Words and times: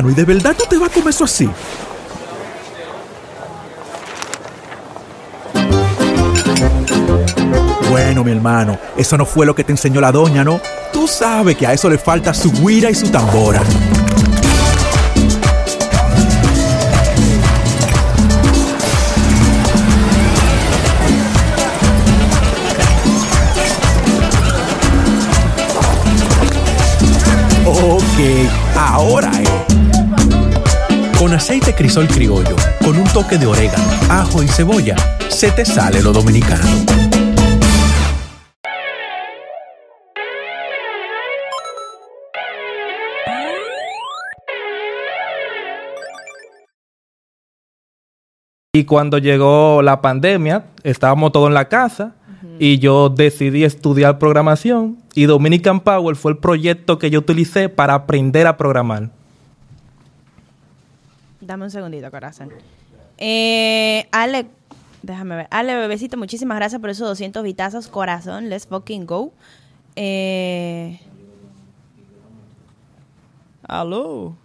¿y 0.00 0.14
de 0.14 0.24
verdad 0.24 0.56
tú 0.58 0.64
te 0.68 0.78
vas 0.78 0.90
a 0.90 0.92
comer 0.92 1.10
eso 1.10 1.24
así? 1.24 1.48
Bueno, 7.90 8.24
mi 8.24 8.32
hermano, 8.32 8.78
eso 8.96 9.18
no 9.18 9.26
fue 9.26 9.44
lo 9.44 9.54
que 9.54 9.64
te 9.64 9.72
enseñó 9.72 10.00
la 10.00 10.10
doña, 10.10 10.44
¿no? 10.44 10.60
Tú 10.94 11.06
sabes 11.06 11.56
que 11.56 11.66
a 11.66 11.74
eso 11.74 11.90
le 11.90 11.98
falta 11.98 12.32
su 12.32 12.50
guira 12.50 12.90
y 12.90 12.94
su 12.94 13.10
tambora. 13.10 13.60
Ok, 27.66 28.48
ahora 28.74 29.30
es. 29.42 29.71
Con 31.22 31.32
aceite 31.32 31.72
crisol 31.72 32.08
criollo, 32.08 32.56
con 32.84 32.98
un 32.98 33.04
toque 33.04 33.38
de 33.38 33.46
orégano, 33.46 33.84
ajo 34.10 34.42
y 34.42 34.48
cebolla, 34.48 34.96
se 35.28 35.52
te 35.52 35.64
sale 35.64 36.02
lo 36.02 36.12
dominicano. 36.12 36.64
Y 48.72 48.82
cuando 48.82 49.18
llegó 49.18 49.80
la 49.80 50.02
pandemia, 50.02 50.64
estábamos 50.82 51.30
todos 51.30 51.46
en 51.46 51.54
la 51.54 51.68
casa 51.68 52.16
y 52.58 52.80
yo 52.80 53.10
decidí 53.10 53.62
estudiar 53.62 54.18
programación 54.18 54.98
y 55.14 55.26
Dominican 55.26 55.78
Power 55.78 56.16
fue 56.16 56.32
el 56.32 56.38
proyecto 56.38 56.98
que 56.98 57.10
yo 57.10 57.20
utilicé 57.20 57.68
para 57.68 57.94
aprender 57.94 58.48
a 58.48 58.56
programar. 58.56 59.21
Dame 61.42 61.64
un 61.64 61.70
segundito, 61.72 62.08
corazón. 62.10 62.50
Eh, 63.18 64.06
Ale, 64.12 64.46
déjame 65.02 65.34
ver. 65.34 65.48
Ale, 65.50 65.74
bebecito, 65.74 66.16
muchísimas 66.16 66.56
gracias 66.56 66.80
por 66.80 66.88
esos 66.88 67.08
200 67.08 67.42
vitazos. 67.42 67.88
Corazón, 67.88 68.48
let's 68.48 68.66
fucking 68.66 69.06
go. 69.06 69.32
Eh... 69.96 71.00
Aló. 73.64 74.36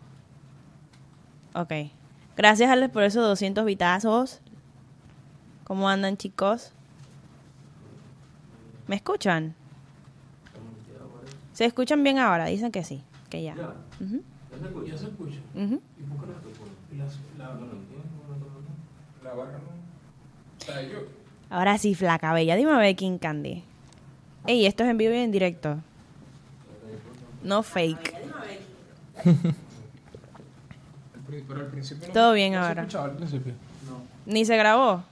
Ok. 1.53 1.71
Gracias, 2.35 2.69
Ale, 2.69 2.89
por 2.89 3.03
esos 3.03 3.23
200 3.23 3.63
vitazos. 3.63 4.41
¿Cómo 5.65 5.87
andan, 5.87 6.17
chicos? 6.17 6.71
¿Me 8.87 8.95
escuchan? 8.95 9.53
¿Se 11.53 11.65
escuchan 11.65 12.03
bien 12.03 12.17
ahora? 12.17 12.45
Dicen 12.45 12.71
que 12.71 12.83
sí, 12.83 13.03
que 13.29 13.43
ya. 13.43 13.55
¿Ya 13.55 14.97
se 14.97 15.05
escucha? 15.05 15.37
¿Y 15.55 16.03
por 16.03 16.21
qué 16.21 16.27
no 16.27 16.76
Ahora 21.49 21.77
sí, 21.77 21.95
flaca 21.95 22.33
bella. 22.33 22.55
Dime 22.55 22.71
a 22.71 22.77
ver, 22.77 22.95
King 22.95 23.17
Candy. 23.17 23.63
Ey, 24.45 24.65
esto 24.65 24.83
es 24.83 24.89
en 24.89 24.97
vivo 24.97 25.13
y 25.13 25.17
en 25.17 25.31
directo. 25.31 25.77
No 27.43 27.63
fake. 27.63 28.13
Pero 31.47 31.59
al 31.61 31.67
principio 31.67 32.07
no- 32.07 32.13
Todo 32.13 32.33
bien 32.33 32.53
¿no 32.53 32.61
se 32.61 32.67
ahora. 32.67 32.87
¿Ni 34.25 34.45
se 34.45 34.57
grabó? 34.57 35.03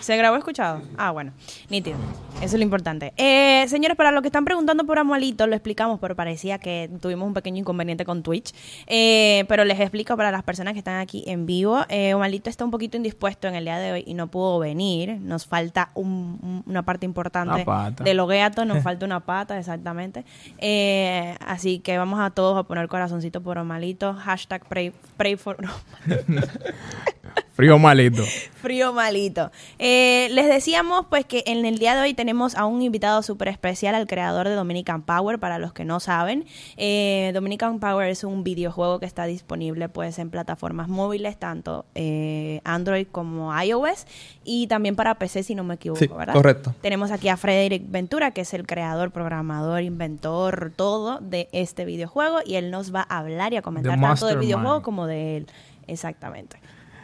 ¿Se 0.00 0.16
grabó 0.16 0.36
escuchado? 0.36 0.80
Ah, 0.96 1.10
bueno. 1.10 1.32
Nítido. 1.68 1.96
Eso 2.36 2.44
es 2.46 2.54
lo 2.54 2.62
importante. 2.62 3.12
Eh, 3.16 3.66
señores, 3.68 3.96
para 3.96 4.12
los 4.12 4.22
que 4.22 4.28
están 4.28 4.44
preguntando 4.44 4.84
por 4.86 4.98
Amualito, 4.98 5.46
lo 5.46 5.54
explicamos, 5.54 5.98
pero 6.00 6.14
parecía 6.14 6.58
que 6.58 6.88
tuvimos 7.00 7.26
un 7.26 7.34
pequeño 7.34 7.58
inconveniente 7.58 8.04
con 8.04 8.22
Twitch. 8.22 8.54
Eh, 8.86 9.44
pero 9.48 9.64
les 9.64 9.78
explico 9.80 10.16
para 10.16 10.30
las 10.30 10.44
personas 10.44 10.72
que 10.74 10.78
están 10.78 11.00
aquí 11.00 11.24
en 11.26 11.46
vivo. 11.46 11.84
Eh, 11.88 12.12
Amualito 12.12 12.48
está 12.48 12.64
un 12.64 12.70
poquito 12.70 12.96
indispuesto 12.96 13.48
en 13.48 13.56
el 13.56 13.64
día 13.64 13.78
de 13.78 13.92
hoy 13.92 14.04
y 14.06 14.14
no 14.14 14.28
pudo 14.28 14.60
venir. 14.60 15.18
Nos 15.20 15.46
falta 15.46 15.90
un- 15.94 16.38
un- 16.42 16.62
una 16.66 16.82
parte 16.84 17.04
importante 17.04 17.66
de 18.04 18.14
los 18.14 18.28
gatos. 18.28 18.66
Nos 18.66 18.82
falta 18.84 19.04
una 19.04 19.20
pata, 19.20 19.58
exactamente. 19.58 20.24
Eh, 20.58 21.34
así 21.44 21.80
que 21.80 21.98
vamos 21.98 22.20
a 22.20 22.30
todos 22.30 22.56
a 22.56 22.62
poner 22.62 22.86
corazoncito 22.88 23.42
por 23.42 23.58
Amualito. 23.58 24.14
Hashtag 24.14 24.64
pray, 24.68 24.92
pray 25.16 25.36
for... 25.36 25.56
Frío 27.52 27.78
malito. 27.78 28.22
Frío 28.60 28.92
malito. 28.92 29.50
Eh, 29.78 30.28
les 30.30 30.46
decíamos 30.46 31.06
pues 31.10 31.24
que 31.24 31.42
en 31.46 31.64
el 31.64 31.78
día 31.78 31.94
de 31.96 32.02
hoy 32.02 32.14
tenemos 32.14 32.54
a 32.54 32.66
un 32.66 32.82
invitado 32.82 33.22
súper 33.22 33.48
especial, 33.48 33.94
al 33.94 34.06
creador 34.06 34.48
de 34.48 34.54
Dominican 34.54 35.02
Power, 35.02 35.38
para 35.38 35.58
los 35.58 35.72
que 35.72 35.84
no 35.84 35.98
saben. 36.00 36.44
Eh, 36.76 37.32
Dominican 37.34 37.80
Power 37.80 38.08
es 38.08 38.22
un 38.24 38.44
videojuego 38.44 39.00
que 39.00 39.06
está 39.06 39.24
disponible 39.24 39.88
pues 39.88 40.18
en 40.18 40.30
plataformas 40.30 40.88
móviles, 40.88 41.36
tanto 41.36 41.84
eh, 41.94 42.60
Android 42.64 43.06
como 43.10 43.52
iOS, 43.60 44.06
y 44.44 44.66
también 44.68 44.94
para 44.94 45.16
PC 45.16 45.42
si 45.42 45.54
no 45.54 45.64
me 45.64 45.74
equivoco, 45.74 45.98
Sí, 45.98 46.06
¿verdad? 46.08 46.34
correcto. 46.34 46.74
Tenemos 46.80 47.10
aquí 47.10 47.28
a 47.28 47.36
Frederick 47.36 47.84
Ventura, 47.88 48.30
que 48.30 48.42
es 48.42 48.54
el 48.54 48.66
creador, 48.66 49.10
programador, 49.10 49.82
inventor, 49.82 50.72
todo 50.76 51.18
de 51.20 51.48
este 51.52 51.84
videojuego, 51.84 52.38
y 52.44 52.54
él 52.54 52.70
nos 52.70 52.94
va 52.94 53.04
a 53.08 53.18
hablar 53.18 53.52
y 53.52 53.56
a 53.56 53.62
comentar 53.62 53.94
The 53.96 54.00
tanto 54.00 54.26
del 54.26 54.38
videojuego 54.38 54.82
como 54.82 55.06
de 55.06 55.38
él. 55.38 55.46
Exactamente. 55.88 56.58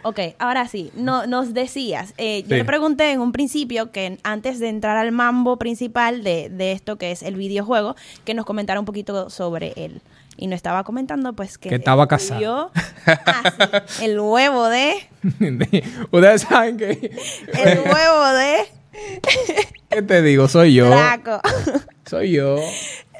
Ok, 0.04 0.20
ahora 0.38 0.68
sí, 0.68 0.90
no, 0.94 1.26
nos 1.26 1.54
decías, 1.54 2.12
eh, 2.18 2.42
yo 2.42 2.48
Sí. 2.50 2.54
le 2.56 2.64
pregunté 2.64 3.10
en 3.10 3.20
un 3.20 3.32
principio 3.32 3.90
que 3.90 4.18
antes 4.22 4.58
de 4.60 4.68
entrar 4.68 4.96
al 4.98 5.12
mambo 5.12 5.56
principal 5.58 6.22
de, 6.22 6.50
de 6.50 6.72
esto 6.72 6.96
que 6.96 7.10
es 7.10 7.22
el 7.22 7.36
videojuego, 7.36 7.96
que 8.24 8.34
nos 8.34 8.44
comentara 8.44 8.78
un 8.78 8.86
poquito 8.86 9.30
sobre 9.30 9.72
él. 9.76 10.02
Y 10.36 10.48
nos 10.48 10.56
estaba 10.56 10.84
comentando 10.84 11.32
pues 11.32 11.56
que... 11.58 11.68
Que 11.70 11.76
estaba 11.76 12.06
casado. 12.08 12.70
Ah, 13.06 13.82
sí, 13.86 14.04
el 14.04 14.18
huevo 14.20 14.68
de... 14.68 14.94
Ustedes 16.10 16.42
saben 16.42 16.76
que... 16.76 16.90
El 17.54 17.78
huevo 17.80 18.26
de... 18.34 18.56
¿Qué 19.90 20.02
te 20.02 20.22
digo? 20.22 20.48
Soy 20.48 20.74
yo. 20.74 20.90
Draco. 20.90 21.40
Soy 22.04 22.32
yo. 22.32 22.56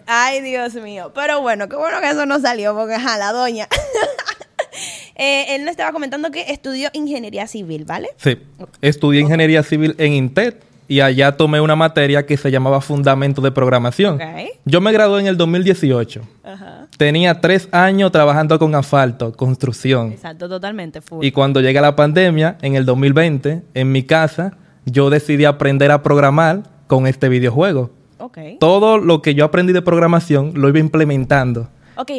Ay, 0.07 0.41
Dios 0.43 0.75
mío. 0.75 1.13
Pero 1.15 1.41
bueno, 1.41 1.69
qué 1.69 1.77
bueno 1.77 2.01
que 2.01 2.11
eso 2.11 2.27
no 2.27 2.41
salió, 2.41 2.75
porque 2.75 2.95
ajá, 2.95 3.17
la 3.17 3.33
doña. 3.33 3.69
Eh, 5.17 5.55
él 5.55 5.63
nos 5.63 5.71
estaba 5.71 5.93
comentando 5.93 6.33
que 6.33 6.51
estudió 6.51 6.89
ingeniería 6.93 7.47
civil, 7.47 7.85
¿vale? 7.85 8.09
Sí. 8.17 8.37
Estudié 8.81 9.21
ingeniería 9.21 9.63
civil 9.63 9.95
en 9.97 10.13
Intet 10.13 10.61
y 10.89 11.01
allá 11.01 11.37
tomé 11.37 11.61
una 11.61 11.77
materia 11.77 12.27
que 12.27 12.37
se 12.37 12.51
llamaba 12.51 12.81
Fundamento 12.81 13.41
de 13.41 13.51
Programación. 13.53 14.17
Ok. 14.17 14.23
Yo 14.65 14.81
me 14.81 14.93
gradué 14.93 15.21
en 15.21 15.29
el 15.29 15.37
2018. 15.37 16.23
Ajá. 16.43 16.89
Tenía 16.99 17.41
tres 17.41 17.69
años 17.73 18.13
trabajando 18.13 18.59
con 18.59 18.75
asfalto, 18.75 19.33
construcción. 19.33 20.13
Exacto, 20.13 20.49
totalmente. 20.49 21.01
Full. 21.01 21.25
Y 21.25 21.33
cuando 21.33 21.61
llega 21.61 21.81
la 21.81 21.97
pandemia, 21.97 22.59
en 22.61 22.75
el 22.75 22.85
2020, 22.85 23.63
en 23.73 23.93
mi 23.93 24.03
casa, 24.03 24.57
yo 24.85 25.11
decidí 25.11 25.45
aprender 25.45 25.91
a 25.91 26.03
programar 26.03 26.65
con 26.87 27.07
este 27.07 27.29
videojuego. 27.29 27.91
Ok. 28.19 28.39
Todo 28.61 28.99
lo 28.99 29.23
que 29.23 29.35
yo 29.35 29.45
aprendí 29.45 29.73
de 29.73 29.83
programación 29.83 30.53
lo 30.55 30.69
iba 30.69 30.79
implementando. 30.79 31.69
Ok, 31.97 32.11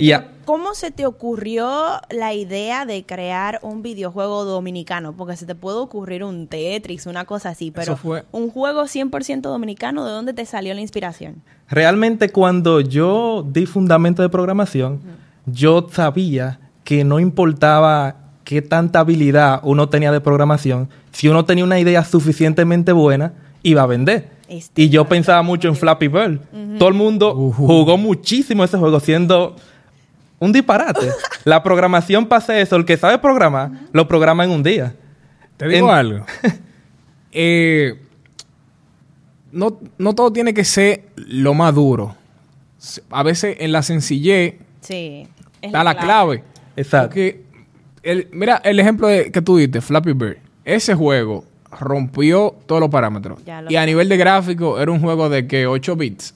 ¿cómo 0.45 0.73
se 0.73 0.91
te 0.91 1.05
ocurrió 1.05 1.69
la 2.09 2.33
idea 2.33 2.85
de 2.85 3.03
crear 3.05 3.59
un 3.61 3.81
videojuego 3.81 4.45
dominicano? 4.45 5.13
Porque 5.13 5.35
se 5.35 5.45
te 5.45 5.55
puede 5.55 5.77
ocurrir 5.77 6.23
un 6.23 6.47
Tetris, 6.47 7.05
una 7.07 7.25
cosa 7.25 7.49
así, 7.49 7.71
pero 7.71 7.97
fue- 7.97 8.23
un 8.31 8.49
juego 8.49 8.87
100% 8.87 9.49
dominicano, 9.49 10.05
¿de 10.05 10.11
dónde 10.11 10.33
te 10.33 10.45
salió 10.45 10.73
la 10.73 10.81
inspiración? 10.81 11.41
Realmente 11.69 12.29
cuando 12.29 12.79
yo 12.79 13.45
di 13.51 13.65
fundamento 13.65 14.21
de 14.21 14.29
programación, 14.29 15.01
yo 15.45 15.87
sabía 15.91 16.59
que 16.83 17.03
no 17.03 17.19
importaba 17.19 18.15
qué 18.43 18.61
tanta 18.61 18.99
habilidad 18.99 19.59
uno 19.63 19.89
tenía 19.89 20.11
de 20.11 20.21
programación, 20.21 20.89
si 21.11 21.27
uno 21.27 21.45
tenía 21.45 21.63
una 21.63 21.79
idea 21.79 22.03
suficientemente 22.03 22.91
buena, 22.91 23.33
iba 23.63 23.81
a 23.81 23.87
vender. 23.87 24.34
Este, 24.47 24.83
y 24.83 24.89
yo 24.89 25.05
pensaba 25.05 25.41
mucho 25.41 25.67
en 25.67 25.75
Flappy 25.75 26.07
Bird. 26.07 26.39
Todo 26.77 26.89
el 26.89 26.95
mundo 26.95 27.33
jugó 27.55 27.97
muchísimo 27.97 28.63
ese 28.63 28.77
juego 28.77 28.99
siendo 28.99 29.55
un 30.39 30.51
disparate. 30.51 31.09
La 31.45 31.63
programación 31.63 32.27
pasa 32.27 32.59
eso, 32.59 32.75
el 32.75 32.85
que 32.85 32.97
sabe 32.97 33.17
programar, 33.17 33.71
lo 33.91 34.07
programa 34.07 34.43
en 34.43 34.51
un 34.51 34.61
día. 34.63 34.95
Te 35.57 35.67
digo 35.67 35.89
En- 35.89 35.95
algo. 35.95 36.25
Eh, 37.37 37.99
no, 39.51 39.77
no 39.97 40.15
todo 40.15 40.31
tiene 40.31 40.53
que 40.53 40.63
ser 40.63 41.03
lo 41.15 41.53
más 41.53 41.75
duro. 41.75 42.15
A 43.09 43.23
veces 43.23 43.57
en 43.59 43.71
la 43.73 43.81
sencillez 43.81 44.55
Sí. 44.81 45.27
es 45.61 45.67
está 45.67 45.83
la 45.83 45.97
clave. 45.97 46.43
Exacto. 46.77 47.07
Porque, 47.09 47.43
el, 48.03 48.29
mira, 48.31 48.61
el 48.63 48.79
ejemplo 48.79 49.07
de- 49.07 49.31
que 49.31 49.41
tú 49.41 49.57
diste, 49.57 49.81
Flappy 49.81 50.13
Bird. 50.13 50.37
Ese 50.63 50.93
juego 50.95 51.43
rompió 51.79 52.55
todos 52.65 52.79
los 52.81 52.89
parámetros. 52.89 53.39
Lo 53.45 53.71
Y 53.71 53.75
a 53.75 53.85
nivel 53.85 54.09
de 54.09 54.17
gráfico 54.17 54.79
era 54.79 54.91
un 54.91 54.99
juego 54.99 55.29
de 55.29 55.47
que 55.47 55.67
8 55.67 55.95
bits. 55.95 56.33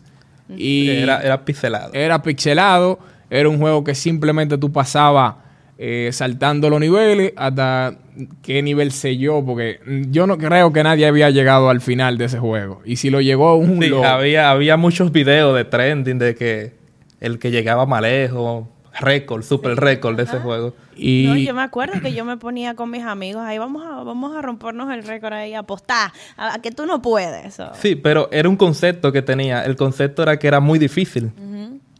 Y 0.55 0.89
Era, 0.89 1.21
era 1.21 1.45
pixelado. 1.45 1.93
era 1.93 2.21
pixelado, 2.23 2.99
era 3.29 3.47
un 3.49 3.59
juego 3.59 3.83
que 3.83 3.93
simplemente 3.93 4.57
tú 4.57 4.71
pasabas 4.71 5.35
eh, 5.77 6.09
saltando 6.11 6.69
los 6.69 6.79
niveles 6.79 7.33
hasta 7.37 7.93
qué 8.41 8.61
nivel 8.63 8.91
sé 8.91 9.17
yo, 9.17 9.43
porque 9.45 9.79
yo 10.09 10.27
no 10.27 10.37
creo 10.37 10.73
que 10.73 10.83
nadie 10.83 11.05
había 11.05 11.29
llegado 11.29 11.69
al 11.69 11.79
final 11.81 12.17
de 12.17 12.25
ese 12.25 12.39
juego. 12.39 12.81
Y 12.83 12.95
si 12.97 13.09
lo 13.09 13.21
llegó 13.21 13.55
un 13.55 13.81
Sí, 13.81 13.89
lo- 13.89 14.03
había, 14.03 14.49
había 14.51 14.75
muchos 14.75 15.11
videos 15.11 15.55
de 15.55 15.63
trending 15.65 16.17
de 16.19 16.35
que 16.35 16.73
el 17.21 17.37
que 17.39 17.51
llegaba 17.51 17.85
más 17.85 18.01
lejos, 18.01 18.65
récord, 18.99 19.43
super 19.43 19.75
récord 19.75 20.15
de 20.15 20.23
ese 20.23 20.39
juego. 20.39 20.73
Y 20.95 21.25
No, 21.27 21.35
yo 21.37 21.53
me 21.53 21.61
acuerdo 21.61 22.01
que 22.01 22.13
yo 22.13 22.25
me 22.25 22.37
ponía 22.37 22.75
con 22.75 22.89
mis 22.89 23.03
amigos 23.03 23.43
ahí, 23.43 23.57
vamos 23.57 23.83
a, 23.85 24.03
vamos 24.03 24.35
a 24.35 24.41
rompernos 24.41 24.91
el 24.91 25.03
récord 25.03 25.33
ahí, 25.33 25.53
apostar, 25.53 26.11
a, 26.37 26.55
a 26.55 26.61
que 26.61 26.71
tú 26.71 26.85
no 26.85 27.01
puedes. 27.01 27.57
Sí, 27.79 27.95
pero 27.95 28.27
era 28.31 28.49
un 28.49 28.57
concepto 28.57 29.11
que 29.11 29.21
tenía. 29.21 29.63
El 29.63 29.75
concepto 29.75 30.23
era 30.23 30.37
que 30.37 30.47
era 30.47 30.59
muy 30.59 30.79
difícil. 30.79 31.31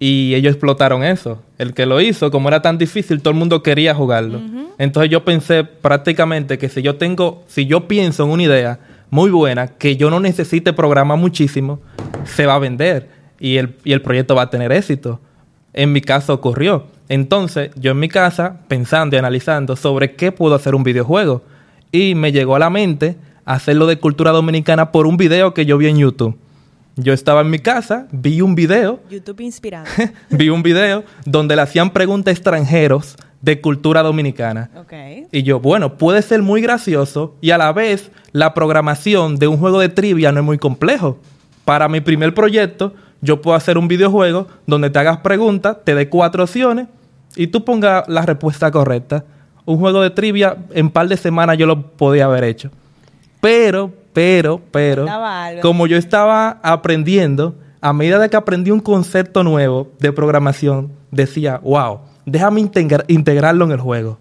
Y 0.01 0.33
ellos 0.33 0.53
explotaron 0.53 1.03
eso. 1.03 1.44
El 1.57 1.74
que 1.74 1.86
lo 1.86 2.00
hizo, 2.00 2.31
como 2.31 2.47
era 2.47 2.62
tan 2.62 2.77
difícil, 2.77 3.21
todo 3.21 3.31
el 3.33 3.38
mundo 3.39 3.62
quería 3.62 3.94
jugarlo. 3.94 4.39
Entonces 4.77 5.12
yo 5.12 5.25
pensé 5.25 5.65
prácticamente 5.65 6.57
que 6.57 6.69
si 6.69 6.81
yo 6.81 6.95
tengo, 6.95 7.44
si 7.47 7.65
yo 7.65 7.88
pienso 7.88 8.24
en 8.24 8.30
una 8.30 8.44
idea 8.44 8.80
muy 9.09 9.30
buena, 9.30 9.68
que 9.68 9.97
yo 9.97 10.09
no 10.09 10.19
necesite 10.21 10.71
programar 10.71 11.18
muchísimo, 11.18 11.81
se 12.24 12.45
va 12.45 12.56
a 12.56 12.59
vender 12.59 13.09
y 13.39 13.57
el, 13.57 13.75
y 13.83 13.91
el 13.91 14.01
proyecto 14.01 14.36
va 14.36 14.44
a 14.44 14.50
tener 14.50 14.71
éxito. 14.71 15.19
En 15.74 15.92
mi 15.92 16.01
caso 16.01 16.33
ocurrió. 16.33 16.86
Entonces, 17.10 17.71
yo 17.75 17.92
en 17.92 18.00
mi 18.00 18.07
casa, 18.07 18.62
pensando 18.68 19.16
y 19.16 19.19
analizando 19.19 19.75
sobre 19.75 20.16
qué 20.16 20.31
puedo 20.31 20.56
hacer 20.56 20.75
un 20.75 20.83
videojuego, 20.83 21.44
y 21.92 22.16
me 22.16 22.31
llegó 22.31 22.56
a 22.56 22.60
la 22.60 22.69
mente 22.69 23.18
hacerlo 23.45 23.88
de 23.88 23.98
cultura 23.98 24.31
dominicana 24.31 24.92
por 24.92 25.07
un 25.07 25.18
video 25.18 25.54
que 25.54 25.66
yo 25.66 25.77
vi 25.77 25.88
en 25.88 25.98
YouTube. 25.98 26.38
Yo 26.95 27.13
estaba 27.13 27.42
en 27.42 27.50
mi 27.50 27.60
casa, 27.60 28.07
vi 28.12 28.42
un 28.42 28.56
video, 28.56 29.00
YouTube 29.10 29.42
inspirado. 29.42 29.86
vi 30.30 30.50
un 30.50 30.62
video 30.62 31.04
donde 31.25 31.56
le 31.56 31.62
hacían 31.62 31.92
preguntas 31.92 32.31
a 32.31 32.36
extranjeros 32.36 33.15
de 33.42 33.62
cultura 33.62 34.04
dominicana. 34.04 34.69
ok. 34.75 34.94
Y 35.31 35.44
yo, 35.44 35.60
bueno, 35.60 35.98
puede 35.98 36.22
ser 36.22 36.42
muy 36.42 36.62
gracioso 36.62 37.36
y 37.42 37.51
a 37.51 37.57
la 37.57 37.72
vez 37.72 38.12
la 38.33 38.54
programación 38.54 39.38
de 39.38 39.48
un 39.48 39.57
juego 39.57 39.80
de 39.80 39.89
trivia 39.89 40.31
no 40.31 40.42
es 40.42 40.45
muy 40.45 40.57
complejo. 40.57 41.18
Para 41.63 41.88
mi 41.88 42.01
primer 42.01 42.33
proyecto, 42.33 42.94
yo 43.21 43.42
puedo 43.42 43.56
hacer 43.56 43.77
un 43.77 43.88
videojuego 43.88 44.48
donde 44.66 44.89
te 44.89 45.00
hagas 45.00 45.18
preguntas, 45.18 45.77
te 45.83 45.95
dé 45.95 46.10
cuatro 46.10 46.44
opciones 46.44 46.88
y 47.36 47.48
tú 47.48 47.63
pongas 47.66 48.07
la 48.07 48.21
respuesta 48.24 48.71
correcta. 48.71 49.25
Un 49.66 49.77
juego 49.77 50.01
de 50.01 50.10
trivia 50.10 50.57
en 50.71 50.89
par 50.89 51.07
de 51.07 51.18
semanas 51.18 51.57
yo 51.57 51.66
lo 51.68 51.92
podía 51.92 52.25
haber 52.25 52.44
hecho. 52.44 52.71
Pero, 53.42 53.94
pero, 54.13 54.60
pero, 54.71 55.06
como 55.62 55.86
yo 55.88 55.95
estaba 55.98 56.60
aprendiendo, 56.63 57.56
a 57.81 57.94
medida 57.94 58.19
de 58.19 58.30
que 58.30 58.36
aprendí 58.38 58.71
un 58.71 58.80
concepto 58.80 59.44
nuevo 59.44 59.92
de 60.00 60.12
programación, 60.12 60.92
decía, 61.12 61.60
wow, 61.63 62.00
déjame 62.25 62.62
integra- 62.62 63.06
integrarlo 63.07 63.65
en 63.65 63.72
el 63.72 63.80
juego 63.80 64.18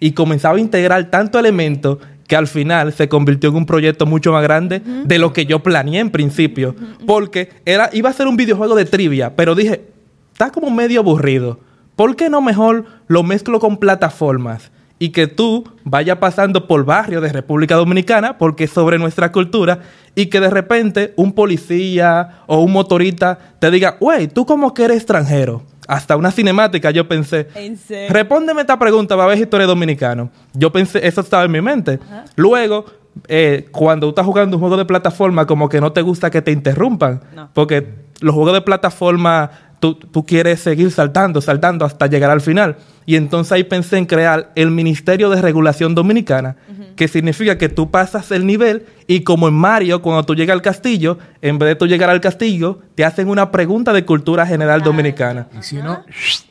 y 0.00 0.12
comenzaba 0.12 0.56
a 0.56 0.60
integrar 0.60 1.04
tanto 1.10 1.38
elemento 1.38 1.98
que 2.26 2.36
al 2.36 2.46
final 2.46 2.92
se 2.92 3.08
convirtió 3.08 3.50
en 3.50 3.56
un 3.56 3.66
proyecto 3.66 4.06
mucho 4.06 4.32
más 4.32 4.42
grande 4.42 4.80
de 5.04 5.18
lo 5.18 5.32
que 5.32 5.46
yo 5.46 5.62
planeé 5.62 6.00
en 6.00 6.10
principio. 6.10 6.74
Porque 7.06 7.50
era, 7.64 7.90
iba 7.92 8.10
a 8.10 8.12
ser 8.12 8.26
un 8.26 8.36
videojuego 8.36 8.74
de 8.74 8.84
trivia, 8.84 9.36
pero 9.36 9.54
dije, 9.54 9.84
está 10.32 10.50
como 10.50 10.70
medio 10.70 11.00
aburrido. 11.00 11.60
¿Por 11.94 12.14
qué 12.16 12.28
no 12.28 12.42
mejor 12.42 12.84
lo 13.06 13.22
mezclo 13.22 13.58
con 13.58 13.78
plataformas? 13.78 14.70
Y 14.98 15.10
que 15.10 15.26
tú 15.26 15.64
vayas 15.84 16.18
pasando 16.18 16.66
por 16.66 16.84
barrios 16.84 17.22
de 17.22 17.32
República 17.32 17.74
Dominicana, 17.74 18.38
porque 18.38 18.64
es 18.64 18.70
sobre 18.70 18.98
nuestra 18.98 19.30
cultura, 19.30 19.80
y 20.14 20.26
que 20.26 20.40
de 20.40 20.50
repente 20.50 21.12
un 21.16 21.32
policía 21.32 22.42
o 22.46 22.60
un 22.60 22.72
motorista 22.72 23.38
te 23.58 23.70
diga, 23.70 23.96
wey, 24.00 24.28
tú 24.28 24.46
como 24.46 24.72
que 24.72 24.84
eres 24.84 24.98
extranjero. 24.98 25.62
Hasta 25.86 26.16
una 26.16 26.30
cinemática 26.30 26.90
yo 26.90 27.06
pensé, 27.06 27.48
¿En 27.54 27.76
serio? 27.76 28.12
Respóndeme 28.12 28.60
esta 28.62 28.78
pregunta 28.78 29.16
para 29.16 29.28
ver 29.28 29.38
si 29.38 29.46
tú 29.46 29.56
eres 29.56 29.68
dominicano. 29.68 30.30
Yo 30.52 30.72
pensé, 30.72 31.06
eso 31.06 31.20
estaba 31.20 31.44
en 31.44 31.52
mi 31.52 31.60
mente. 31.60 31.98
Luego, 32.36 32.84
eh, 33.28 33.68
cuando 33.72 34.06
tú 34.06 34.10
estás 34.10 34.26
jugando 34.26 34.56
un 34.56 34.60
juego 34.60 34.76
de 34.76 34.84
plataforma, 34.84 35.46
como 35.46 35.68
que 35.68 35.80
no 35.80 35.92
te 35.92 36.02
gusta 36.02 36.30
que 36.30 36.42
te 36.42 36.50
interrumpan. 36.52 37.20
No. 37.34 37.50
Porque 37.52 38.06
los 38.20 38.34
juegos 38.34 38.54
de 38.54 38.60
plataforma, 38.62 39.50
tú, 39.80 39.94
tú 39.94 40.24
quieres 40.26 40.60
seguir 40.60 40.90
saltando, 40.90 41.40
saltando 41.40 41.84
hasta 41.84 42.06
llegar 42.06 42.30
al 42.30 42.40
final. 42.40 42.76
Y 43.06 43.16
entonces 43.16 43.52
ahí 43.52 43.64
pensé 43.64 43.96
en 43.98 44.04
crear 44.06 44.50
el 44.56 44.70
Ministerio 44.70 45.30
de 45.30 45.40
Regulación 45.40 45.94
Dominicana, 45.94 46.56
que 46.96 47.08
significa 47.08 47.56
que 47.56 47.68
tú 47.68 47.90
pasas 47.90 48.30
el 48.32 48.46
nivel 48.46 48.86
y 49.06 49.20
como 49.20 49.46
en 49.46 49.54
Mario, 49.54 50.02
cuando 50.02 50.24
tú 50.24 50.34
llegas 50.34 50.54
al 50.54 50.62
castillo, 50.62 51.18
en 51.40 51.58
vez 51.58 51.68
de 51.68 51.76
tú 51.76 51.86
llegar 51.86 52.10
al 52.10 52.20
castillo, 52.20 52.80
te 52.96 53.04
hacen 53.04 53.28
una 53.28 53.52
pregunta 53.52 53.92
de 53.92 54.04
cultura 54.04 54.44
general 54.46 54.82
dominicana. 54.82 55.46
y 55.56 55.62
si 55.62 55.76
no, 55.76 56.04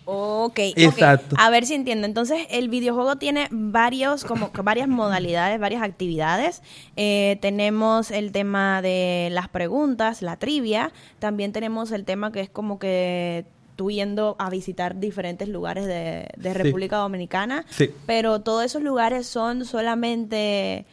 Ok, 0.08 0.60
ok. 0.60 0.78
Exacto. 0.78 1.36
A 1.40 1.50
ver 1.50 1.66
si 1.66 1.74
entiendo. 1.74 2.06
Entonces, 2.06 2.46
el 2.52 2.70
videojuego 2.70 3.16
tiene 3.16 3.48
varios, 3.50 4.24
como 4.24 4.52
varias 4.64 4.88
modalidades, 4.88 5.60
varias 5.60 5.82
actividades. 5.82 6.62
Eh, 6.96 7.40
tenemos 7.42 8.12
el 8.12 8.32
tema 8.32 8.84
de 8.84 9.30
las 9.32 9.50
preguntas, 9.50 10.22
la 10.22 10.38
trivia. 10.38 10.92
También 11.18 11.52
tenemos 11.52 11.92
el 11.92 12.06
tema 12.06 12.32
que 12.32 12.42
es 12.42 12.50
como 12.50 12.78
que 12.78 13.46
tú 13.76 13.92
yendo 13.92 14.36
a 14.40 14.50
visitar 14.50 15.00
diferentes 15.00 15.50
lugares 15.50 15.86
de, 15.86 16.30
de 16.38 16.54
Sí. 16.54 16.58
República 16.58 16.98
Dominicana. 16.98 17.66
Sí. 17.70 17.90
Pero 18.06 18.42
todos 18.42 18.64
esos 18.64 18.82
lugares 18.84 19.28
son 19.28 19.66
solamente 19.66 20.86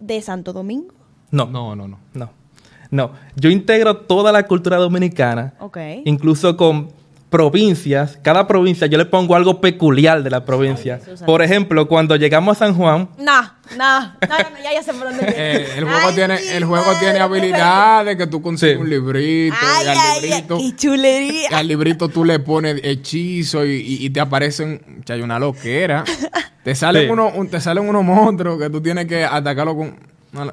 de 0.00 0.22
Santo 0.22 0.52
Domingo. 0.52 0.94
No, 1.30 1.46
no, 1.46 1.76
no, 1.76 1.86
no. 1.88 1.98
No, 2.14 2.30
no. 2.90 3.12
Yo 3.36 3.50
integro 3.50 3.98
toda 3.98 4.32
la 4.32 4.44
cultura 4.46 4.76
dominicana, 4.78 5.54
Ok. 5.60 5.78
incluso 6.04 6.56
con 6.56 6.88
provincias. 7.30 8.18
Cada 8.22 8.46
provincia 8.46 8.86
yo 8.88 8.98
le 8.98 9.04
pongo 9.06 9.34
algo 9.36 9.60
peculiar 9.60 10.22
de 10.22 10.30
la 10.30 10.44
provincia. 10.44 11.00
Por 11.24 11.42
ejemplo, 11.42 11.88
cuando 11.88 12.16
llegamos 12.16 12.56
a 12.60 12.66
San 12.66 12.74
Juan, 12.76 13.08
No, 13.18 13.42
no, 13.78 14.00
no, 14.00 14.00
no, 14.00 14.10
no, 14.28 14.62
ya, 14.62 14.72
ya 14.74 14.82
sé 14.82 14.92
por 14.92 15.04
dónde. 15.08 15.26
Eh, 15.36 15.66
el 15.78 15.84
juego 15.84 16.08
Ay, 16.08 16.14
tiene, 16.14 16.56
el 16.56 16.64
juego 16.64 16.84
madre, 16.86 16.98
tiene 17.00 17.18
habilidades 17.20 18.16
que 18.16 18.26
tú 18.26 18.42
consigues 18.42 18.76
Sí. 18.76 18.82
un 18.82 18.90
librito 18.90 19.56
Ay, 19.62 19.86
y 19.86 19.88
al 19.88 19.96
ay, 19.96 20.04
ay, 20.16 20.20
librito, 20.22 20.58
qué 20.58 20.76
chulería. 20.76 21.48
y 21.50 21.54
al 21.54 21.68
librito 21.68 22.08
tú 22.08 22.24
le 22.24 22.40
pones 22.40 22.80
hechizo 22.82 23.64
y, 23.64 23.76
y- 23.76 24.04
y 24.06 24.10
te 24.10 24.20
aparecen, 24.20 25.02
hay 25.08 25.22
una 25.22 25.38
loquera. 25.38 26.04
Te 26.64 26.74
salen 26.74 27.04
Sí. 27.04 27.08
unos, 27.10 27.32
un- 27.36 27.48
te 27.48 27.60
salen 27.60 27.88
unos 27.88 28.04
monstruos 28.04 28.58
que 28.58 28.68
tú 28.68 28.80
tienes 28.82 29.06
que 29.06 29.24
atacarlo 29.24 29.76
con 29.76 29.96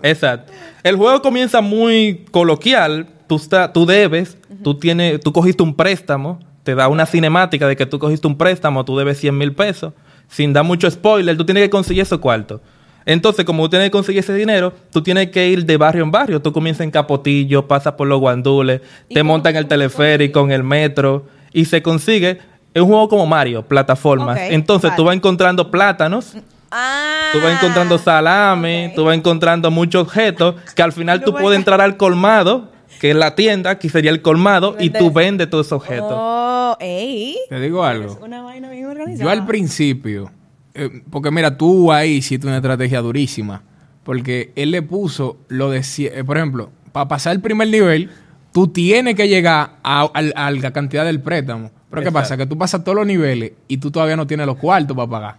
exacto. 0.03 0.53
El 0.83 0.95
juego 0.95 1.21
comienza 1.21 1.61
muy 1.61 2.25
coloquial. 2.31 3.07
Tú, 3.27 3.35
está- 3.35 3.73
tú 3.73 3.85
debes, 3.85 4.37
tú, 4.63 4.79
tienes, 4.79 5.19
tú 5.19 5.33
cogiste 5.33 5.61
un 5.61 5.75
préstamo, 5.75 6.39
te 6.67 6.75
da 6.75 6.89
una 6.89 7.05
cinemática 7.05 7.65
de 7.65 7.77
que 7.77 7.85
tú 7.85 7.97
cogiste 7.97 8.27
un 8.27 8.37
préstamo, 8.37 8.83
tú 8.83 8.97
debes 8.97 9.17
100 9.19 9.37
mil 9.37 9.53
pesos. 9.53 9.93
Sin 10.27 10.51
dar 10.51 10.65
mucho 10.65 10.91
spoiler, 10.91 11.37
tú 11.37 11.45
tienes 11.45 11.63
que 11.63 11.69
conseguir 11.69 12.01
esos 12.03 12.19
cuartos. 12.19 12.59
Entonces, 13.05 13.45
como 13.45 13.63
tú 13.63 13.69
tienes 13.69 13.85
que 13.85 13.91
conseguir 13.91 14.19
ese 14.19 14.33
dinero, 14.33 14.73
tú 14.91 15.01
tienes 15.01 15.31
que 15.31 15.47
ir 15.47 15.65
de 15.65 15.77
barrio 15.77 16.03
en 16.03 16.11
barrio. 16.11 16.41
Tú 16.41 16.51
comienzas 16.51 16.81
en 16.81 16.91
Capotillo, 16.91 17.69
pasas 17.69 17.93
por 17.93 18.05
los 18.09 18.19
guandules, 18.19 18.81
¿Y 19.07 19.13
te 19.13 19.23
montan 19.23 19.51
en 19.51 19.59
el 19.59 19.67
teleférico, 19.67 20.41
en 20.41 20.51
el 20.51 20.65
metro, 20.65 21.25
y 21.53 21.63
se 21.63 21.81
consigue. 21.81 22.39
Es 22.73 22.81
un 22.81 22.89
juego 22.89 23.07
como 23.07 23.25
Mario, 23.25 23.61
plataformas. 23.63 24.37
Entonces, 24.37 24.91
tú 24.97 25.03
vale. 25.03 25.05
vas 25.05 25.15
encontrando 25.15 25.71
plátanos, 25.71 26.35
Ah. 26.69 27.29
Tú 27.31 27.39
vas 27.39 27.53
encontrando 27.53 27.97
salame, 27.97 28.87
ok. 28.89 28.95
tú 28.95 29.05
vas 29.05 29.15
encontrando 29.15 29.71
muchos 29.71 30.01
objetos 30.01 30.55
que 30.75 30.83
al 30.83 30.91
final 30.91 31.19
No 31.25 31.27
tú 31.27 31.33
puedes 31.33 31.57
entrar 31.57 31.79
al 31.79 31.95
colmado, 31.95 32.69
que 32.99 33.11
es 33.11 33.15
la 33.15 33.35
tienda, 33.35 33.71
aquí 33.71 33.89
sería 33.89 34.11
el 34.11 34.21
colmado, 34.21 34.75
y 34.79 34.89
tú 34.89 35.11
vendes 35.11 35.49
todos 35.49 35.67
esos 35.67 35.77
objetos. 35.77 36.13
Oh, 36.13 36.77
ey. 36.79 37.37
Te 37.49 37.59
digo 37.59 37.83
algo. 37.83 38.17
Una 38.23 38.41
vaina 38.41 38.69
bien 38.69 38.85
organizada. 38.85 39.23
Yo 39.23 39.29
al 39.29 39.45
principio, 39.45 40.31
eh, 40.73 41.01
porque 41.09 41.31
mira, 41.31 41.57
tú 41.57 41.91
ahí 41.91 42.13
hiciste 42.13 42.47
una 42.47 42.57
estrategia 42.57 43.01
durísima. 43.01 43.63
Porque 44.07 44.53
él 44.55 44.71
le 44.71 44.81
puso 44.81 45.35
lo 45.49 45.69
de, 45.69 45.83
eh, 45.97 46.23
por 46.23 46.37
ejemplo, 46.37 46.69
para 46.93 47.09
pasar 47.09 47.33
el 47.33 47.41
primer 47.41 47.67
nivel, 47.67 48.09
tú 48.53 48.69
tienes 48.69 49.15
que 49.15 49.27
llegar 49.27 49.79
a, 49.83 50.09
la 50.21 50.71
cantidad 50.71 51.03
del 51.03 51.19
préstamo. 51.19 51.71
Pero 51.89 52.03
¿qué 52.03 52.11
pasa? 52.13 52.37
Que 52.37 52.45
tú 52.45 52.57
pasas 52.57 52.85
todos 52.85 52.95
los 52.95 53.05
niveles 53.05 53.51
y 53.67 53.79
tú 53.79 53.91
todavía 53.91 54.15
no 54.15 54.25
tienes 54.25 54.45
los 54.45 54.55
cuartos 54.55 54.95
para 54.95 55.09
pagar. 55.09 55.35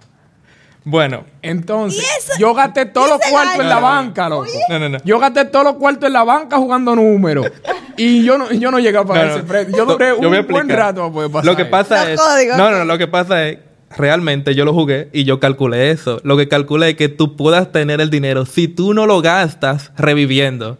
Bueno, 0.84 1.24
Entonces, 1.42 2.02
¿Y 2.02 2.18
eso- 2.18 2.32
yo 2.38 2.54
gasté 2.54 2.86
todos 2.86 3.10
los 3.10 3.18
cuartos 3.30 3.60
en 3.60 3.68
la 3.68 3.78
banca, 3.78 4.28
loco. 4.28 4.46
no, 4.70 4.78
no, 4.78 4.88
no. 4.88 4.98
Yo 5.04 5.18
gasté 5.18 5.44
todos 5.44 5.64
los 5.64 5.74
cuartos 5.74 6.06
en 6.06 6.12
la 6.14 6.24
banca 6.24 6.56
jugando 6.56 6.94
números. 6.96 7.46
y 7.96 8.24
yo 8.24 8.38
no, 8.38 8.50
yo 8.52 8.70
no 8.70 8.78
llegué 8.78 8.96
a 8.98 9.04
pagar 9.04 9.28
ese 9.28 9.40
préstamo. 9.40 9.76
Yo 9.76 9.86
duré 9.86 10.08
Yo 10.20 10.28
un 10.30 10.46
buen 10.48 10.68
rato 10.68 11.00
para 11.02 11.12
poder 11.12 11.30
pasar. 11.30 11.46
Lo 11.46 11.56
que 11.56 11.64
pasa 11.66 12.10
es. 12.10 12.18
códigos. 12.20 12.56
No, 12.56 12.70
no, 12.70 12.84
lo 12.84 12.96
que 12.98 13.06
pasa 13.06 13.46
es. 13.48 13.58
Realmente 13.96 14.54
yo 14.54 14.66
lo 14.66 14.74
jugué 14.74 15.08
y 15.14 15.24
yo 15.24 15.40
calculé 15.40 15.90
eso. 15.90 16.20
Lo 16.22 16.36
que 16.36 16.46
calculé 16.46 16.90
es 16.90 16.96
que 16.96 17.08
tú 17.08 17.36
puedas 17.36 17.72
tener 17.72 18.00
el 18.02 18.10
dinero 18.10 18.44
si 18.44 18.68
tú 18.68 18.92
no 18.92 19.06
lo 19.06 19.22
gastas 19.22 19.92
reviviendo. 19.96 20.76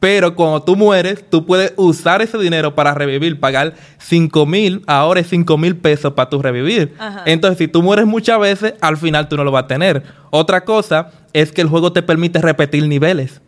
Pero 0.00 0.36
cuando 0.36 0.62
tú 0.62 0.76
mueres, 0.76 1.28
tú 1.28 1.44
puedes 1.44 1.72
usar 1.76 2.22
ese 2.22 2.38
dinero 2.38 2.74
para 2.74 2.94
revivir, 2.94 3.40
pagar 3.40 3.74
5 3.98 4.46
mil, 4.46 4.82
ahora 4.86 5.20
es 5.20 5.28
5 5.28 5.58
mil 5.58 5.76
pesos 5.76 6.12
para 6.12 6.30
tu 6.30 6.40
revivir. 6.40 6.94
Ajá. 6.98 7.22
Entonces, 7.26 7.58
si 7.58 7.68
tú 7.68 7.82
mueres 7.82 8.06
muchas 8.06 8.38
veces, 8.38 8.74
al 8.80 8.96
final 8.96 9.28
tú 9.28 9.36
no 9.36 9.42
lo 9.42 9.50
vas 9.50 9.64
a 9.64 9.66
tener. 9.66 10.04
Otra 10.30 10.64
cosa 10.64 11.10
es 11.32 11.50
que 11.50 11.62
el 11.62 11.68
juego 11.68 11.92
te 11.92 12.02
permite 12.02 12.40
repetir 12.40 12.86
niveles. 12.86 13.40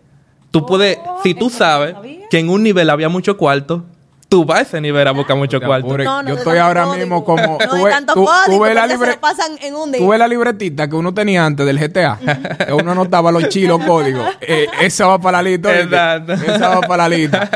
Tú 0.50 0.66
puedes, 0.66 0.99
si 1.23 1.35
tú 1.35 1.50
sabes 1.50 1.95
que 2.30 2.40
en 2.40 2.49
un 2.49 2.64
nivel 2.64 2.90
había 2.90 3.09
mucho 3.09 3.37
cuarto, 3.37 3.85
tú 4.30 4.46
vas 4.46 4.60
a 4.60 4.62
ese 4.62 4.80
nivel 4.80 5.06
a 5.06 5.10
buscar 5.10 5.37
mucho 5.37 5.60
cuarto. 5.60 5.87
apures. 5.87 6.06
No, 6.06 6.22
no, 6.22 6.28
yo 6.30 6.37
estoy 6.37 6.56
ahora 6.56 6.84
código. 6.84 7.00
mismo 7.04 7.25
como. 7.25 7.58
No, 7.60 7.68
tú 7.68 7.76
de 7.76 7.84
ves- 7.84 7.92
tanto 7.94 8.14
tú- 8.14 8.26
tú 8.46 8.60
ves 8.60 8.75
la 8.75 8.87
libre- 8.87 9.18
pasan 9.18 9.58
en 9.60 9.75
un 9.75 9.92
día. 9.92 10.00
Tú 10.00 10.08
ves 10.08 10.18
la 10.18 10.26
libretita 10.28 10.88
que 10.88 10.96
uno 10.96 11.12
tenía 11.12 11.44
antes 11.44 11.66
del 11.66 11.78
GTA, 11.78 12.18
que 12.66 12.72
uno 12.72 12.92
anotaba 12.92 13.30
los 13.30 13.49
chilos 13.50 13.84
códigos. 13.84 14.26
Eh, 14.40 14.66
esa 14.80 15.06
va 15.08 15.18
para 15.18 15.42
la 15.42 15.50
lista. 15.50 15.78
Exacto. 15.78 16.32
Esa 16.32 16.68
va 16.70 16.80
para 16.80 17.08
la 17.08 17.16
lista. 17.16 17.50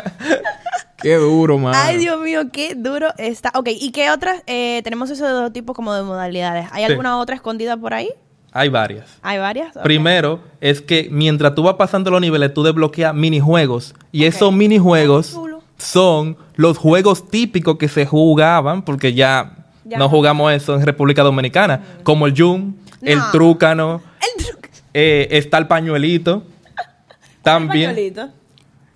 Qué 0.99 1.14
duro, 1.16 1.59
mano. 1.59 1.76
Ay, 1.81 1.99
Dios 1.99 2.19
mío, 2.21 2.43
qué 2.52 2.75
duro 2.75 3.09
está. 3.19 3.52
Ok, 3.54 3.69
¿y 3.71 3.90
qué 3.93 4.11
otras? 4.11 4.43
eh, 4.47 4.81
tenemos 4.85 5.11
esos 5.11 5.28
dos 5.31 5.52
tipos 5.52 5.76
como 5.76 5.93
de 5.95 6.02
modalidades. 6.02 6.66
¿Hay 6.73 6.85
Sí. 6.85 6.90
alguna 6.90 7.19
otra 7.19 7.35
escondida 7.37 7.76
por 7.76 7.93
ahí? 7.95 8.11
Hay 8.52 8.69
varias. 8.69 9.19
¿Hay 9.21 9.38
varias? 9.38 9.75
Primero 9.83 10.40
es 10.61 10.81
que 10.81 11.09
mientras 11.11 11.54
tú 11.54 11.62
vas 11.64 11.75
pasando 11.75 12.11
los 12.11 12.21
niveles, 12.21 12.54
tú 12.54 12.62
desbloqueas 12.62 13.12
minijuegos. 13.14 13.95
Y 14.12 14.23
Ok. 14.26 14.35
esos 14.35 14.52
minijuegos. 14.52 15.37
Son 15.78 16.37
los 16.57 16.78
juegos 16.78 17.28
típicos 17.28 17.76
que 17.76 17.88
se 17.88 18.07
jugaban, 18.07 18.85
porque 18.85 19.14
ya, 19.14 19.66
Ya 19.85 19.99
no 19.99 20.09
jugamos 20.09 20.52
eso 20.52 20.75
en 20.75 20.87
República 20.87 21.23
Dominicana, 21.23 21.99
como 22.02 22.26
el 22.26 22.35
Jum, 22.37 22.75
el 23.02 23.19
No. 23.19 23.31
Trúcano, 23.31 24.02
El 24.38 24.47
eh, 24.95 25.28
está 25.31 25.59
el 25.59 25.66
pañuelito. 25.66 26.45
También. 27.43 27.90
Pañuelito. 27.90 28.31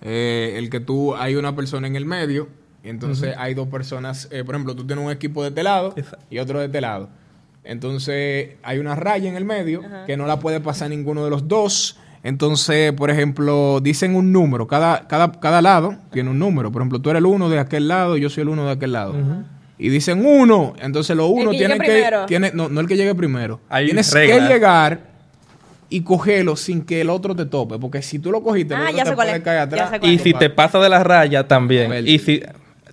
Eh, 0.01 0.55
el 0.57 0.69
que 0.69 0.79
tú, 0.79 1.15
hay 1.15 1.35
una 1.35 1.55
persona 1.55 1.87
en 1.87 1.95
el 1.95 2.05
medio, 2.05 2.47
y 2.83 2.89
entonces 2.89 3.35
hay 3.37 3.53
dos 3.53 3.67
personas, 3.67 4.29
eh, 4.31 4.43
por 4.43 4.55
ejemplo, 4.55 4.75
tú 4.75 4.87
tienes 4.87 5.03
un 5.03 5.11
equipo 5.11 5.43
de 5.43 5.49
este 5.49 5.63
lado 5.63 5.93
Exacto. 5.97 6.25
y 6.29 6.39
otro 6.39 6.59
de 6.59 6.65
este 6.67 6.81
lado. 6.81 7.09
Entonces 7.63 8.51
hay 8.63 8.79
una 8.79 8.95
raya 8.95 9.29
en 9.29 9.35
el 9.35 9.45
medio 9.45 9.83
que 10.07 10.15
no 10.15 10.25
la 10.25 10.39
puede 10.39 10.59
pasar 10.59 10.89
ninguno 10.89 11.23
de 11.23 11.29
los 11.29 11.47
dos. 11.47 11.99
Entonces, 12.23 12.91
por 12.93 13.09
ejemplo, 13.09 13.79
dicen 13.81 14.15
un 14.15 14.31
número, 14.31 14.67
cada, 14.67 15.07
cada, 15.07 15.31
cada 15.39 15.61
lado 15.61 15.95
tiene 16.11 16.29
un 16.29 16.39
número. 16.39 16.71
Por 16.71 16.81
ejemplo, 16.81 16.99
tú 16.99 17.09
eres 17.09 17.19
el 17.19 17.25
uno 17.25 17.49
de 17.49 17.59
aquel 17.59 17.87
lado, 17.87 18.17
yo 18.17 18.29
soy 18.29 18.41
el 18.41 18.49
uno 18.49 18.65
de 18.65 18.71
aquel 18.71 18.91
lado. 18.91 19.15
Y 19.77 19.89
dicen 19.89 20.25
uno, 20.25 20.73
entonces 20.81 21.15
los 21.15 21.29
uno 21.29 21.51
llegue 21.53 21.77
que, 21.79 22.11
tiene, 22.27 22.51
no, 22.53 22.67
no 22.67 22.81
el 22.81 22.87
que 22.87 22.97
llegue 22.97 23.15
primero. 23.15 23.61
Hay 23.69 23.85
Tienes 23.85 24.11
reglas. 24.11 24.47
que 24.47 24.53
llegar 24.53 24.99
y 25.89 26.01
cogerlo 26.01 26.55
sin 26.57 26.81
que 26.81 27.01
el 27.01 27.09
otro 27.09 27.33
te 27.35 27.45
tope, 27.45 27.79
porque 27.79 28.01
si 28.01 28.19
tú 28.19 28.31
lo 28.31 28.43
cogiste, 28.43 28.73
el 28.73 28.81
Ah, 28.81 28.83
otro 28.85 28.97
ya 28.97 29.03
te 29.05 29.11
puede 29.13 29.41
caer 29.41 29.59
atrás. 29.59 29.91
Y 30.01 30.19
si 30.19 30.33
te 30.33 30.49
pasa 30.49 30.79
de 30.79 30.89
la 30.89 31.01
raya 31.03 31.47
también. 31.47 32.05
Y 32.05 32.19
si 32.19 32.43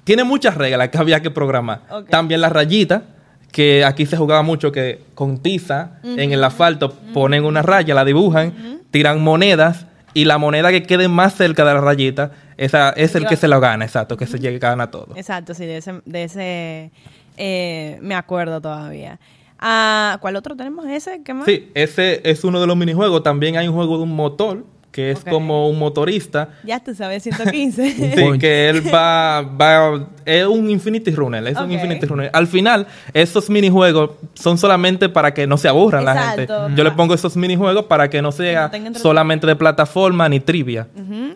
tiene 0.05 0.23
muchas 0.23 0.55
reglas 0.55 0.89
que 0.91 0.99
había 0.99 1.21
que 1.21 1.33
programar. 1.33 1.83
También 2.09 2.41
la 2.41 2.49
rayita, 2.49 3.03
que 3.51 3.85
aquí 3.85 4.07
se 4.07 4.17
jugaba 4.17 4.43
mucho 4.43 4.71
que 4.71 5.01
con 5.15 5.39
tiza 5.39 5.99
en 6.05 6.31
el 6.31 6.45
asfalto 6.45 6.93
ponen 7.13 7.45
una 7.45 7.63
raya, 7.63 7.95
la 7.95 8.05
dibujan, 8.05 8.83
tiran 8.91 9.23
monedas 9.23 9.87
y 10.15 10.25
la 10.25 10.39
moneda 10.39 10.71
que 10.71 10.83
quede 10.83 11.09
más 11.09 11.35
cerca 11.35 11.65
de 11.65 11.75
la 11.75 11.81
rayita, 11.81 12.33
esa 12.57 12.91
es 12.91 13.15
el 13.15 13.27
que 13.27 13.37
se 13.37 13.49
lo 13.49 13.61
gana, 13.61 13.85
exacto, 13.85 14.17
que 14.17 14.27
se 14.27 14.39
llega 14.39 14.71
gana 14.71 14.91
todo. 14.91 15.15
Exacto, 15.15 15.53
sí, 15.53 15.67
de 15.67 15.77
ese, 15.77 16.01
de 16.07 16.25
ese 16.25 16.91
eh, 17.37 17.99
me 18.01 18.15
acuerdo 18.15 18.61
todavía. 18.61 19.21
Ah, 19.59 20.19
¿Cuál 20.21 20.37
otro 20.37 20.57
tenemos? 20.57 20.87
¿Ese? 20.87 21.23
¿Qué 21.23 21.35
más? 21.35 21.47
Sí, 21.47 21.71
ese 21.75 22.21
es 22.25 22.45
uno 22.45 22.61
de 22.61 22.67
los 22.67 22.77
minijuegos. 22.77 23.23
También 23.23 23.57
hay 23.57 23.69
un 23.69 23.75
juego 23.75 23.97
de 23.97 24.03
un 24.05 24.15
motor, 24.15 24.65
que 24.97 25.11
es 25.11 25.23
como 25.25 25.69
un 25.69 25.79
motorista. 25.79 26.49
Ya 26.65 26.81
tú 26.81 26.95
sabes, 26.95 27.23
115. 27.23 27.77
Sí, 28.17 28.39
que 28.39 28.71
él 28.71 28.83
va, 28.95 29.43
va, 29.43 30.09
es 30.25 30.47
un 30.47 30.71
Infinity 30.71 31.11
Runner, 31.11 31.47
es 31.47 31.59
un 31.59 31.71
Infinity 31.71 32.07
Runner. 32.07 32.31
Al 32.33 32.47
final, 32.47 32.87
esos 33.13 33.51
minijuegos 33.51 34.13
son 34.33 34.57
solamente 34.57 35.11
para 35.11 35.35
que 35.35 35.47
no 35.47 35.59
se 35.59 35.69
aburran 35.69 36.07
la 36.07 36.31
gente. 36.31 36.49
Yo 36.75 36.83
le 36.83 36.93
pongo 36.93 37.13
esos 37.13 37.37
minijuegos 37.37 37.85
para 37.85 38.09
que 38.09 38.23
no 38.23 38.33
sea 38.33 38.69
no 38.69 38.99
solamente 38.99 39.47
de 39.47 39.55
plataforma 39.55 40.31
ni 40.31 40.41
trivia. 40.41 40.89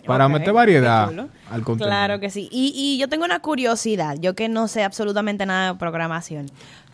Para 0.07 0.27
meter 0.27 0.55
variedad 0.55 1.11
al 1.51 1.63
contenido. 1.63 1.87
Claro 1.87 2.19
que 2.19 2.31
sí. 2.31 2.49
Y, 2.51 2.73
y 2.75 2.99
yo 2.99 3.11
tengo 3.11 3.27
una 3.27 3.41
curiosidad, 3.41 4.17
yo 4.19 4.35
que 4.35 4.49
no 4.49 4.69
sé 4.69 4.85
absolutamente 4.85 5.45
nada 5.45 5.75
de 5.75 5.79
programación. 5.79 6.47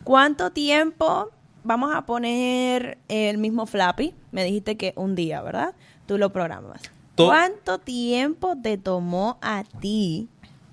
¿Cuánto 0.02 0.50
tiempo 0.50 1.30
vamos 1.62 1.94
a 1.94 2.06
poner 2.06 2.98
el 3.06 3.38
mismo 3.38 3.66
Flappy? 3.66 4.14
Me 4.32 4.42
dijiste 4.42 4.76
que 4.76 4.94
un 4.96 5.14
día, 5.14 5.42
¿verdad? 5.42 5.74
Tú 6.06 6.18
lo 6.18 6.30
programas. 6.30 6.82
To- 7.14 7.26
¿Cuánto 7.26 7.78
tiempo 7.78 8.54
te 8.62 8.78
tomó 8.78 9.38
a 9.42 9.64
ti 9.80 10.28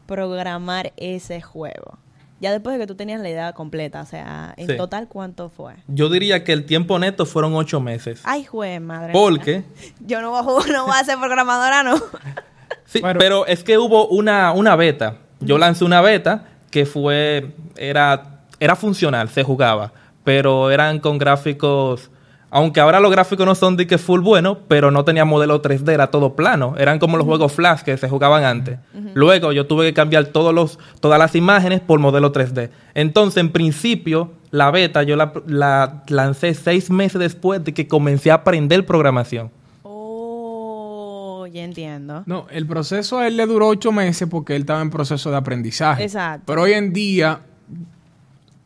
programar 0.05 0.93
ese 0.97 1.41
juego? 1.41 1.97
Ya 2.39 2.51
después 2.51 2.73
de 2.73 2.81
que 2.81 2.87
tú 2.87 2.95
tenías 2.95 3.21
la 3.21 3.29
idea 3.29 3.53
completa, 3.53 4.01
o 4.01 4.05
sea, 4.05 4.53
en 4.57 4.67
Sí. 4.67 4.75
total, 4.75 5.07
¿cuánto 5.07 5.49
fue? 5.49 5.75
Yo 5.87 6.09
diría 6.09 6.43
que 6.43 6.51
el 6.51 6.65
tiempo 6.65 6.99
neto 6.99 7.25
fueron 7.25 7.55
ocho 7.55 7.79
meses. 7.79 8.19
Ay, 8.25 8.43
jue 8.43 8.81
madre. 8.81 9.13
Porque, 9.13 9.59
mía. 9.59 9.93
Yo 10.01 10.21
no 10.21 10.31
voy 10.31 10.39
a 10.41 10.43
jugar, 10.43 10.69
no 10.71 10.85
voy 10.85 10.95
a 10.99 11.03
ser 11.05 11.17
programadora, 11.19 11.83
no. 11.83 11.95
sí, 12.85 12.99
Bueno. 12.99 13.17
pero 13.17 13.45
es 13.47 13.63
que 13.63 13.77
hubo 13.77 14.07
una, 14.09 14.51
una 14.51 14.75
beta. 14.75 15.17
Yo 15.39 15.57
lancé 15.57 15.85
una 15.85 16.01
beta 16.01 16.45
que 16.69 16.85
fue, 16.85 17.53
era, 17.77 18.41
era 18.59 18.75
funcional, 18.75 19.29
se 19.29 19.43
jugaba, 19.43 19.93
pero 20.25 20.69
eran 20.69 20.99
con 20.99 21.17
gráficos, 21.17 22.09
aunque 22.55 22.79
ahora 22.79 22.99
los 22.99 23.09
gráficos 23.09 23.47
no 23.47 23.55
son 23.55 23.77
de 23.77 23.87
que 23.87 23.97
full 23.97 24.21
bueno, 24.21 24.59
pero 24.67 24.91
no 24.91 25.03
tenía 25.03 25.25
modelo 25.25 25.63
3D, 25.63 25.91
era 25.91 26.11
todo 26.11 26.35
plano, 26.35 26.75
eran 26.77 26.99
como 26.99 27.17
los 27.17 27.25
juegos 27.25 27.51
Flash 27.51 27.81
que 27.81 27.97
se 27.97 28.07
jugaban 28.07 28.43
antes. 28.43 28.77
Luego 29.15 29.51
yo 29.53 29.65
tuve 29.65 29.87
que 29.87 29.93
cambiar 29.95 30.25
todos 30.25 30.53
los, 30.53 30.77
todas 30.99 31.17
las 31.17 31.33
imágenes 31.33 31.81
por 31.81 31.99
modelo 31.99 32.31
3D. 32.31 32.69
Entonces, 32.93 33.37
en 33.37 33.51
principio, 33.51 34.33
la 34.51 34.69
beta 34.69 35.01
yo 35.01 35.15
la, 35.15 35.33
la 35.47 36.03
lancé 36.09 36.53
seis 36.53 36.91
meses 36.91 37.19
después 37.19 37.63
de 37.63 37.73
que 37.73 37.87
comencé 37.87 38.29
a 38.29 38.35
aprender 38.35 38.85
programación. 38.85 39.49
Oh, 39.81 41.47
ya 41.51 41.63
entiendo. 41.63 42.21
No, 42.27 42.45
el 42.51 42.67
proceso 42.67 43.17
a 43.17 43.27
él 43.27 43.35
le 43.35 43.47
duró 43.47 43.69
ocho 43.69 43.91
meses 43.91 44.27
porque 44.29 44.55
él 44.55 44.61
estaba 44.61 44.83
en 44.83 44.91
proceso 44.91 45.31
de 45.31 45.37
aprendizaje. 45.37 46.03
Exacto. 46.03 46.43
Pero 46.45 46.61
hoy 46.61 46.73
en 46.73 46.93
día, 46.93 47.39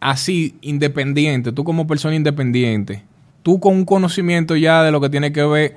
así, 0.01 0.57
independiente, 0.59 1.53
tú 1.53 1.63
como 1.63 1.87
persona 1.87 2.15
independiente, 2.15 3.06
tú 3.47 3.61
con 3.61 3.73
un 3.73 3.85
conocimiento 3.85 4.57
ya 4.57 4.83
de 4.83 4.91
lo 4.91 4.99
que 4.99 5.09
tiene 5.09 5.31
que 5.31 5.41
ver 5.45 5.75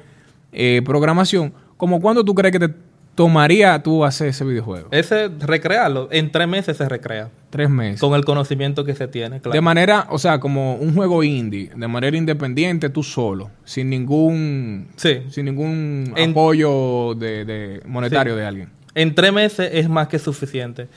eh, 0.51 0.83
programación, 0.85 1.53
como 1.77 2.01
cuándo 2.01 2.25
tú 2.25 2.35
crees 2.35 2.51
que 2.51 2.59
te 2.59 2.75
tomaría 3.15 3.81
tú 3.81 4.05
hacer 4.05 4.27
ese 4.27 4.45
videojuego? 4.45 4.89
Ese, 4.91 5.29
recrearlo, 5.39 6.09
en 6.11 6.33
tres 6.33 6.49
meses 6.49 6.77
se 6.77 6.89
recrea. 6.89 7.29
Tres 7.49 7.71
meses. 7.71 8.01
Con 8.01 8.15
el 8.15 8.25
conocimiento 8.25 8.85
que 8.85 8.97
se 8.97 9.07
tiene, 9.07 9.41
claro. 9.41 9.53
De 9.55 9.61
manera, 9.61 10.09
o 10.11 10.19
sea, 10.19 10.41
como 10.41 10.75
un 10.75 10.93
juego 10.97 11.23
indie, 11.23 11.71
de 11.77 11.87
manera 11.87 12.17
independiente, 12.17 12.91
tú 12.91 13.05
solo, 13.05 13.53
sin 13.65 13.89
ningún, 13.89 14.89
Sí. 14.97 15.21
sin 15.29 15.45
ningún 15.45 16.13
En- 16.17 16.31
apoyo 16.31 17.15
de, 17.15 17.45
de 17.45 17.83
monetario 17.87 18.35
Sí. 18.35 18.41
de 18.41 18.47
alguien. 18.47 18.69
En 18.97 19.15
tres 19.15 19.33
meses 19.33 19.71
es 19.73 19.89
más 19.89 20.09
que 20.09 20.19
suficiente. 20.19 20.89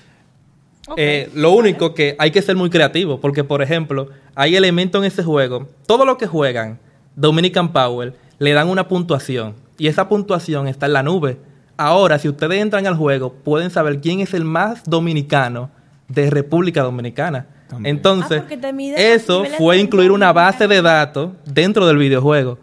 Eh, 0.98 1.30
lo 1.34 1.52
único 1.52 1.94
que 1.94 2.16
hay 2.20 2.32
que 2.32 2.42
ser 2.42 2.56
muy 2.56 2.70
creativo, 2.70 3.20
porque 3.20 3.44
por 3.44 3.62
ejemplo, 3.62 4.10
hay 4.36 4.56
elementos 4.56 5.02
en 5.02 5.08
ese 5.08 5.24
juego, 5.24 5.68
todo 5.86 6.06
lo 6.06 6.18
que 6.18 6.28
juegan 6.28 6.80
Dominican 7.16 7.72
Power 7.72 8.14
le 8.40 8.54
dan 8.54 8.70
una 8.70 8.88
puntuación 8.88 9.56
y 9.78 9.88
esa 9.88 10.08
puntuación 10.10 10.68
está 10.68 10.86
en 10.86 10.94
la 10.94 11.04
nube. 11.04 11.38
Ahora, 11.78 12.20
si 12.20 12.30
ustedes 12.30 12.62
entran 12.62 12.86
al 12.86 12.96
juego, 12.96 13.34
pueden 13.34 13.70
saber 13.70 14.00
quién 14.00 14.20
es 14.20 14.34
el 14.34 14.46
más 14.46 14.84
dominicano 14.86 15.72
de 16.08 16.30
República 16.30 16.84
Dominicana. 16.84 17.48
También. 17.68 17.96
Entonces, 17.96 18.44
Ah, 18.48 18.94
eso 18.96 19.46
fue 19.58 19.78
incluir 19.78 20.12
una 20.12 20.32
base 20.32 20.68
de 20.68 20.82
datos 20.82 21.32
dentro 21.46 21.88
del 21.88 21.98
videojuego. 21.98 22.60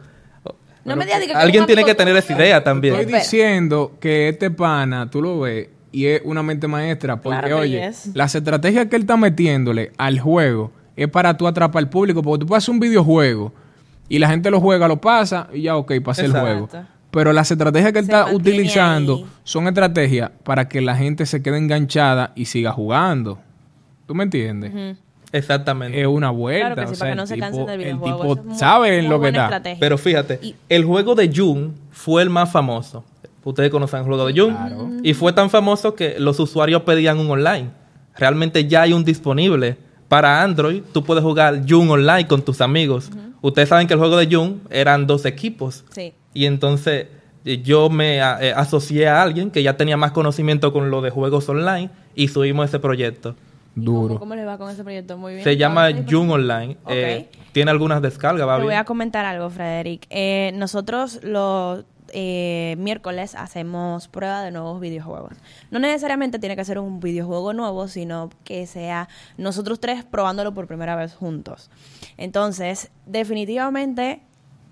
No 0.85 0.97
me 0.97 1.05
Alguien 1.35 1.67
tiene 1.67 1.85
que 1.85 1.95
tener 1.95 2.17
esa 2.17 2.33
idea 2.33 2.63
también. 2.63 2.95
Estoy 2.95 3.13
diciendo 3.13 3.93
que 4.01 4.31
este 4.31 4.51
pana, 4.51 5.11
tú 5.11 5.21
lo 5.21 5.41
ves, 5.41 5.69
y 5.93 6.07
es 6.07 6.23
una 6.25 6.43
mente 6.43 6.67
maestra, 6.69 7.21
porque 7.21 7.39
Claro 7.41 7.59
oye, 7.59 7.87
es. 7.87 8.11
las 8.15 8.35
estrategias 8.35 8.87
que 8.87 8.97
él 8.97 9.03
está 9.03 9.17
metiéndole 9.17 9.93
al 9.99 10.19
juego 10.21 10.71
es 10.97 11.09
para 11.09 11.37
tú 11.37 11.47
atrapar 11.47 11.81
al 11.83 11.89
público, 11.89 12.23
porque 12.23 12.41
tú 12.41 12.47
puedes 12.47 12.65
hacer 12.65 12.73
un 12.75 12.81
videojuego 12.81 13.53
y 14.09 14.19
la 14.19 14.29
gente 14.29 14.51
lo 14.51 14.61
juega, 14.61 14.87
lo 14.89 15.01
pasa 15.01 15.49
y 15.53 15.63
ya, 15.63 15.77
ok, 15.77 15.93
pasa 16.05 16.25
el 16.25 16.33
juego. 16.33 16.69
Pero 17.11 17.33
las 17.33 17.51
estrategias 17.51 17.93
que 17.93 17.99
él 17.99 18.07
Se 18.07 18.13
está 18.13 18.33
utilizando 18.33 19.17
ahí. 19.17 19.27
son 19.43 19.67
estrategias 19.67 20.31
para 20.45 20.69
que 20.69 20.81
la 20.81 20.95
gente 20.97 21.27
se 21.27 21.43
quede 21.43 21.59
enganchada 21.59 22.31
y 22.37 22.45
siga 22.45 22.71
jugando. 22.73 23.41
¿Tú 24.07 24.15
me 24.15 24.23
entiendes? 24.25 24.97
Exactamente. 25.33 26.01
Es 26.01 26.07
una 26.07 26.31
vuelta. 26.31 26.75
Claro 26.75 26.91
que 26.91 26.95
sí, 26.95 26.95
o 26.95 26.99
para 26.99 26.99
sea, 26.99 27.07
que 27.07 27.13
el 27.13 27.17
no 27.17 27.27
se 27.27 27.35
tipo- 27.35 27.47
cansen 27.47 27.67
del 27.67 27.81
El 27.83 27.97
tipo 28.01 28.25
Eso 28.25 28.33
es 28.41 28.45
muy- 28.47 28.55
sabe 28.59 28.99
en 28.99 29.05
muy 29.07 29.11
lo 29.11 29.21
que 29.21 29.29
está. 29.29 29.45
estrategia. 29.45 29.81
Pero 29.81 29.99
fíjate, 29.99 30.39
Y- 30.43 30.55
el 30.69 30.85
juego 30.85 31.15
de 31.15 31.31
Jun 31.35 31.75
fue 31.91 32.23
el 32.23 32.31
más 32.31 32.51
famoso. 32.51 33.05
Ustedes 33.45 33.71
conocen 33.71 34.01
el 34.01 34.07
juego 34.07 34.27
de 34.27 34.39
Jun. 34.41 35.01
Y 35.03 35.15
fue 35.15 35.33
tan 35.33 35.49
famoso 35.51 35.95
que 35.95 36.19
los 36.19 36.39
usuarios 36.41 36.83
pedían 36.83 37.19
un 37.19 37.31
online. 37.31 37.71
Realmente 38.17 38.67
ya 38.67 38.83
hay 38.83 38.93
un 38.93 39.05
disponible. 39.05 39.77
Para 40.09 40.43
Android, 40.43 40.83
tú 40.93 41.05
puedes 41.05 41.23
jugar 41.23 41.63
Jun 41.69 41.89
online 41.91 42.27
con 42.27 42.43
tus 42.43 42.61
amigos. 42.61 43.11
Ustedes 43.43 43.69
saben 43.69 43.87
que 43.87 43.95
el 43.95 44.01
juego 44.01 44.17
de 44.17 44.27
Jun 44.35 44.61
eran 44.71 45.07
dos 45.07 45.25
equipos. 45.25 45.85
Sí. 45.91 46.13
Y 46.35 46.45
entonces 46.47 47.07
eh, 47.45 47.63
yo 47.63 47.89
me 47.89 48.21
a- 48.21 48.39
eh, 48.43 48.53
asocié 48.55 49.09
a 49.09 49.23
alguien 49.23 49.51
que 49.51 49.63
ya 49.63 49.77
tenía 49.77 49.97
más 49.97 50.13
conocimiento 50.13 50.73
con 50.73 50.91
lo 50.91 51.01
de 51.01 51.09
juegos 51.11 51.49
online 51.49 51.89
y 52.15 52.29
subimos 52.29 52.69
ese 52.69 52.79
proyecto. 52.81 53.35
¿Cómo, 53.75 53.85
Duro. 54.03 54.19
¿Cómo 54.19 54.35
le 54.35 54.45
va 54.45 54.59
con 54.59 54.69
ese 54.69 54.83
proyecto? 54.83 55.17
Muy 55.17 55.35
bien. 55.35 55.45
Se 55.45 55.57
llama 55.57 55.89
Entonces, 55.89 56.13
Jun 56.15 56.31
Online. 56.31 56.77
Ok. 56.85 56.91
Eh, 56.93 57.29
tiene 57.53 57.71
algunas 57.71 58.03
descargas, 58.03 58.47
va 58.47 58.59
Te 58.59 58.65
voy 58.65 58.75
a 58.75 58.85
comentar 58.85 59.25
algo, 59.25 59.49
Frederick. 59.49 60.07
Eh, 60.11 60.51
nosotros 60.55 61.21
los 61.23 61.85
eh, 62.13 62.75
miércoles 62.79 63.35
hacemos 63.35 64.09
prueba 64.09 64.43
de 64.43 64.51
nuevos 64.51 64.81
videojuegos. 64.81 65.35
No 65.71 65.79
necesariamente 65.79 66.39
tiene 66.39 66.57
que 66.57 66.65
ser 66.65 66.79
un 66.79 67.01
videojuego 67.01 67.53
nuevo, 67.53 67.89
sino 67.89 68.31
que 68.45 68.67
sea 68.67 69.09
nosotros 69.37 69.81
tres 69.81 70.05
probándolo 70.05 70.55
por 70.55 70.67
primera 70.67 70.97
vez 70.97 71.15
juntos. 71.15 71.71
Entonces, 72.17 72.91
definitivamente, 73.07 74.23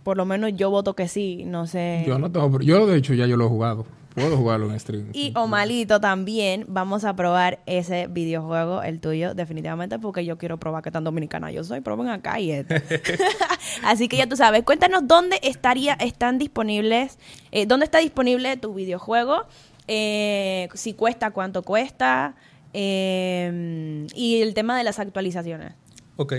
por 0.02 0.16
lo 0.16 0.24
menos 0.24 0.52
yo 0.54 0.70
voto 0.70 0.94
que 0.94 1.08
sí. 1.08 1.44
No 1.46 1.66
sé. 1.66 2.04
Yo 2.06 2.18
no 2.18 2.30
tengo, 2.30 2.60
yo 2.60 2.86
de 2.86 2.96
hecho 2.96 3.14
ya 3.14 3.26
yo 3.26 3.36
lo 3.36 3.46
he 3.46 3.48
jugado. 3.48 3.84
Puedo 4.20 4.36
jugarlo 4.36 4.70
en 4.70 4.80
stream. 4.80 5.10
Y 5.12 5.32
Omalito 5.36 6.00
también 6.00 6.64
vamos 6.68 7.04
a 7.04 7.14
probar 7.14 7.60
ese 7.66 8.06
videojuego, 8.08 8.82
el 8.82 9.00
tuyo, 9.00 9.34
definitivamente, 9.34 9.98
porque 9.98 10.24
yo 10.24 10.38
quiero 10.38 10.58
probar 10.58 10.82
que 10.82 10.90
tan 10.90 11.04
dominicana 11.04 11.50
yo 11.50 11.64
soy. 11.64 11.80
Proben 11.80 12.08
acá 12.08 12.40
y 12.40 12.50
esto. 12.50 12.74
Así 13.82 14.08
que 14.08 14.16
ya 14.16 14.26
tú 14.26 14.36
sabes, 14.36 14.62
cuéntanos 14.64 15.06
dónde 15.06 15.38
estaría, 15.42 15.94
están 15.94 16.38
disponibles, 16.38 17.18
eh, 17.52 17.66
dónde 17.66 17.84
está 17.84 17.98
disponible 17.98 18.56
tu 18.56 18.74
videojuego, 18.74 19.46
eh, 19.86 20.68
si 20.74 20.94
cuesta, 20.94 21.30
cuánto 21.30 21.62
cuesta, 21.62 22.34
eh, 22.72 24.06
y 24.14 24.42
el 24.42 24.54
tema 24.54 24.76
de 24.76 24.84
las 24.84 24.98
actualizaciones. 24.98 25.72
Ok. 26.16 26.34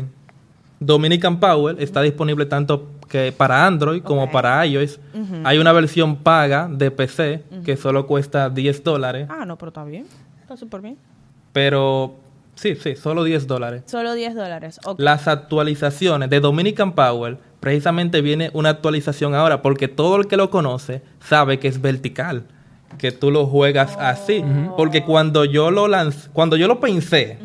Dominican 0.80 1.40
Power 1.40 1.76
está 1.82 2.02
disponible 2.02 2.46
tanto 2.46 2.88
que 3.10 3.32
para 3.32 3.66
Android 3.66 4.02
como 4.04 4.32
para 4.32 4.66
iOS. 4.66 5.00
Hay 5.44 5.58
una 5.58 5.72
versión 5.74 6.16
paga 6.18 6.70
de 6.72 6.92
PC 6.92 7.44
que 7.66 7.76
solo 7.76 8.06
cuesta 8.08 8.50
10 8.50 8.84
dólares, 8.84 9.28
Ah, 9.30 9.46
no, 9.46 9.58
pero 9.58 9.70
está 9.70 9.84
bien. 9.84 10.06
Está 10.42 10.56
súper 10.56 10.82
bien. 10.82 10.98
pero 11.52 12.16
sí, 12.56 12.76
sí, 12.76 12.96
solo 12.96 13.24
10 13.24 13.48
dólares. 13.48 13.84
Solo 13.88 14.14
10 14.14 14.36
dólares. 14.36 14.80
Las 14.98 15.28
actualizaciones 15.28 16.30
de 16.30 16.40
Dominican 16.40 16.94
Power, 16.94 17.38
precisamente 17.60 18.22
viene 18.22 18.50
una 18.54 18.70
actualización 18.70 19.36
ahora, 19.36 19.62
porque 19.62 19.88
todo 19.88 20.16
el 20.18 20.28
que 20.28 20.38
lo 20.38 20.50
conoce 20.50 21.02
sabe 21.20 21.60
que 21.60 21.68
es 21.68 21.82
vertical, 21.82 22.44
que 22.98 23.12
tú 23.12 23.32
lo 23.32 23.46
juegas 23.46 23.96
así. 24.00 24.44
Porque 24.78 25.04
cuando 25.04 25.46
yo 25.46 25.72
lo 25.72 25.88
lanz- 25.88 26.30
cuando 26.34 26.56
yo 26.58 26.68
lo 26.68 26.80
pensé 26.80 27.38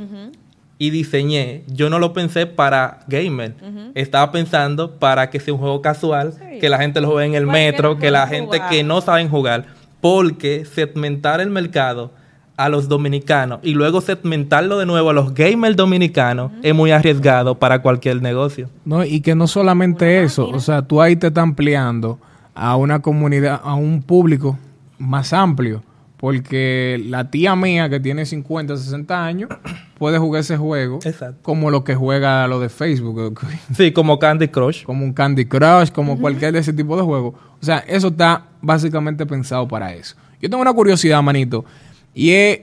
y 0.87 0.91
diseñé, 0.91 1.63
yo 1.69 1.89
no 1.91 1.99
lo 1.99 2.13
pensé 2.13 2.47
para 2.47 3.01
gamer. 3.09 3.55
Estaba 3.95 4.31
pensando 4.33 4.99
para 4.99 5.31
que 5.31 5.41
sea 5.41 5.55
un 5.55 5.61
juego 5.61 5.81
casual, 5.81 6.33
Sí. 6.33 6.59
que 6.61 6.69
la 6.69 6.79
gente 6.79 7.01
lo 7.01 7.11
juegue 7.11 7.29
en 7.29 7.35
el 7.35 7.47
metro, 7.47 7.97
que 7.99 8.11
la 8.11 8.27
gente 8.27 8.59
jugar. 8.59 8.71
que 8.71 8.85
no 8.85 9.01
saben 9.01 9.29
jugar, 9.29 9.65
porque 10.01 10.65
segmentar 10.65 11.41
el 11.41 11.51
mercado 11.51 12.11
a 12.57 12.69
los 12.69 12.89
dominicanos 12.89 13.59
y 13.63 13.73
luego 13.75 14.01
segmentarlo 14.01 14.79
de 14.79 14.87
nuevo 14.87 15.11
a 15.11 15.13
los 15.13 15.35
gamers 15.35 15.75
dominicanos 15.77 16.53
es 16.63 16.73
muy 16.75 16.91
arriesgado 16.93 17.57
para 17.59 17.81
cualquier 17.83 18.23
negocio. 18.23 18.69
No, 18.85 19.05
y 19.05 19.21
que 19.23 19.35
no 19.35 19.47
solamente 19.49 20.23
eso, 20.23 20.49
o 20.49 20.61
sea, 20.61 20.83
tú 20.83 21.01
ahí 21.03 21.17
te 21.17 21.29
estás 21.29 21.43
ampliando 21.43 22.19
a 22.55 22.77
una 22.77 23.01
comunidad, 23.01 23.61
a 23.65 23.75
un 23.75 24.03
público 24.03 24.57
más 24.99 25.33
amplio, 25.33 25.83
porque 26.25 26.99
la 27.07 27.31
tía 27.31 27.55
mía 27.55 27.91
que 27.91 28.01
tiene 28.01 28.25
50, 28.25 28.79
60 28.79 29.27
años 29.27 29.51
puede 29.99 30.17
jugar 30.17 30.41
ese 30.41 30.57
juego 30.57 30.99
Exacto. 31.05 31.37
como 31.43 31.71
lo 31.71 31.85
que 31.85 31.95
juega 31.95 32.49
lo 32.49 32.61
de 32.61 32.71
Facebook, 32.71 33.39
Sí, 33.77 33.93
como 33.93 34.19
Candy 34.19 34.49
Crush. 34.49 34.85
como 34.85 35.05
un 35.05 35.13
Candy 35.13 35.45
Crush, 35.45 35.91
como 35.91 36.19
cualquier 36.19 36.55
de 36.55 36.61
ese 36.61 36.73
tipo 36.73 36.97
de 36.97 37.03
juegos. 37.03 37.35
O 37.61 37.63
sea, 37.63 37.85
eso 37.87 38.09
está 38.09 38.47
básicamente 38.63 39.27
pensado 39.27 39.69
para 39.69 39.93
eso. 39.93 40.17
Yo 40.41 40.49
tengo 40.49 40.63
una 40.63 40.73
curiosidad, 40.73 41.23
manito, 41.23 41.67
y 42.15 42.31
es 42.31 42.61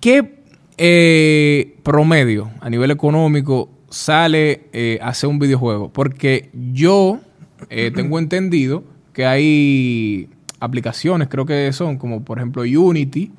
¿qué 0.00 0.40
eh, 0.78 1.76
promedio 1.82 2.50
a 2.62 2.70
nivel 2.70 2.92
económico 2.92 3.68
sale 3.90 4.68
eh, 4.72 4.98
hacer 5.02 5.28
un 5.28 5.38
videojuego? 5.38 5.92
Porque 5.92 6.48
yo 6.72 7.20
eh, 7.68 7.92
tengo 7.94 8.18
entendido 8.18 8.84
que 9.12 9.26
hay 9.26 10.30
aplicaciones, 10.60 11.28
creo 11.28 11.46
que 11.46 11.72
son 11.72 11.96
como 11.98 12.24
por 12.24 12.38
ejemplo 12.38 12.62
Unity 12.62 13.30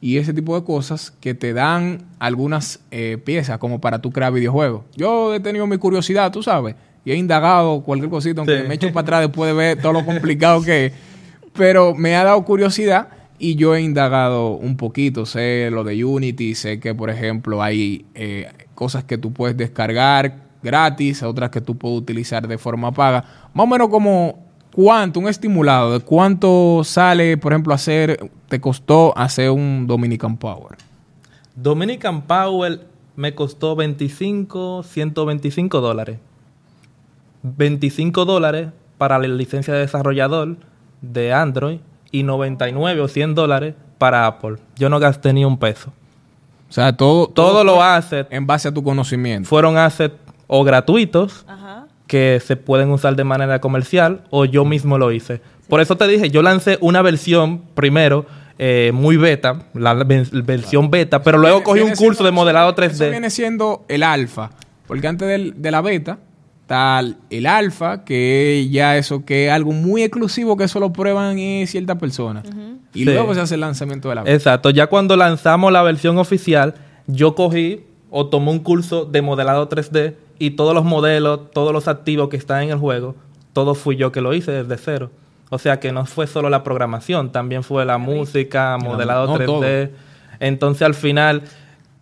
y 0.00 0.18
ese 0.18 0.32
tipo 0.34 0.58
de 0.58 0.64
cosas 0.64 1.10
que 1.20 1.34
te 1.34 1.52
dan 1.52 2.04
algunas 2.18 2.80
eh, 2.90 3.18
piezas 3.24 3.58
como 3.58 3.80
para 3.80 4.00
tú 4.00 4.10
crear 4.12 4.32
videojuegos. 4.32 4.82
Yo 4.94 5.34
he 5.34 5.40
tenido 5.40 5.66
mi 5.66 5.78
curiosidad, 5.78 6.30
tú 6.32 6.42
sabes, 6.42 6.74
y 7.04 7.12
he 7.12 7.16
indagado 7.16 7.80
cualquier 7.82 8.10
cosita, 8.10 8.40
aunque 8.40 8.62
Sí. 8.62 8.68
me 8.68 8.74
echo 8.74 8.88
para 8.92 9.02
atrás 9.02 9.20
después 9.22 9.48
de 9.48 9.54
ver 9.54 9.80
todo 9.80 9.92
lo 9.92 10.04
complicado 10.04 10.62
que 10.62 10.86
es. 10.86 10.92
Pero 11.54 11.94
me 11.94 12.14
ha 12.16 12.24
dado 12.24 12.44
curiosidad 12.44 13.08
y 13.38 13.54
yo 13.54 13.74
he 13.74 13.80
indagado 13.80 14.50
un 14.50 14.76
poquito. 14.76 15.24
Sé 15.24 15.70
lo 15.70 15.84
de 15.84 16.04
Unity, 16.04 16.54
sé 16.54 16.78
que, 16.80 16.94
por 16.94 17.08
ejemplo, 17.08 17.62
hay 17.62 18.04
eh, 18.14 18.48
cosas 18.74 19.04
que 19.04 19.16
tú 19.18 19.32
puedes 19.32 19.56
descargar 19.56 20.44
gratis, 20.62 21.22
otras 21.22 21.50
que 21.50 21.60
tú 21.60 21.78
puedes 21.78 21.96
utilizar 21.98 22.46
de 22.48 22.58
forma 22.58 22.92
paga. 22.92 23.24
Más 23.54 23.64
o 23.64 23.66
menos 23.66 23.88
como 23.88 24.45
cuánto, 24.76 25.18
un 25.20 25.28
estimulado 25.28 25.94
de 25.94 26.00
cuánto 26.00 26.82
sale, 26.84 27.38
por 27.38 27.52
ejemplo, 27.52 27.72
hacer, 27.72 28.30
te 28.48 28.60
costó 28.60 29.16
hacer 29.16 29.50
un 29.50 29.86
Dominican 29.86 30.36
Power. 30.36 30.76
Dominican 31.54 32.22
Power 32.22 32.86
me 33.16 33.34
costó 33.34 33.74
25, 33.74 34.82
125 34.82 35.80
dólares. 35.80 36.18
25 37.42 38.24
dólares 38.26 38.68
para 38.98 39.18
la 39.18 39.28
licencia 39.28 39.72
de 39.72 39.80
desarrollador 39.80 40.56
de 41.00 41.32
Android 41.32 41.78
y 42.10 42.22
99 42.22 43.00
o 43.00 43.08
100 43.08 43.34
dólares 43.34 43.74
para 43.98 44.26
Apple. 44.26 44.56
Yo 44.76 44.90
no 44.90 44.98
gasté 44.98 45.32
ni 45.32 45.44
un 45.44 45.56
peso. 45.58 45.92
O 46.68 46.72
sea, 46.72 46.94
todo, 46.94 47.28
Todo 47.28 47.64
lo 47.64 47.76
fue 47.76 47.84
assets 47.86 48.28
en 48.30 48.46
base 48.46 48.68
a 48.68 48.74
tu 48.74 48.82
conocimiento. 48.82 49.48
fueron 49.48 49.78
assets 49.78 50.16
o 50.48 50.64
gratuitos 50.64 51.44
Ajá. 51.48 51.85
Que 52.06 52.40
se 52.44 52.56
pueden 52.56 52.90
usar 52.90 53.16
de 53.16 53.24
manera 53.24 53.60
comercial 53.60 54.22
o 54.30 54.44
yo 54.44 54.64
mismo 54.64 54.98
lo 54.98 55.10
hice. 55.12 55.40
Por 55.68 55.80
eso 55.80 55.96
te 55.96 56.06
dije, 56.06 56.30
yo 56.30 56.42
lancé 56.42 56.78
una 56.80 57.02
versión 57.02 57.62
primero 57.74 58.26
eh, 58.58 58.90
muy 58.94 59.16
beta, 59.18 59.66
la 59.74 59.92
versión 59.94 60.90
beta, 60.90 61.22
pero 61.22 61.36
luego 61.36 61.62
cogí 61.62 61.80
un 61.80 61.94
curso 61.94 62.24
de 62.24 62.30
modelado 62.30 62.70
eso- 62.70 62.82
Eso 62.86 63.04
3D. 63.04 63.10
viene 63.10 63.28
siendo 63.28 63.84
el 63.88 64.02
alfa. 64.02 64.50
Porque 64.86 65.06
antes 65.08 65.28
del- 65.28 65.60
de 65.60 65.70
la 65.70 65.82
beta 65.82 66.18
está 66.62 67.00
el- 67.28 67.46
alfa, 67.46 68.02
que 68.04 68.66
ya 68.70 68.96
eso, 68.96 69.24
que 69.26 69.46
es 69.48 69.52
algo 69.52 69.72
muy 69.72 70.02
exclusivo 70.04 70.56
que 70.56 70.68
solo 70.68 70.90
prueban 70.92 71.36
ciertas 71.66 71.98
personas. 71.98 72.44
Y 72.94 73.00
Sí. 73.00 73.04
luego 73.04 73.34
se 73.34 73.40
hace 73.42 73.54
el 73.56 73.60
lanzamiento 73.60 74.08
de 74.08 74.14
la 74.14 74.22
beta. 74.22 74.34
Exacto, 74.34 74.70
ya 74.70 74.86
cuando 74.86 75.16
lanzamos 75.16 75.70
la 75.70 75.82
versión 75.82 76.16
oficial, 76.16 76.74
yo 77.06 77.34
cogí 77.34 77.82
o 78.10 78.28
tomé 78.28 78.52
un 78.52 78.60
curso 78.60 79.04
de 79.04 79.20
modelado 79.20 79.68
3D 79.68 80.14
y 80.38 80.50
todos 80.50 80.74
los 80.74 80.84
modelos, 80.84 81.50
todos 81.52 81.72
los 81.72 81.88
activos 81.88 82.28
que 82.28 82.36
están 82.36 82.64
en 82.64 82.70
el 82.70 82.78
juego, 82.78 83.14
todo 83.52 83.74
fui 83.74 83.96
yo 83.96 84.12
que 84.12 84.20
lo 84.20 84.34
hice 84.34 84.52
desde 84.52 84.76
cero. 84.76 85.10
O 85.48 85.58
sea 85.58 85.78
que 85.78 85.92
no 85.92 86.04
fue 86.06 86.26
solo 86.26 86.50
la 86.50 86.64
programación, 86.64 87.30
también 87.30 87.62
fue 87.62 87.84
la 87.84 87.98
música, 87.98 88.76
modelado 88.78 89.26
no, 89.26 89.38
3D. 89.38 89.90
Entonces 90.40 90.82
al 90.82 90.94
final, 90.94 91.42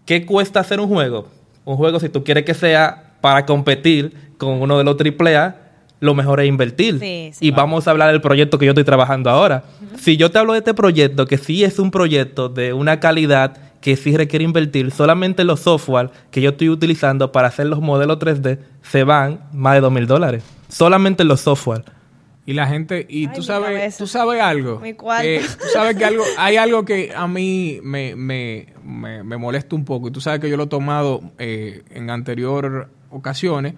¿qué 0.06 0.24
cuesta 0.24 0.60
hacer 0.60 0.80
un 0.80 0.88
juego? 0.88 1.28
Un 1.64 1.76
juego, 1.76 2.00
si 2.00 2.08
tú 2.08 2.24
quieres 2.24 2.44
que 2.44 2.54
sea 2.54 3.14
para 3.20 3.46
competir 3.46 4.32
con 4.38 4.60
uno 4.62 4.78
de 4.78 4.84
los 4.84 4.96
AAA, 4.98 5.56
lo 6.00 6.14
mejor 6.14 6.40
es 6.40 6.48
invertir. 6.48 6.98
Sí, 6.98 7.30
sí. 7.32 7.46
y 7.46 7.50
vamos 7.50 7.86
a 7.86 7.90
hablar 7.90 8.10
del 8.10 8.20
proyecto 8.20 8.58
que 8.58 8.66
yo 8.66 8.72
estoy 8.72 8.84
trabajando 8.84 9.30
ahora. 9.30 9.64
Si 9.98 10.16
yo 10.16 10.30
te 10.30 10.38
hablo 10.38 10.52
de 10.52 10.58
este 10.58 10.74
proyecto, 10.74 11.26
que 11.26 11.38
sí 11.38 11.64
es 11.64 11.78
un 11.78 11.90
proyecto 11.90 12.48
de 12.48 12.72
una 12.72 13.00
calidad 13.00 13.56
que 13.84 13.96
sí 13.96 14.16
requiere 14.16 14.46
invertir, 14.46 14.90
solamente 14.92 15.44
los 15.44 15.60
software 15.60 16.10
que 16.30 16.40
yo 16.40 16.52
estoy 16.52 16.70
utilizando 16.70 17.32
para 17.32 17.48
hacer 17.48 17.66
los 17.66 17.82
modelos 17.82 18.18
3D 18.18 18.58
se 18.80 19.04
van 19.04 19.40
más 19.52 19.74
de 19.74 19.82
dos 19.82 19.92
mil 19.92 20.06
dólares. 20.06 20.42
Solamente 20.70 21.22
los 21.22 21.42
software. 21.42 21.84
Y 22.46 22.54
la 22.54 22.66
gente, 22.66 23.06
y 23.10 23.26
Ay, 23.26 23.34
tú 23.34 23.42
sabes, 23.42 23.68
cabeza. 23.68 23.98
tú 23.98 24.06
sabes 24.06 24.40
algo. 24.40 24.80
Mi 24.80 24.94
tú 24.94 25.04
sabes 25.70 25.96
que 25.96 26.04
algo, 26.06 26.24
hay 26.38 26.56
algo 26.56 26.86
que 26.86 27.12
a 27.14 27.28
mí 27.28 27.78
me, 27.82 28.16
me, 28.16 28.72
me, 28.82 29.22
me 29.22 29.36
molesta 29.36 29.76
un 29.76 29.84
poco. 29.84 30.08
Y 30.08 30.12
tú 30.12 30.22
sabes 30.22 30.40
que 30.40 30.48
yo 30.48 30.56
lo 30.56 30.62
he 30.62 30.68
tomado 30.68 31.20
eh, 31.36 31.82
en 31.90 32.08
anterior 32.08 32.88
ocasiones 33.10 33.74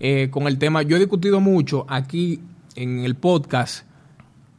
eh, 0.00 0.28
con 0.30 0.46
el 0.46 0.56
tema. 0.56 0.80
Yo 0.80 0.96
he 0.96 0.98
discutido 0.98 1.40
mucho 1.40 1.84
aquí 1.90 2.40
en 2.74 3.00
el 3.00 3.16
podcast 3.16 3.84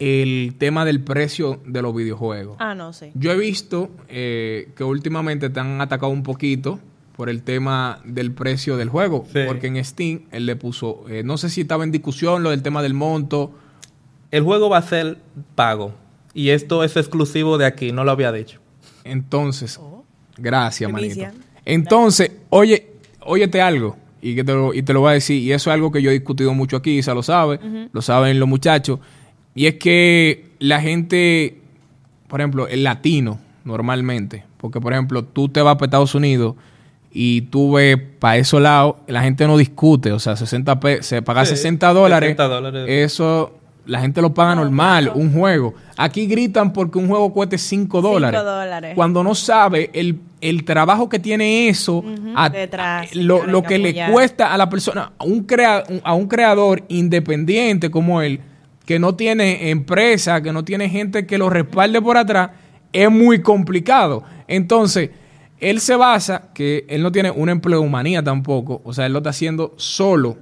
el 0.04 0.56
tema 0.58 0.84
del 0.84 1.00
precio 1.00 1.62
de 1.66 1.82
los 1.82 1.96
videojuegos. 1.96 2.58
Ah, 2.60 2.76
no, 2.76 2.92
sí. 2.92 3.12
Yo 3.13 3.32
he 3.32 3.38
visto 3.38 3.89
eh, 4.10 4.70
que 4.76 4.84
últimamente 4.84 5.50
te 5.50 5.60
han 5.62 5.80
atacado 5.80 6.12
un 6.12 6.24
poquito 6.24 6.80
por 7.16 7.30
el 7.30 7.42
tema 7.44 8.02
del 8.04 8.34
precio 8.34 8.76
del 8.76 8.89
juego. 8.89 9.26
Sí. 9.32 9.39
Porque 9.48 9.68
en 9.68 9.84
Steam 9.86 10.24
él 10.32 10.46
le 10.46 10.58
puso, 10.58 11.06
eh, 11.08 11.24
no 11.24 11.38
sé 11.38 11.50
si 11.50 11.62
estaba 11.62 11.86
en 11.86 11.92
discusión 11.92 12.44
lo 12.44 12.50
del 12.50 12.62
tema 12.62 12.82
del 12.82 12.94
monto. 12.94 13.54
El 14.30 14.44
juego 14.44 14.68
va 14.68 14.80
a 14.80 14.82
ser 14.82 15.20
pago. 15.56 15.94
Y 16.34 16.50
esto 16.50 16.84
es 16.84 16.98
exclusivo 16.98 17.58
de 17.58 17.66
aquí, 17.66 17.94
no 17.94 18.04
lo 18.04 18.12
había 18.12 18.34
dicho. 18.34 18.60
Entonces, 19.06 19.80
gracias, 20.38 20.92
Primicia. 20.92 21.28
manito. 21.28 21.46
Entonces, 21.63 22.32
oye, 22.50 22.92
óyete 23.22 23.62
algo. 23.62 23.96
Y, 24.22 24.36
que 24.36 24.44
te 24.44 24.54
lo, 24.54 24.74
y 24.74 24.84
te 24.84 24.92
lo 24.94 25.02
voy 25.02 25.12
a 25.12 25.13
decir. 25.13 25.42
Y 25.42 25.54
eso 25.54 25.70
es 25.70 25.74
algo 25.74 25.92
que 25.92 26.02
yo 26.02 26.10
he 26.10 26.13
discutido 26.13 26.54
mucho 26.54 26.76
aquí, 26.76 26.98
Isa 26.98 27.13
lo 27.13 27.24
sabe, 27.24 27.60
lo 27.92 28.02
saben 28.02 28.39
los 28.39 28.50
muchachos. 28.50 29.00
Y 29.56 29.68
es 29.68 29.76
que 29.76 30.46
la 30.60 30.82
gente, 30.82 31.58
por 32.28 32.42
ejemplo, 32.42 32.68
el 32.68 32.84
latino, 32.84 33.39
normalmente, 33.66 34.44
porque 34.58 34.80
por 34.82 34.94
ejemplo, 34.94 35.24
tú 35.24 35.50
te 35.50 35.62
vas 35.62 35.76
para 35.76 35.86
Estados 35.86 36.16
Unidos 36.16 36.56
y 37.12 37.42
tú 37.44 37.74
ves 37.74 37.98
para 38.20 38.38
esos 38.38 38.62
lados, 38.62 38.96
la 39.08 39.22
gente 39.22 39.46
no 39.46 39.58
discute, 39.58 40.12
o 40.12 40.20
sea, 40.20 40.36
60 40.36 40.80
pe- 40.80 41.04
se 41.04 41.22
paga 41.22 41.46
Sí, 41.46 41.56
60 41.56 41.94
dólares, 41.94 42.28
60 42.30 42.48
dólares. 42.48 42.86
eso 42.89 43.54
la 43.86 44.00
gente 44.00 44.22
lo 44.22 44.34
paga 44.34 44.56
normal, 44.56 45.12
un 45.13 45.34
juego. 45.34 45.74
Aquí 45.98 46.26
gritan 46.26 46.72
porque 46.72 46.98
un 46.98 47.08
juego 47.10 47.34
cueste 47.34 47.58
5 47.58 48.02
dólares. 48.02 48.42
dólares. 48.42 48.94
Cuando 48.96 49.24
no 49.26 49.36
sabe 49.36 49.89
el, 49.94 50.20
el 50.39 50.63
trabajo 50.63 51.10
que 51.10 51.20
tiene 51.20 51.68
eso, 51.68 52.02
a- 52.34 52.50
Detrás, 52.50 53.12
a- 53.12 53.16
lo, 53.16 53.46
lo 53.46 53.62
que 53.62 53.78
le 53.78 53.94
cuesta 54.10 54.54
a 54.54 54.58
la 54.58 54.70
persona, 54.70 55.12
a 55.18 55.24
un, 55.26 55.44
crea, 55.44 55.84
a 56.04 56.13
un 56.13 56.28
creador 56.28 56.84
independiente 56.88 57.92
como 57.92 58.22
él, 58.22 58.39
que 58.86 59.00
no 59.00 59.15
tiene 59.15 59.69
empresa, 59.69 60.41
que 60.41 60.52
no 60.52 60.63
tiene 60.63 60.89
gente 60.89 61.26
que 61.26 61.38
lo 61.38 61.50
respalde 61.50 62.02
por 62.02 62.17
atrás, 62.17 62.52
es 62.91 63.10
muy 63.10 63.41
complicado. 63.41 64.24
Entonces, 64.48 65.10
él 65.60 65.80
se 65.80 65.96
basa 65.96 66.50
que 66.54 66.86
él 66.89 67.02
no 67.02 67.12
tiene 67.12 67.32
una 67.32 67.54
empleomanía 67.54 68.24
tampoco, 68.24 68.82
o 68.84 68.93
sea, 68.93 69.06
él 69.06 69.13
lo 69.13 69.19
está 69.19 69.30
haciendo 69.30 69.74
solo. 69.78 70.38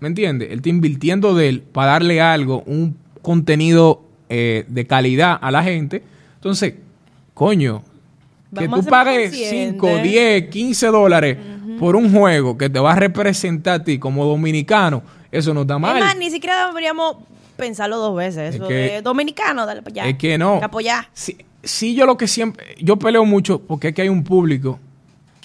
¿Me 0.00 0.06
entiendes? 0.06 0.50
Él 0.52 0.58
está 0.58 0.68
invirtiendo 0.68 1.34
de 1.34 1.48
él 1.48 1.62
para 1.62 1.92
darle 1.92 2.20
algo, 2.20 2.62
un 2.66 2.96
contenido 3.20 4.04
eh, 4.28 4.64
de 4.68 4.86
calidad 4.86 5.38
a 5.40 5.50
la 5.50 5.64
gente. 5.64 6.04
Entonces, 6.36 6.74
coño, 7.34 7.82
que 8.56 8.68
Vamos 8.68 8.84
tú 8.84 8.90
pagues 8.90 9.30
conscientes. 9.30 9.80
5, 9.80 9.98
10, 10.02 10.48
15 10.50 10.86
dólares 10.86 11.38
por 11.80 11.96
un 11.96 12.12
juego 12.12 12.56
que 12.56 12.70
te 12.70 12.78
va 12.78 12.92
a 12.92 12.96
representar 12.96 13.80
a 13.80 13.84
ti 13.84 13.98
como 13.98 14.24
dominicano, 14.24 15.02
eso 15.30 15.52
no 15.52 15.62
está 15.62 15.78
mal. 15.78 15.98
Es 15.98 16.04
más, 16.04 16.16
ni 16.16 16.30
siquiera 16.30 16.68
deberíamos 16.68 17.16
pensarlo 17.58 17.98
dos 17.98 18.16
veces. 18.16 18.50
Es 18.50 18.54
Eso 18.54 18.68
que- 18.68 18.74
de 18.74 19.02
dominicano, 19.02 19.66
dale 19.66 19.82
para 19.82 20.02
allá. 20.04 20.10
Es 20.10 20.16
que 20.16 20.38
no. 20.38 20.60
Apoyar. 20.62 21.08
Sí, 21.12 21.36
sí, 21.62 21.94
yo 21.94 22.06
lo 22.06 22.16
que 22.16 22.26
siempre, 22.26 22.74
yo 22.80 22.96
peleo 22.96 23.26
mucho 23.26 23.60
porque 23.60 23.88
es 23.88 23.94
que 23.94 24.02
hay 24.02 24.08
un 24.08 24.24
público 24.24 24.78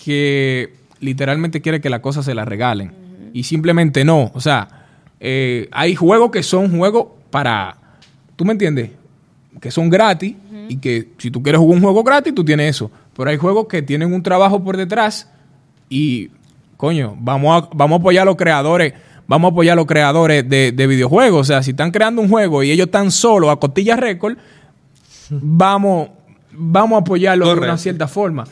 que 0.02 0.74
literalmente 1.00 1.62
quiere 1.62 1.82
que 1.82 1.90
las 1.90 2.00
cosas 2.00 2.24
se 2.26 2.34
las 2.34 2.48
regalen. 2.48 2.94
Y 3.34 3.44
simplemente 3.44 4.06
no. 4.06 4.32
O 4.34 4.40
sea, 4.40 4.68
eh, 5.20 5.68
hay 5.72 5.96
juegos 5.96 6.32
que 6.32 6.44
son 6.44 6.78
juegos 6.78 7.08
para, 7.32 7.78
¿tú 8.36 8.46
me 8.46 8.52
entiendes? 8.54 8.92
Que 9.60 9.72
son 9.72 9.90
gratis 9.90 10.36
y 10.70 10.78
que 10.78 11.10
si 11.18 11.32
tú 11.32 11.42
quieres 11.42 11.60
jugar 11.60 11.78
un 11.78 11.84
juego 11.84 12.04
gratis, 12.04 12.34
tú 12.36 12.46
tienes 12.46 12.76
eso. 12.76 12.92
Pero 13.18 13.30
hay 13.30 13.38
juegos 13.38 13.68
que 13.68 13.82
tienen 13.82 14.14
un 14.14 14.22
trabajo 14.24 14.64
por 14.64 14.78
detrás 14.78 15.30
y, 15.90 16.30
coño, 16.78 17.16
vamos 17.20 17.64
a, 17.64 17.70
vamos 17.74 17.98
a 17.98 18.00
apoyar 18.00 18.22
a 18.24 18.26
los 18.26 18.36
creadores. 18.36 18.94
Vamos 19.28 19.50
a 19.50 19.52
apoyar 19.54 19.74
a 19.74 19.76
los 19.78 19.86
creadores 19.86 20.48
de, 20.50 20.72
de 20.72 20.88
videojuegos. 20.88 21.42
O 21.42 21.44
sea, 21.44 21.64
si 21.64 21.72
están 21.72 21.92
creando 21.92 22.22
un 22.22 22.30
juego 22.30 22.62
y 22.64 22.72
ellos 22.72 22.88
están 22.88 23.10
solos 23.12 23.50
a 23.50 23.56
costilla 23.56 23.96
récord, 23.96 24.38
vamos, 25.30 26.10
vamos 26.52 26.98
a 26.98 27.00
apoyarlo 27.02 27.46
de 27.46 27.52
una 27.54 27.78
cierta 27.78 28.08
forma. 28.08 28.46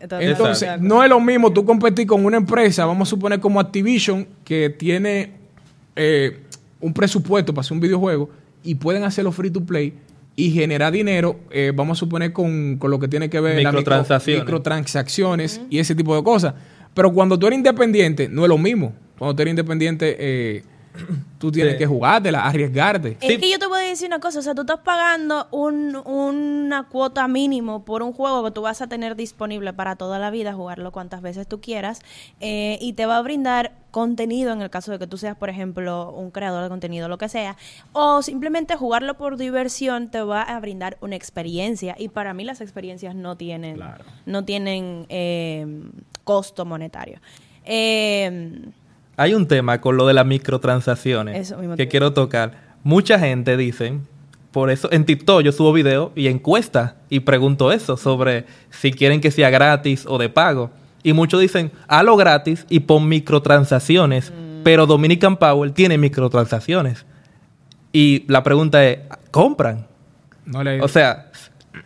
Entonces, 0.00 0.62
exacto. 0.62 0.84
no 0.86 1.02
es 1.02 1.08
lo 1.08 1.18
mismo 1.20 1.50
tú 1.52 1.64
competir 1.64 2.06
con 2.06 2.24
una 2.26 2.36
empresa, 2.36 2.84
vamos 2.84 3.08
a 3.08 3.10
suponer 3.10 3.40
como 3.40 3.58
Activision, 3.58 4.26
que 4.44 4.68
tiene 4.70 5.30
eh, 5.96 6.40
un 6.80 6.92
presupuesto 6.92 7.54
para 7.54 7.62
hacer 7.62 7.72
un 7.72 7.80
videojuego 7.80 8.28
y 8.62 8.74
pueden 8.74 9.04
hacerlo 9.04 9.32
free 9.32 9.50
to 9.50 9.62
play 9.64 9.94
y 10.36 10.50
generar 10.50 10.92
dinero, 10.92 11.36
eh, 11.50 11.72
vamos 11.74 11.96
a 11.96 12.00
suponer 12.00 12.32
con, 12.32 12.76
con 12.76 12.90
lo 12.90 12.98
que 12.98 13.08
tiene 13.08 13.30
que 13.30 13.40
ver 13.40 13.56
micro- 13.56 13.70
Microtransacciones. 13.78 14.42
microtransacciones 14.44 15.60
y 15.70 15.78
ese 15.78 15.94
tipo 15.94 16.14
de 16.16 16.22
cosas. 16.22 16.54
Pero 16.92 17.12
cuando 17.12 17.38
tú 17.38 17.46
eres 17.46 17.56
independiente, 17.58 18.28
no 18.28 18.42
es 18.42 18.48
lo 18.48 18.58
mismo. 18.58 18.92
Cuando 19.18 19.34
tú 19.36 19.42
eres 19.42 19.52
independiente, 19.52 20.16
eh, 20.18 20.64
tú 21.38 21.50
tienes 21.50 21.72
Sí. 21.72 21.78
que 21.78 21.86
jugártela, 21.86 22.44
arriesgarte. 22.44 23.16
Es 23.20 23.38
que 23.40 23.50
yo 23.50 23.58
te 23.58 23.66
voy 23.66 23.80
a 23.80 23.88
decir 23.88 24.06
una 24.06 24.20
cosa, 24.20 24.38
o 24.38 24.42
sea, 24.42 24.54
tú 24.54 24.60
estás 24.60 24.78
pagando 24.84 25.48
un- 25.50 25.96
una 26.06 26.84
cuota 26.84 27.26
mínimo 27.26 27.84
por 27.84 28.02
un 28.04 28.12
juego 28.12 28.44
que 28.44 28.52
tú 28.52 28.62
vas 28.62 28.80
a 28.80 28.86
tener 28.86 29.16
disponible 29.16 29.72
para 29.72 29.96
toda 29.96 30.20
la 30.20 30.30
vida, 30.30 30.52
jugarlo 30.52 30.92
cuantas 30.92 31.20
veces 31.20 31.48
tú 31.48 31.60
quieras, 31.60 32.00
eh, 32.40 32.78
y 32.80 32.92
te 32.92 33.06
va 33.06 33.16
a 33.16 33.22
brindar 33.22 33.72
contenido 33.90 34.52
en 34.52 34.62
el 34.62 34.70
caso 34.70 34.92
de 34.92 35.00
que 35.00 35.08
tú 35.08 35.16
seas, 35.18 35.36
por 35.36 35.48
ejemplo, 35.48 36.12
un 36.12 36.30
creador 36.30 36.62
de 36.62 36.68
contenido, 36.68 37.08
lo 37.08 37.18
que 37.18 37.28
sea, 37.28 37.56
o 37.92 38.22
simplemente 38.22 38.76
jugarlo 38.76 39.14
por 39.16 39.36
diversión 39.36 40.10
te 40.12 40.22
va 40.22 40.42
a 40.42 40.60
brindar 40.60 40.96
una 41.00 41.16
experiencia, 41.16 41.96
y 41.98 42.08
para 42.08 42.34
mí 42.34 42.44
las 42.44 42.60
experiencias 42.60 43.16
no 43.16 43.36
tienen, 43.36 43.80
no 44.26 44.44
tienen 44.44 45.06
eh, 45.08 45.66
costo 46.22 46.64
monetario. 46.64 47.18
Eh, 47.64 48.60
Hay 49.16 49.34
un 49.34 49.46
tema 49.46 49.80
con 49.80 49.96
lo 49.96 50.06
de 50.06 50.14
las 50.14 50.26
microtransacciones 50.26 51.36
Eso 51.36 51.56
mismo 51.58 51.76
que 51.76 51.88
quiero 51.88 52.12
tocar. 52.12 52.52
Mucha 52.82 53.18
gente 53.18 53.56
dice, 53.56 53.98
por 54.50 54.70
eso 54.70 54.88
en 54.92 55.04
TikTok 55.04 55.42
yo 55.42 55.52
subo 55.52 55.72
videos 55.72 56.10
y 56.14 56.26
encuestas 56.28 56.94
y 57.08 57.20
pregunto 57.20 57.72
eso 57.72 57.96
sobre 57.96 58.44
si 58.70 58.92
quieren 58.92 59.20
que 59.20 59.30
sea 59.30 59.50
gratis 59.50 60.04
o 60.08 60.18
de 60.18 60.28
pago. 60.28 60.70
Y 61.02 61.12
muchos 61.12 61.40
dicen, 61.40 61.70
hazlo 61.86 62.16
gratis 62.16 62.66
y 62.68 62.80
pon 62.80 63.08
microtransacciones. 63.08 64.30
Mm. 64.30 64.62
Pero 64.64 64.86
Dominican 64.86 65.36
Power 65.36 65.70
tiene 65.70 65.98
microtransacciones. 65.98 67.04
Y 67.92 68.24
la 68.28 68.42
pregunta 68.42 68.84
es, 68.86 68.98
¿compran? 69.30 69.86
No 70.46 70.64
le- 70.64 70.80
O 70.80 70.88
sea, 70.88 71.30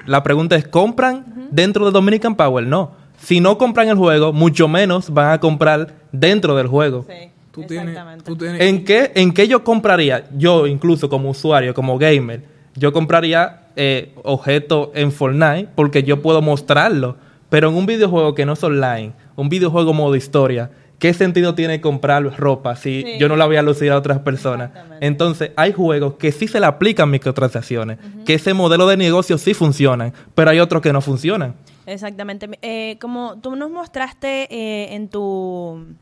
la 0.07 0.23
pregunta 0.23 0.57
es, 0.57 0.67
¿compran 0.67 1.49
dentro 1.51 1.85
de 1.85 1.91
Dominican 1.91 2.35
Power? 2.37 2.67
No. 2.67 2.93
Si 3.19 3.41
no 3.41 3.59
compran 3.59 3.89
el 3.89 3.97
juego, 3.97 4.33
mucho 4.33 4.69
menos 4.69 5.11
van 5.11 5.33
a 5.33 5.39
comprar 5.41 5.95
dentro 6.13 6.57
del 6.57 6.67
juego. 6.69 7.05
sí, 7.09 7.31
tú 7.53 7.63
tienes, 7.65 7.89
exactamente. 7.91 8.25
tú 8.25 8.37
tienes- 8.37 8.61
¿En 8.63 8.85
qué, 8.85 9.13
¿En 9.15 9.33
qué 9.33 9.49
yo 9.49 9.65
compraría? 9.65 10.25
Yo, 10.37 10.67
incluso 10.67 11.09
como 11.09 11.31
usuario, 11.31 11.75
como 11.75 11.99
gamer, 11.99 12.43
yo 12.77 12.93
compraría 12.93 13.63
eh, 13.81 14.13
objetos 14.25 14.89
en 14.95 15.13
Fortnite 15.13 15.69
porque 15.77 16.03
yo 16.03 16.21
puedo 16.23 16.43
mostrarlo. 16.43 17.17
Pero 17.49 17.69
en 17.71 17.77
un 17.77 17.87
videojuego 17.87 18.35
que 18.35 18.45
no 18.45 18.53
es 18.55 18.63
online, 18.65 19.13
un 19.37 19.49
videojuego 19.49 19.95
modo 19.95 20.17
historia, 20.17 20.71
¿qué 20.99 21.15
sentido 21.15 21.55
tiene 21.55 21.81
comprar 21.81 22.23
ropa 22.39 22.75
si 22.77 23.03
Sí. 23.03 23.19
yo 23.19 23.29
no 23.29 23.37
la 23.37 23.47
voy 23.47 23.57
a 23.57 23.63
lucir 23.63 23.91
a 23.93 23.97
otras 23.97 24.19
personas? 24.19 24.71
Entonces, 25.01 25.53
hay 25.57 25.73
juegos 25.73 26.15
que 26.15 26.31
sí 26.33 26.47
se 26.49 26.59
le 26.61 26.67
aplican 26.67 27.09
microtransacciones, 27.11 27.99
que 28.27 28.35
ese 28.35 28.53
modelo 28.53 28.87
de 28.87 28.97
negocio 28.97 29.39
sí 29.39 29.55
funcionan, 29.55 30.13
pero 30.35 30.51
hay 30.51 30.59
otros 30.61 30.83
que 30.83 30.93
no 30.93 31.01
funcionan. 31.01 31.55
Exactamente. 31.89 32.49
Eh, 32.63 32.99
como 33.01 33.39
tú 33.39 33.57
nos 33.57 33.71
mostraste 33.71 34.47
eh, 34.55 34.95
en 34.95 35.09
tu... 35.09 35.97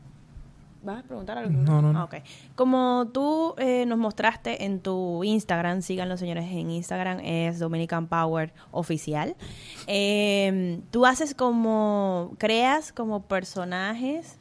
¿Vas 0.83 0.99
a 0.99 1.03
preguntar 1.03 1.37
algo? 1.37 1.51
No, 1.51 1.81
no, 1.81 1.91
no. 1.91 1.99
Ah, 1.99 2.03
ok. 2.05 2.15
Como 2.55 3.09
tú 3.13 3.55
eh, 3.57 3.85
nos 3.85 3.97
mostraste 3.97 4.63
en 4.63 4.79
tu 4.79 5.23
Instagram, 5.23 5.81
sigan 5.81 6.07
los 6.07 6.19
señores 6.19 6.45
en 6.45 6.69
Instagram, 6.69 7.19
es 7.21 7.59
Dominican 7.59 8.07
Power 8.07 8.53
Oficial. 8.71 9.35
Eh, 9.87 10.79
tú 10.91 11.05
haces 11.05 11.33
como, 11.33 12.35
creas 12.37 12.93
como 12.93 13.23
personajes 13.23 14.36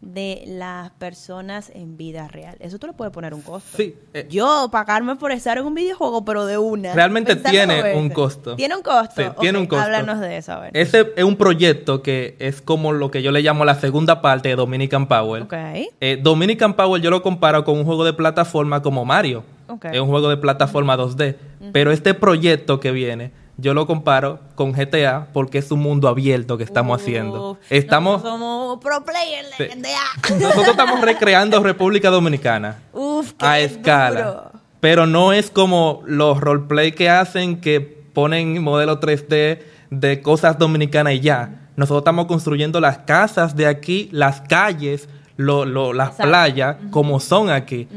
de 0.00 0.44
las 0.46 0.90
personas 0.92 1.70
en 1.74 1.96
vida 1.96 2.26
real. 2.28 2.56
Eso 2.60 2.78
tú 2.78 2.86
le 2.86 2.92
puedes 2.94 3.12
poner 3.12 3.34
un 3.34 3.42
costo. 3.42 3.76
Sí, 3.76 3.94
eh, 4.14 4.26
Yo 4.30 4.68
pagarme 4.72 5.16
por 5.16 5.30
estar 5.32 5.58
en 5.58 5.64
un 5.64 5.74
videojuego, 5.74 6.24
pero 6.24 6.46
de 6.46 6.58
una. 6.58 6.94
Realmente 6.94 7.36
tiene 7.36 7.94
un 7.94 8.08
costo. 8.10 8.56
Tiene 8.56 8.76
un 8.76 8.82
costo. 8.82 9.22
Sí, 9.22 9.28
tiene 9.40 9.58
un 9.58 9.66
costo. 9.66 9.84
Háblanos 9.84 10.20
de 10.20 10.38
eso, 10.38 10.52
a 10.52 10.60
ver. 10.60 10.76
Ese 10.76 11.12
es 11.16 11.24
un 11.24 11.36
proyecto 11.36 12.02
que 12.02 12.36
es 12.38 12.62
como 12.62 12.92
lo 12.92 13.10
que 13.10 13.22
yo 13.22 13.30
le 13.30 13.42
llamo 13.42 13.64
la 13.64 13.74
segunda 13.74 14.22
parte 14.22 14.48
de 14.48 14.56
Dominican 14.56 15.06
Power. 15.06 15.42
Ok. 15.42 15.54
Eh, 16.00 16.18
Dominican 16.22 16.74
Power 16.74 17.00
yo 17.02 17.10
lo 17.10 17.22
comparo 17.22 17.64
con 17.64 17.76
un 17.78 17.84
juego 17.84 18.04
de 18.04 18.12
plataforma 18.12 18.82
como 18.82 19.04
Mario. 19.04 19.44
Ok. 19.68 19.86
Es 19.86 20.00
un 20.00 20.08
juego 20.08 20.28
de 20.28 20.36
plataforma 20.36 20.96
2D. 20.96 21.36
Pero 21.72 21.92
este 21.92 22.14
proyecto 22.14 22.80
que 22.80 22.90
viene, 22.90 23.32
yo 23.60 23.74
lo 23.74 23.86
comparo 23.86 24.40
con 24.54 24.72
GTA 24.72 25.28
porque 25.32 25.58
es 25.58 25.70
un 25.70 25.80
mundo 25.80 26.08
abierto 26.08 26.56
que 26.56 26.64
estamos 26.64 27.00
haciendo. 27.00 27.58
Estamos, 27.68 28.22
nosotros 28.22 28.32
somos 28.40 28.78
pro 28.80 29.04
players 29.04 29.58
de 29.58 29.68
GTA. 29.68 30.38
nosotros 30.40 30.68
estamos 30.68 31.00
recreando 31.00 31.62
República 31.62 32.10
Dominicana 32.10 32.78
Uf, 32.92 33.32
qué 33.38 33.44
a 33.46 33.60
escala. 33.60 34.22
duro. 34.22 34.50
Pero 34.80 35.06
no 35.06 35.32
es 35.32 35.50
como 35.50 36.02
los 36.06 36.40
roleplay 36.40 36.92
que 36.92 37.10
hacen 37.10 37.60
que 37.60 37.80
ponen 37.80 38.62
modelo 38.62 38.98
3D 38.98 39.60
de 39.90 40.22
cosas 40.22 40.58
dominicanas 40.58 41.12
y 41.14 41.20
ya. 41.20 41.68
Nosotros 41.76 42.00
estamos 42.00 42.26
construyendo 42.26 42.80
las 42.80 42.98
casas 42.98 43.56
de 43.56 43.66
aquí, 43.66 44.08
las 44.12 44.40
calles, 44.42 45.08
lo- 45.36 45.64
lo- 45.64 45.92
las 45.92 46.10
Exacto. 46.10 46.28
playas, 46.30 46.76
como 46.90 47.20
son 47.20 47.50
aquí. 47.50 47.88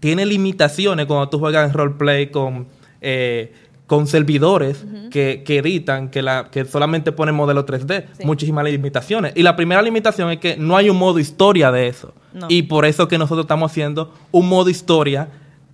Tiene 0.00 0.26
limitaciones 0.26 1.06
cuando 1.06 1.28
tú 1.28 1.38
juegas 1.38 1.72
roleplay 1.72 2.30
con, 2.30 2.66
eh, 3.00 3.52
con 3.86 4.06
servidores 4.06 4.84
que, 5.10 5.42
que 5.44 5.58
editan, 5.58 6.08
que, 6.08 6.22
la, 6.22 6.48
que 6.50 6.64
solamente 6.64 7.12
ponen 7.12 7.34
modelo 7.34 7.66
3D. 7.66 8.04
Sí. 8.18 8.24
Muchísimas 8.24 8.64
limitaciones. 8.64 9.32
Y 9.36 9.42
la 9.42 9.54
primera 9.54 9.82
limitación 9.82 10.30
es 10.30 10.38
que 10.38 10.56
no 10.56 10.76
hay 10.76 10.88
un 10.88 10.96
modo 10.96 11.18
historia 11.18 11.70
de 11.70 11.88
eso. 11.88 12.14
No. 12.32 12.46
Y 12.48 12.62
por 12.62 12.86
eso 12.86 13.08
que 13.08 13.18
nosotros 13.18 13.44
estamos 13.44 13.70
haciendo 13.70 14.12
un 14.30 14.48
modo 14.48 14.70
historia 14.70 15.28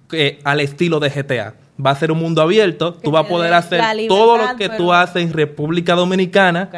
que, 0.08 0.40
al 0.42 0.60
estilo 0.60 0.98
de 0.98 1.10
GTA. 1.10 1.54
Va 1.84 1.90
a 1.90 1.94
ser 1.94 2.10
un 2.10 2.18
mundo 2.18 2.42
abierto, 2.42 2.94
tú 2.94 3.12
vas 3.12 3.24
a 3.24 3.28
poder 3.28 3.52
hacer 3.54 3.80
todo 4.08 4.36
lo 4.36 4.56
que 4.56 4.66
pero- 4.68 4.76
tú 4.78 4.92
haces 4.92 5.22
en 5.22 5.32
República 5.32 5.94
Dominicana, 5.94 6.68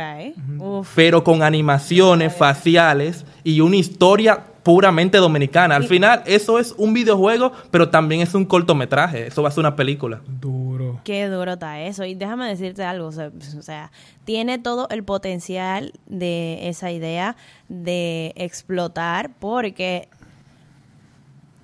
pero 0.95 1.25
con 1.25 1.43
animaciones 1.43 2.37
faciales 2.37 3.25
y 3.43 3.61
una 3.63 3.77
historia 3.77 4.45
puramente 4.63 5.19
dominicana. 5.19 5.77
Al 5.77 5.85
final, 5.85 6.23
eso 6.27 6.59
es 6.59 6.75
un 6.77 6.93
videojuego, 6.93 7.53
pero 7.71 7.91
también 7.91 8.21
es 8.21 8.35
un 8.35 8.45
cortometraje. 8.45 9.27
Eso 9.27 9.43
va 9.43 9.49
a 9.49 9.53
ser 9.53 9.61
una 9.61 9.77
película. 9.77 10.21
Duro. 10.27 11.01
Qué 11.05 11.27
duro 11.27 11.53
está 11.53 11.81
eso. 11.81 12.05
Y 12.05 12.15
déjame 12.15 12.49
decirte 12.49 12.85
algo. 12.85 13.07
O 13.07 13.13
sea, 13.13 13.31
o 13.59 13.63
sea, 13.63 13.91
tiene 14.25 14.59
todo 14.59 14.89
el 14.91 15.05
potencial 15.05 15.93
de 16.07 16.69
esa 16.69 16.91
idea 16.91 17.37
de 17.69 18.33
explotar 18.37 19.31
porque 19.39 20.09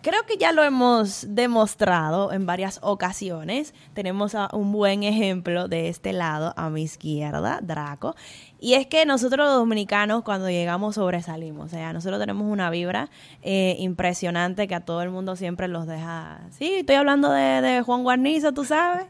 creo 0.07 0.25
que 0.25 0.37
ya 0.37 0.53
lo 0.53 0.63
hemos 0.63 1.27
demostrado 1.31 2.33
en 2.33 2.47
varias 2.47 2.79
ocasiones. 2.81 3.75
Tenemos 3.93 4.37
a 4.37 4.49
un 4.53 4.71
buen 4.71 5.03
ejemplo 5.03 5.67
de 5.67 5.89
este 5.89 6.13
lado, 6.13 6.55
a 6.57 6.71
mi 6.71 6.85
izquierda, 6.85 7.59
Draco. 7.61 8.15
Y 8.59 8.75
es 8.75 8.87
que 8.87 9.05
nosotros 9.05 9.47
los 9.47 9.57
dominicanos 9.57 10.23
cuando 10.23 10.49
llegamos 10.49 10.95
sobresalimos. 10.95 11.67
O 11.67 11.69
sea, 11.69 11.93
nosotros 11.93 12.19
tenemos 12.19 12.51
una 12.51 12.71
vibra 12.71 13.11
eh, 13.43 13.77
impresionante 13.79 14.67
que 14.67 14.75
a 14.75 14.81
todo 14.81 15.03
el 15.03 15.11
mundo 15.11 15.37
siempre 15.37 15.69
los 15.69 15.87
deja... 15.87 16.41
Sí, 16.51 16.73
estoy 16.77 16.97
hablando 16.97 17.31
de, 17.31 17.61
de 17.61 17.83
Juan 17.83 18.03
Guarnizo, 18.03 18.53
tú 18.53 18.65
sabes. 18.65 19.07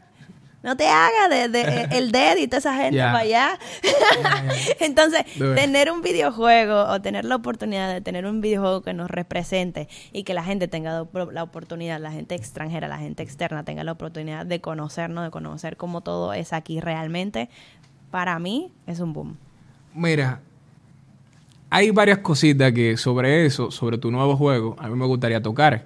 No 0.63 0.75
te 0.75 0.87
hagas 0.89 1.29
de, 1.29 1.47
de- 1.47 1.61
eh, 1.83 1.87
el 1.91 2.11
dead 2.11 2.35
y 2.37 2.47
toda 2.47 2.57
esa 2.57 2.75
gente 2.75 2.97
para 3.13 3.19
allá. 3.19 3.59
Entonces, 4.79 5.23
tener 5.55 5.91
un 5.91 6.01
videojuego 6.01 6.83
o 6.85 7.01
tener 7.01 7.25
la 7.25 7.35
oportunidad 7.35 7.93
de 7.93 8.01
tener 8.01 8.25
un 8.25 8.41
videojuego 8.41 8.81
que 8.81 8.93
nos 8.93 9.09
represente 9.09 9.87
y 10.11 10.23
que 10.23 10.33
la 10.33 10.43
gente 10.43 10.67
tenga 10.67 11.05
la 11.31 11.43
oportunidad, 11.43 11.99
la 11.99 12.11
gente 12.11 12.35
extranjera, 12.35 12.87
la 12.87 12.97
gente 12.97 13.23
externa 13.23 13.63
tenga 13.63 13.83
la 13.83 13.93
oportunidad 13.93 14.45
de 14.45 14.59
conocernos, 14.59 15.23
de 15.23 15.31
conocer 15.31 15.77
cómo 15.77 16.01
todo 16.01 16.33
es 16.33 16.51
aquí 16.53 16.79
realmente, 16.81 17.49
para 18.11 18.39
mí 18.39 18.71
es 18.85 18.99
un 18.99 19.13
boom. 19.13 19.35
Mira, 19.93 20.41
hay 21.69 21.91
varias 21.91 22.19
cositas 22.19 22.71
que 22.71 22.97
sobre 22.97 23.45
eso, 23.45 23.71
sobre 23.71 23.97
tu 23.97 24.11
nuevo 24.11 24.35
juego, 24.37 24.75
a 24.79 24.87
mí 24.87 24.95
me 24.95 25.05
gustaría 25.05 25.41
tocar. 25.41 25.85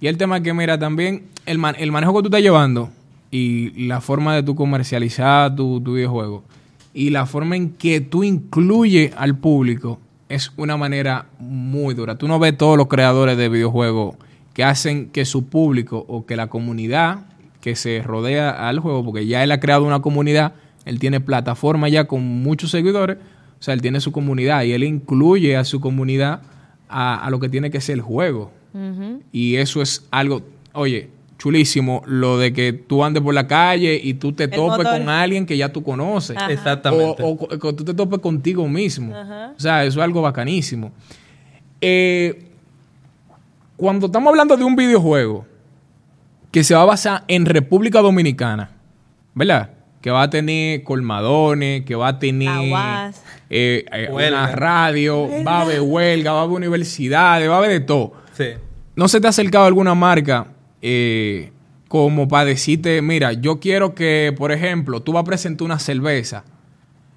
Y 0.00 0.06
el 0.08 0.18
tema 0.18 0.40
que, 0.42 0.52
mira, 0.52 0.78
también 0.78 1.24
el, 1.46 1.58
man- 1.58 1.76
el 1.78 1.92
manejo 1.92 2.14
que 2.14 2.20
tú 2.22 2.26
estás 2.28 2.42
llevando 2.42 2.90
y 3.30 3.86
la 3.86 4.00
forma 4.00 4.34
de 4.34 4.42
tú 4.42 4.54
comercializar 4.54 5.54
tu, 5.56 5.80
tu 5.80 5.94
videojuego 5.94 6.44
y 6.92 7.10
la 7.10 7.26
forma 7.26 7.56
en 7.56 7.70
que 7.70 8.00
tú 8.00 8.22
incluyes 8.22 9.12
al 9.16 9.36
público 9.36 9.98
es 10.28 10.52
una 10.56 10.76
manera 10.76 11.26
muy 11.38 11.94
dura. 11.94 12.16
Tú 12.16 12.28
no 12.28 12.38
ves 12.38 12.56
todos 12.56 12.76
los 12.76 12.88
creadores 12.88 13.36
de 13.36 13.48
videojuegos 13.48 14.16
que 14.52 14.62
hacen 14.64 15.08
que 15.10 15.24
su 15.24 15.46
público 15.46 16.04
o 16.08 16.26
que 16.26 16.36
la 16.36 16.46
comunidad 16.48 17.20
que 17.60 17.74
se 17.76 18.02
rodea 18.02 18.68
al 18.68 18.78
juego, 18.78 19.04
porque 19.04 19.26
ya 19.26 19.42
él 19.42 19.50
ha 19.52 19.58
creado 19.58 19.84
una 19.84 20.00
comunidad, 20.00 20.52
él 20.84 20.98
tiene 20.98 21.20
plataforma 21.20 21.88
ya 21.88 22.04
con 22.04 22.22
muchos 22.22 22.70
seguidores, 22.70 23.18
o 23.58 23.62
sea, 23.62 23.74
él 23.74 23.82
tiene 23.82 24.00
su 24.00 24.12
comunidad 24.12 24.62
y 24.64 24.72
él 24.72 24.84
incluye 24.84 25.56
a 25.56 25.64
su 25.64 25.80
comunidad 25.80 26.42
a, 26.88 27.24
a 27.24 27.30
lo 27.30 27.40
que 27.40 27.48
tiene 27.48 27.70
que 27.70 27.80
ser 27.80 27.94
el 27.94 28.02
juego. 28.02 28.50
Y 29.30 29.54
eso 29.56 29.82
es 29.82 30.04
algo, 30.10 30.42
oye, 30.72 31.08
chulísimo, 31.38 32.02
lo 32.06 32.38
de 32.38 32.52
que 32.52 32.72
tú 32.72 33.04
andes 33.04 33.22
por 33.22 33.34
la 33.34 33.46
calle 33.46 34.00
y 34.02 34.14
tú 34.14 34.32
te 34.32 34.48
topes 34.48 34.78
motor. 34.78 34.98
con 34.98 35.08
alguien 35.08 35.46
que 35.46 35.56
ya 35.56 35.72
tú 35.72 35.82
conoces. 35.82 36.36
Ajá. 36.36 36.50
Exactamente. 36.50 37.22
O, 37.22 37.36
tú 37.74 37.84
te 37.84 37.94
topes 37.94 38.18
contigo 38.18 38.66
mismo. 38.66 39.14
O 39.14 39.60
sea, 39.60 39.84
eso 39.84 40.00
es 40.00 40.04
algo 40.04 40.22
bacanísimo. 40.22 40.90
Eh, 41.80 42.46
cuando 43.76 44.06
estamos 44.06 44.30
hablando 44.30 44.56
de 44.56 44.64
un 44.64 44.74
videojuego 44.74 45.46
que 46.50 46.64
se 46.64 46.74
va 46.74 46.82
a 46.82 46.86
basar 46.86 47.24
en 47.28 47.46
República 47.46 48.00
Dominicana, 48.00 48.70
¿verdad? 49.34 49.70
Que 50.04 50.10
va 50.10 50.24
a 50.24 50.28
tener 50.28 50.82
colmadones, 50.82 51.86
que 51.86 51.94
va 51.94 52.08
a 52.08 52.18
tener 52.18 52.50
Aguas. 52.50 53.22
eh, 53.48 53.86
eh, 53.90 54.08
una 54.12 54.48
radio, 54.48 55.26
va 55.42 55.60
a 55.60 55.62
haber 55.62 55.80
huelga, 55.80 56.32
va 56.32 56.40
a 56.40 56.42
haber 56.42 56.56
universidades, 56.56 57.48
va 57.48 57.54
a 57.54 57.56
haber 57.56 57.70
de 57.70 57.80
todo. 57.80 58.12
Sí. 58.34 58.48
¿No 58.96 59.08
se 59.08 59.18
te 59.18 59.28
ha 59.28 59.30
acercado 59.30 59.64
alguna 59.64 59.94
marca 59.94 60.48
eh, 60.82 61.52
como 61.88 62.28
para 62.28 62.44
decirte, 62.44 63.00
mira, 63.00 63.32
yo 63.32 63.60
quiero 63.60 63.94
que, 63.94 64.34
por 64.36 64.52
ejemplo, 64.52 65.00
tú 65.00 65.14
vas 65.14 65.22
a 65.22 65.24
presentar 65.24 65.64
una 65.64 65.78
cerveza. 65.78 66.44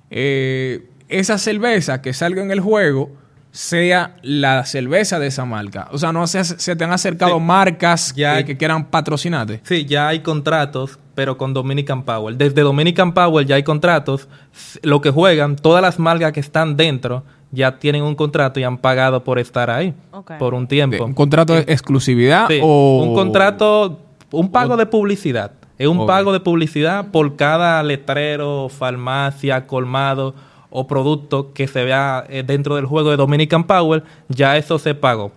Eh, 0.10 0.88
esa 1.10 1.38
cerveza 1.38 2.02
que 2.02 2.13
salga 2.13 2.41
en 2.41 2.52
el 2.52 2.62
juego 2.62 3.12
sea 3.57 4.15
la 4.21 4.65
cerveza 4.65 5.17
de 5.17 5.25
esa 5.27 5.43
marca. 5.43 5.87
O 5.91 5.97
sea, 5.97 6.11
no 6.13 6.27
se, 6.27 6.43
se 6.43 6.75
te 6.75 6.83
han 6.83 6.91
acercado 6.91 7.37
Sí. 7.37 7.41
marcas 7.43 8.13
Ya- 8.15 8.37
eh, 8.39 8.45
que 8.45 8.55
quieran 8.55 8.85
patrocinarte. 8.85 9.61
Sí, 9.63 9.83
ya 9.85 10.07
hay 10.09 10.19
contratos, 10.19 10.99
pero 11.15 11.39
con 11.39 11.55
Dominican 11.55 12.03
Power. 12.03 12.35
Desde 12.37 12.61
Dominican 12.61 13.15
Power 13.15 13.47
ya 13.47 13.55
hay 13.55 13.63
contratos. 13.63 14.27
Lo 14.83 15.01
que 15.01 15.09
juegan, 15.09 15.55
todas 15.55 15.81
las 15.81 15.97
marcas 15.97 16.33
que 16.33 16.39
están 16.39 16.77
dentro 16.77 17.23
ya 17.51 17.79
tienen 17.79 18.03
un 18.03 18.13
contrato 18.13 18.59
y 18.59 18.63
han 18.63 18.77
pagado 18.77 19.23
por 19.23 19.39
estar 19.39 19.71
ahí 19.71 19.91
por 20.37 20.53
un 20.53 20.67
tiempo. 20.67 21.03
¿Un 21.03 21.15
contrato 21.15 21.53
de 21.55 21.61
exclusividad 21.61 22.47
Sí, 22.49 22.59
o...? 22.61 23.01
un 23.01 23.15
contrato, 23.15 24.01
un 24.29 24.51
pago 24.51 24.77
de 24.77 24.85
publicidad. 24.85 25.51
Es 25.79 25.87
un 25.87 26.05
pago 26.05 26.31
de 26.31 26.41
publicidad 26.41 27.07
por 27.07 27.35
cada 27.35 27.81
letrero, 27.81 28.69
farmacia, 28.69 29.65
colmado 29.65 30.35
o 30.79 30.85
producto 30.87 31.53
que 31.53 31.67
se 31.67 31.83
vea 31.83 32.23
eh, 32.29 32.43
dentro 32.45 32.75
del 32.75 32.85
juego 32.85 33.09
de 33.09 33.17
Dominican 33.17 33.63
Power, 33.63 34.03
ya 34.29 34.57
eso 34.57 34.77
se 34.77 34.93
pagó 34.93 35.31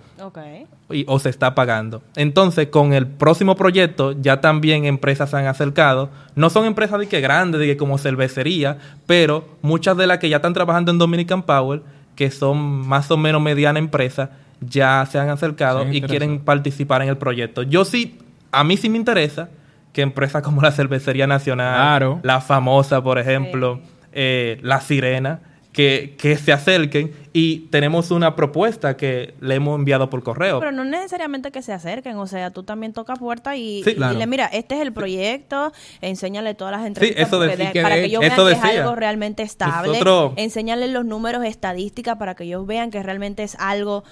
y- 0.91 1.05
o 1.09 1.19
se 1.19 1.31
está 1.31 1.55
pagando. 1.55 2.03
Entonces, 2.17 2.67
con 2.69 2.93
el 2.93 3.07
próximo 3.07 3.55
proyecto, 3.57 4.13
ya 4.21 4.41
también 4.41 4.85
empresas 4.85 5.31
se 5.31 5.37
han 5.39 5.47
acercado. 5.47 6.11
No 6.35 6.51
son 6.51 6.67
empresas 6.67 6.99
de 7.01 7.07
que 7.09 7.21
grandes, 7.21 7.61
de 7.61 7.67
que 7.69 7.77
como 7.77 7.97
cervecería, 7.97 8.77
pero 9.07 9.45
muchas 9.63 9.97
de 9.97 10.07
las 10.07 10.19
que 10.19 10.29
ya 10.29 10.37
están 10.37 10.53
trabajando 10.53 10.91
en 10.91 10.99
Dominican 10.99 11.43
Power, 11.43 11.81
que 12.17 12.31
son 12.31 12.59
más 12.87 13.11
o 13.11 13.17
menos 13.17 13.41
mediana 13.41 13.79
empresa, 13.79 14.31
ya 14.61 15.07
se 15.11 15.19
han 15.19 15.31
acercado 15.31 15.85
Sí, 15.91 15.97
y 15.99 16.03
quieren 16.03 16.41
participar 16.41 17.01
en 17.03 17.09
el 17.09 17.17
proyecto. 17.17 17.63
Yo 17.63 17.87
sí, 17.87 18.19
a 18.53 18.63
mí 18.63 18.77
sí 18.77 18.91
me 18.91 18.99
interesa 18.99 19.49
que 19.95 20.03
empresas 20.03 20.43
como 20.43 20.61
la 20.61 20.71
Cervecería 20.71 21.27
Nacional, 21.27 21.75
Claro. 21.77 22.21
la 22.23 22.41
famosa, 22.43 23.03
por 23.03 23.19
ejemplo, 23.19 23.81
eh, 24.13 24.59
la 24.63 24.81
Sirena, 24.81 25.41
que, 25.73 26.17
que 26.19 26.37
se 26.37 26.53
acerquen 26.53 27.13
y 27.33 27.61
tenemos 27.71 28.11
una 28.11 28.35
propuesta 28.35 28.97
que 28.97 29.35
le 29.41 29.55
hemos 29.55 29.79
enviado 29.79 30.11
por 30.11 30.21
correo. 30.25 30.59
Pero 30.59 30.73
no 30.73 30.85
necesariamente 30.85 31.53
que 31.53 31.63
se 31.63 31.73
acerquen, 31.73 32.17
o 32.17 32.27
sea, 32.27 32.51
tú 32.51 32.65
también 32.65 32.93
tocas 32.93 33.21
puerta 33.21 33.55
y, 33.57 33.85
Sí, 33.85 33.91
y 33.91 33.95
claro. 33.95 34.15
dile, 34.15 34.27
mira, 34.27 34.47
este 34.47 34.75
es 34.75 34.81
el 34.81 34.93
proyecto, 34.93 35.73
enséñale 36.01 36.55
todas 36.55 36.73
las 36.77 36.87
entrevistas 36.89 37.29
eso 37.29 37.39
porque 37.39 37.51
decía 37.53 37.67
de- 37.67 37.73
que 37.73 37.83
para 37.83 37.95
que 37.95 38.05
ellos 38.07 38.21
vean 38.21 38.35
que 38.37 38.53
es 38.53 38.65
algo 38.79 38.97
realmente 38.97 39.43
estable, 39.45 39.89
Nosotros- 39.93 40.33
enséñale 40.37 40.89
los 40.89 41.05
números, 41.05 41.45
estadísticas 41.45 42.17
para 42.17 42.35
que 42.35 42.45
ellos 42.45 42.67
vean 42.67 42.91
que 42.91 43.01
realmente 43.03 43.45
es 43.45 43.55
algo... 43.61 44.03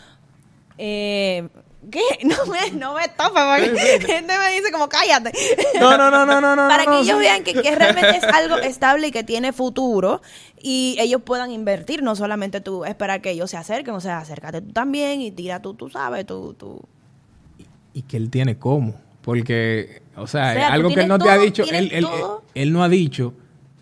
Eh, 0.78 1.48
¿Qué? 1.90 2.00
No 2.24 2.46
me, 2.46 2.70
no 2.78 2.94
me 2.94 3.06
topa, 3.08 3.56
porque 3.56 4.00
gente 4.00 4.38
me 4.38 4.54
dice 4.56 4.72
como 4.72 4.88
cállate. 4.88 5.32
No, 5.80 5.96
no, 5.96 6.10
no, 6.10 6.26
no, 6.26 6.40
no, 6.40 6.56
no. 6.56 6.68
para 6.68 6.84
no, 6.84 6.90
que 6.92 6.98
ellos 7.00 7.16
sí. 7.16 7.20
vean 7.20 7.44
que, 7.44 7.54
que 7.54 7.74
realmente 7.74 8.16
es 8.16 8.24
algo 8.24 8.56
estable 8.58 9.08
y 9.08 9.10
que 9.12 9.22
tiene 9.24 9.52
futuro 9.52 10.20
y 10.60 10.96
ellos 10.98 11.22
puedan 11.22 11.50
invertir, 11.52 12.02
no 12.02 12.16
solamente 12.16 12.60
tú 12.60 12.84
esperar 12.84 13.20
que 13.20 13.30
ellos 13.30 13.50
se 13.50 13.56
acerquen, 13.56 13.94
o 13.94 14.00
sea, 14.00 14.18
acércate 14.18 14.60
tú 14.60 14.72
también 14.72 15.20
y 15.20 15.30
tira 15.30 15.62
tú, 15.62 15.74
tú 15.74 15.88
sabes, 15.88 16.26
tú, 16.26 16.54
tú. 16.58 16.82
y 17.94 18.02
que 18.02 18.16
él 18.16 18.28
tiene 18.30 18.58
cómo. 18.58 18.94
Porque, 19.22 20.02
o 20.16 20.26
sea, 20.26 20.50
O 20.52 20.54
sea, 20.54 20.66
tú 20.68 20.72
algo 20.74 20.88
que 20.88 21.00
él 21.02 21.08
no 21.08 21.18
te 21.18 21.28
ha 21.28 21.36
dicho, 21.38 21.62
él, 21.70 21.90
él- 21.92 22.04
todo. 22.04 22.42
él 22.54 22.72
no 22.72 22.82
ha 22.82 22.88
dicho 22.88 23.34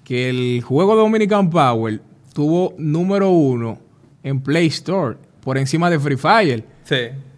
que 0.05 0.29
el 0.29 0.61
juego 0.63 0.97
de 0.97 1.03
Dominican 1.03 1.51
Power 1.51 2.01
tuvo 2.35 2.75
número 2.79 3.31
uno 3.31 3.79
en 4.23 4.41
Play 4.41 4.67
Store 4.67 5.17
por 5.43 5.57
encima 5.57 5.89
de 5.89 5.99
Free 6.01 6.17
Fire. 6.17 6.65
Sí. 6.85 6.97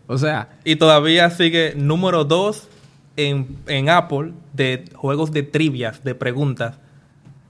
O 0.09 0.19
sea, 0.19 0.49
Y 0.65 0.75
todavía 0.77 1.31
sigue 1.31 1.75
número 1.77 2.25
2 2.25 2.69
en, 3.17 3.57
en 3.69 3.89
Apple 3.91 4.33
de 4.53 4.85
juegos 4.95 5.31
de 5.33 5.45
trivias, 5.45 6.03
de 6.03 6.15
preguntas. 6.17 6.75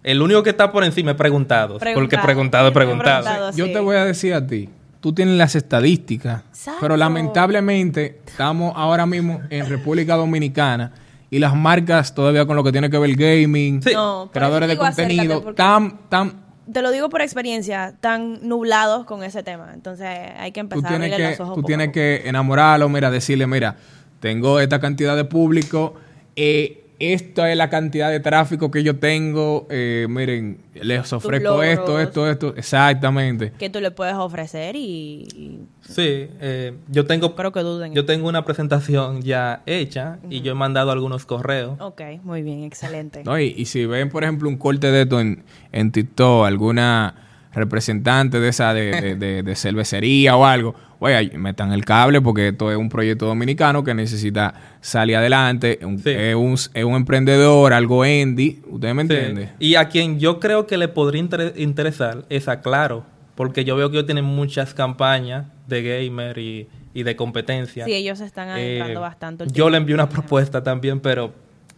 El 0.03 0.21
único 0.23 0.43
que 0.43 0.51
está 0.51 0.71
por 0.73 0.85
encima 0.85 1.13
es 1.13 1.17
preguntados. 1.17 1.79
Porque 1.79 1.93
Preguntado. 1.95 2.23
preguntado 2.27 2.69
es 2.69 2.75
preguntado. 2.75 3.23
Preguntado. 3.25 3.57
yo 3.57 3.73
te 3.73 3.79
voy 3.81 3.97
a 3.97 4.05
decir 4.05 4.35
a 4.35 4.47
ti, 4.47 4.69
tú 5.01 5.13
tienes 5.13 5.37
las 5.37 5.55
estadísticas, 5.55 6.43
Exacto. 6.51 6.79
pero 6.81 6.97
lamentablemente 6.97 8.21
estamos 8.27 8.73
ahora 8.77 9.07
mismo 9.07 9.41
en 9.51 9.69
República 9.69 10.17
Dominicana 10.17 10.93
y 11.31 11.39
las 11.39 11.55
marcas 11.55 12.15
todavía 12.15 12.47
con 12.47 12.57
lo 12.57 12.65
que 12.65 12.73
tiene 12.73 12.89
que 12.91 12.99
ver 12.99 13.11
el 13.11 13.17
gaming, 13.17 13.83
Sí. 13.83 13.91
No, 13.95 14.25
por 14.25 14.33
creadores 14.33 14.69
de 14.69 14.77
contenido, 14.79 15.43
porque 15.43 15.57
tan, 15.57 15.99
tan 16.09 16.48
Te 16.73 16.83
lo 16.83 16.91
digo 16.91 17.09
por 17.09 17.23
experiencia, 17.23 17.95
tan 18.01 18.47
nublados 18.47 19.05
con 19.07 19.23
ese 19.23 19.43
tema. 19.43 19.73
Entonces 19.73 20.07
hay 20.07 20.53
que 20.53 20.61
tú 20.61 20.65
empezar 20.65 20.87
a 20.87 20.89
tienes 20.89 21.13
abrirle 21.13 21.25
que, 21.25 21.31
los 21.31 21.41
ojos 21.41 21.55
tú 21.57 21.61
a 21.61 21.65
tienes 21.65 21.87
poco. 21.89 21.95
que 21.95 22.23
enamorarlo, 22.27 22.89
mira, 22.89 23.11
decirle, 23.11 23.47
mira, 23.47 23.77
tengo 24.21 24.61
esta 24.61 24.81
cantidad 24.81 25.17
de 25.17 25.25
público, 25.25 25.95
eh, 26.37 26.88
esta 27.01 27.51
es 27.51 27.57
la 27.57 27.71
cantidad 27.71 28.11
de 28.11 28.19
tráfico 28.21 28.71
que 28.73 28.83
yo 28.83 28.97
tengo, 28.97 29.67
eh, 29.71 30.07
miren, 30.11 30.59
les 30.75 31.13
ofrezco 31.13 31.51
logros. 31.51 31.67
esto, 31.69 32.01
esto, 32.01 32.29
esto, 32.31 32.55
exactamente. 32.57 33.53
que 33.59 33.71
tú 33.71 33.81
le 33.81 33.91
puedes 33.93 34.15
ofrecer 34.15 34.75
y, 34.75 35.29
y 35.35 35.61
Sí, 35.83 36.29
eh, 36.41 36.75
yo 36.89 37.07
tengo 37.07 37.35
creo 37.37 37.53
que 37.53 37.61
duden. 37.61 37.95
yo 37.95 38.05
tengo 38.05 38.29
una 38.29 38.45
presentación 38.45 39.23
ya 39.23 39.63
hecha 39.67 40.19
y 40.29 40.41
yo 40.43 40.53
he 40.53 40.55
mandado 40.55 40.91
algunos 40.91 41.25
correos. 41.25 41.77
Ok, 41.81 42.03
muy 42.25 42.43
bien, 42.43 42.65
excelente. 42.65 43.23
¿no? 43.25 43.39
Y, 43.39 43.55
y 43.57 43.67
si 43.67 43.87
ven, 43.87 44.09
por 44.11 44.25
ejemplo, 44.25 44.49
un 44.49 44.57
corte 44.57 44.91
de 44.91 45.03
esto 45.03 45.21
en, 45.21 45.45
en 45.73 45.93
TikTok, 45.93 46.47
alguna 46.47 47.15
representante 47.53 48.41
de 48.41 48.49
esa 48.49 48.75
de, 48.75 49.01
de- 49.01 49.15
de- 49.17 49.43
de 49.43 49.57
cervecería 49.57 50.37
o 50.37 50.45
algo, 50.45 50.75
oye, 51.01 51.31
metan 51.39 51.73
el 51.73 51.85
cable 51.85 52.21
porque 52.21 52.49
esto 52.49 52.71
es 52.71 52.77
un 52.77 52.89
proyecto 52.89 53.27
dominicano 53.27 53.85
que 53.85 53.95
necesita 53.95 54.55
salir 54.81 55.17
adelante, 55.17 55.79
un- 55.83 55.99
Sí. 55.99 56.11
es, 56.11 56.35
un, 56.35 56.55
es 56.55 56.85
un 56.85 56.95
emprendedor, 56.95 57.73
algo 57.73 58.05
indie, 58.05 58.61
¿ustedes 58.69 58.95
me 58.95 59.07
Sí. 59.07 59.13
entienden? 59.15 59.51
Y 59.59 59.75
a 59.77 59.89
quien 59.89 60.19
yo 60.19 60.41
creo 60.41 60.67
que 60.67 60.77
le 60.79 60.89
podría 60.89 61.21
inter- 61.21 61.55
interesar 61.57 62.25
es 62.29 62.49
a 62.49 62.61
Claro, 62.61 63.05
porque 63.35 63.65
yo 63.65 63.77
veo 63.77 63.91
que 63.91 63.97
ellos 63.99 64.07
tienen 64.07 64.25
muchas 64.25 64.75
campañas 64.75 65.47
de 65.69 65.83
gamer 65.83 66.37
y, 66.39 66.69
y 66.95 67.03
de 67.05 67.15
competencia. 67.15 67.85
Sí, 67.85 67.93
ellos 67.93 68.21
están 68.21 68.49
adentrando 68.49 68.99
Eh, 68.99 69.03
bastante. 69.03 69.45
el 69.45 69.53
Yo 69.53 69.71
le 69.71 69.77
envié 69.77 69.95
una 69.95 70.09
propuesta 70.09 70.63
también, 70.63 70.99
pero 71.01 71.33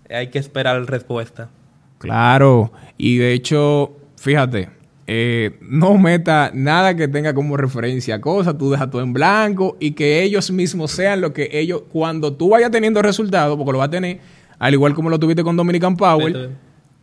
hay 0.09 0.29
que 0.29 0.39
esperar 0.39 0.83
respuesta. 0.87 1.49
Claro, 1.99 2.73
y 2.97 3.19
de 3.19 3.35
hecho, 3.35 3.95
fíjate, 4.17 4.71
eh, 5.13 5.59
no 5.61 5.99
meta 5.99 6.53
nada 6.55 6.95
que 6.95 7.09
tenga 7.09 7.35
como 7.35 7.57
referencia 7.57 8.21
cosas, 8.21 8.57
tú 8.57 8.71
dejas 8.71 8.93
todo 8.93 9.03
en 9.03 9.13
blanco 9.13 9.77
y 9.81 9.91
que 9.91 10.23
ellos 10.23 10.53
mismos 10.53 10.93
sean 10.93 11.21
lo 11.21 11.33
que 11.33 11.49
ellos, 11.51 11.83
cuando 11.91 12.33
tú 12.35 12.51
vayas 12.51 12.71
teniendo 12.71 13.03
resultados, 13.03 13.57
porque 13.57 13.73
lo 13.73 13.79
vas 13.79 13.89
a 13.89 13.91
tener, 13.91 14.21
al 14.61 14.73
igual 14.73 14.95
como 14.95 15.11
lo 15.11 15.19
tuviste 15.19 15.43
con 15.43 15.57
Dominican 15.57 15.97
Power, 15.97 16.51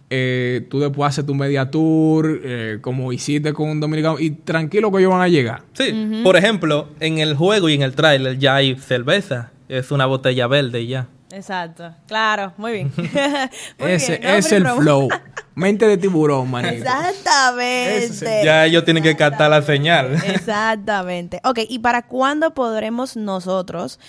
eh, 0.09 0.65
tú 0.69 0.79
después 0.79 1.09
haces 1.09 1.25
tu 1.25 1.35
media 1.35 1.69
tour, 1.69 2.39
eh, 2.45 2.77
como 2.79 3.11
hiciste 3.11 3.51
con 3.51 3.81
Dominican, 3.81 4.15
y 4.19 4.29
tranquilo 4.29 4.89
que 4.89 4.99
ellos 4.99 5.11
van 5.11 5.23
a 5.23 5.27
llegar. 5.27 5.63
Sí, 5.73 6.21
por 6.23 6.37
ejemplo, 6.37 6.87
en 7.01 7.17
el 7.17 7.35
juego 7.35 7.67
y 7.67 7.73
en 7.73 7.81
el 7.81 7.93
tráiler 7.93 8.39
ya 8.39 8.55
hay 8.55 8.75
cerveza. 8.75 9.51
Es 9.67 9.91
una 9.91 10.05
botella 10.05 10.47
verde 10.47 10.79
y 10.79 10.87
ya. 10.87 11.09
Exacto. 11.31 11.93
Claro, 12.07 12.53
muy 12.57 12.71
bien. 12.71 12.93
Muy 13.79 13.91
ese 13.91 14.17
bien, 14.17 14.23
¿no? 14.23 14.37
es 14.37 14.51
el 14.51 14.67
flow. 14.67 15.09
Mente 15.55 15.87
de 15.87 15.97
tiburón, 15.97 16.49
manito. 16.49 16.75
Exactamente. 16.75 18.45
Ya 18.45 18.65
ellos 18.65 18.85
tienen 18.85 19.03
que 19.03 19.15
captar 19.15 19.49
la 19.49 19.61
señal. 19.61 20.13
Exactamente. 20.25 21.41
Ok, 21.43 21.59
¿y 21.67 21.79
para 21.79 22.03
cuándo 22.03 22.53
podremos 22.53 23.17
nosotros, 23.17 23.99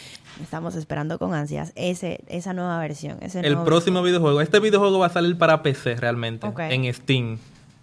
estamos 0.42 0.74
esperando 0.74 1.18
con 1.18 1.34
ansias, 1.34 1.72
ese, 1.74 2.20
esa 2.28 2.52
nueva 2.52 2.78
versión? 2.78 3.18
Ese 3.22 3.40
El 3.40 3.54
nuevo 3.54 3.64
próximo 3.64 4.02
videojuego. 4.02 4.40
Este 4.40 4.60
videojuego 4.60 4.98
va 4.98 5.06
a 5.06 5.10
salir 5.10 5.38
para 5.38 5.62
PC 5.62 5.96
realmente. 5.96 6.46
Ok. 6.46 6.60
En 6.60 6.92
Steam. 6.92 7.38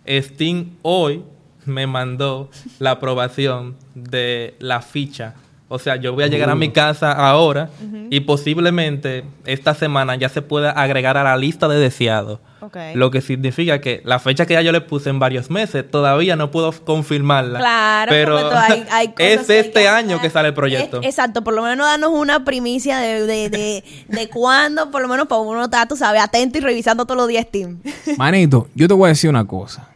Steam 0.07 0.77
hoy 0.83 1.23
me 1.65 1.87
mandó 1.87 2.49
la 2.79 2.91
aprobación 2.91 3.75
de 3.95 4.55
la 4.59 4.81
ficha. 4.81 5.33
O 5.67 5.79
sea, 5.79 5.95
yo 5.95 6.13
voy 6.13 6.23
a 6.23 6.27
llegar 6.27 6.51
a 6.51 6.55
mi 6.55 6.69
casa 6.69 7.11
ahora 7.11 7.69
y 8.11 8.19
posiblemente 8.19 9.23
esta 9.45 9.73
semana 9.73 10.15
ya 10.15 10.29
se 10.29 10.43
pueda 10.43 10.69
agregar 10.69 11.17
a 11.17 11.23
la 11.23 11.37
lista 11.37 11.67
de 11.67 11.77
deseados. 11.79 12.39
Ok. 12.61 12.77
Lo 12.93 13.09
que 13.09 13.21
significa 13.21 13.81
que 13.81 14.01
la 14.05 14.19
fecha 14.19 14.45
que 14.45 14.53
ya 14.53 14.61
yo 14.61 14.71
le 14.71 14.81
puse 14.81 15.09
en 15.09 15.17
varios 15.17 15.49
meses, 15.49 15.83
todavía 15.89 16.35
no 16.35 16.51
puedo 16.51 16.71
confirmarla. 16.71 17.57
Claro, 17.59 18.09
pero 18.11 18.37
hay, 18.55 18.85
hay 18.91 19.07
cosas 19.13 19.19
es 19.19 19.45
que 19.47 19.53
hay 19.53 19.59
este 19.59 19.71
que 19.81 19.87
año 19.87 20.21
que 20.21 20.29
sale 20.29 20.49
el 20.49 20.53
proyecto. 20.53 20.99
Es- 21.01 21.07
exacto, 21.07 21.43
por 21.43 21.55
lo 21.55 21.63
menos 21.63 21.87
danos 21.87 22.11
una 22.13 22.45
primicia 22.45 22.99
de, 22.99 23.25
de, 23.25 23.49
de, 23.49 23.83
de 24.07 24.29
cuándo, 24.29 24.91
por 24.91 25.01
lo 25.01 25.07
menos 25.07 25.25
para 25.27 25.41
uno 25.41 25.63
estar, 25.63 25.87
tú 25.87 25.95
sabes, 25.95 26.21
atento 26.21 26.59
y 26.59 26.61
revisando 26.61 27.05
todos 27.05 27.17
los 27.17 27.27
días 27.27 27.45
Steam. 27.47 27.79
Manito, 28.17 28.67
yo 28.75 28.87
te 28.87 28.93
voy 28.93 29.07
a 29.07 29.09
decir 29.09 29.31
una 29.31 29.45
cosa. 29.45 29.89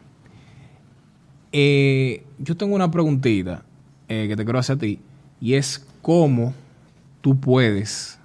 Eh, 1.52 2.24
yo 2.40 2.56
tengo 2.58 2.76
una 2.76 2.90
preguntita 2.90 3.64
eh, 4.08 4.26
que 4.28 4.36
te 4.36 4.44
quiero 4.44 4.60
hacer 4.60 4.76
a 4.76 4.80
ti. 4.80 5.00
Y 5.42 5.54
es 5.54 5.86
cómo 6.02 6.54
tú 7.22 7.40
puedes... 7.40 8.20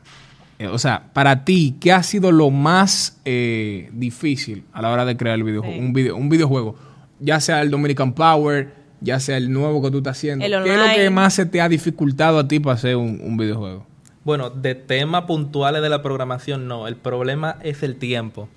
eh, 0.58 0.66
o 0.66 0.78
sea, 0.78 1.10
para 1.12 1.44
ti, 1.44 1.76
¿qué 1.80 1.92
ha 1.92 2.02
sido 2.02 2.32
lo 2.32 2.50
más 2.50 3.20
eh, 3.24 3.90
difícil 3.92 4.64
a 4.72 4.82
la 4.82 4.90
hora 4.90 5.04
de 5.04 5.16
crear 5.16 5.36
el 5.36 5.44
videojuego? 5.44 5.76
Sí. 5.76 5.80
Un, 5.84 5.92
video, 5.92 6.16
un 6.16 6.28
videojuego. 6.28 6.76
Ya 7.20 7.40
sea 7.40 7.60
el 7.62 7.70
Dominican 7.70 8.12
Power, 8.12 8.72
ya 9.00 9.20
sea 9.20 9.36
el 9.36 9.52
nuevo 9.52 9.82
que 9.82 9.90
tú 9.90 9.98
estás 9.98 10.16
haciendo. 10.16 10.44
El 10.44 10.52
¿Qué 10.64 10.74
es 10.74 10.78
lo 10.78 10.94
que 10.94 11.10
más 11.10 11.34
se 11.34 11.46
te 11.46 11.60
ha 11.60 11.68
dificultado 11.68 12.38
a 12.38 12.48
ti 12.48 12.60
para 12.60 12.74
hacer 12.74 12.96
un, 12.96 13.20
un 13.22 13.36
videojuego? 13.36 13.86
Bueno, 14.24 14.50
de 14.50 14.74
temas 14.74 15.24
puntuales 15.24 15.82
de 15.82 15.88
la 15.90 16.02
programación 16.02 16.66
no. 16.66 16.88
El 16.88 16.96
problema 16.96 17.58
es 17.62 17.82
el 17.82 17.96
tiempo. 17.96 18.48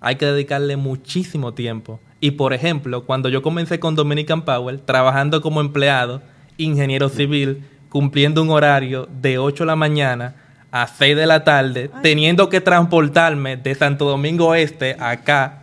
Hay 0.00 0.16
que 0.16 0.26
dedicarle 0.26 0.76
muchísimo 0.76 1.54
tiempo. 1.54 2.00
Y 2.20 2.32
por 2.32 2.52
ejemplo, 2.52 3.04
cuando 3.04 3.28
yo 3.28 3.40
comencé 3.42 3.78
con 3.78 3.94
Dominican 3.94 4.44
Power, 4.44 4.78
trabajando 4.80 5.40
como 5.40 5.60
empleado, 5.60 6.22
ingeniero 6.56 7.08
civil, 7.08 7.64
cumpliendo 7.92 8.42
un 8.42 8.48
horario 8.48 9.06
de 9.20 9.36
8 9.36 9.64
de 9.64 9.66
la 9.66 9.76
mañana 9.76 10.34
a 10.70 10.86
6 10.86 11.14
de 11.14 11.26
la 11.26 11.44
tarde, 11.44 11.90
teniendo 12.02 12.48
que 12.48 12.62
transportarme 12.62 13.58
de 13.58 13.74
Santo 13.74 14.06
Domingo 14.06 14.54
Este 14.54 14.96
a 14.98 15.10
acá. 15.10 15.58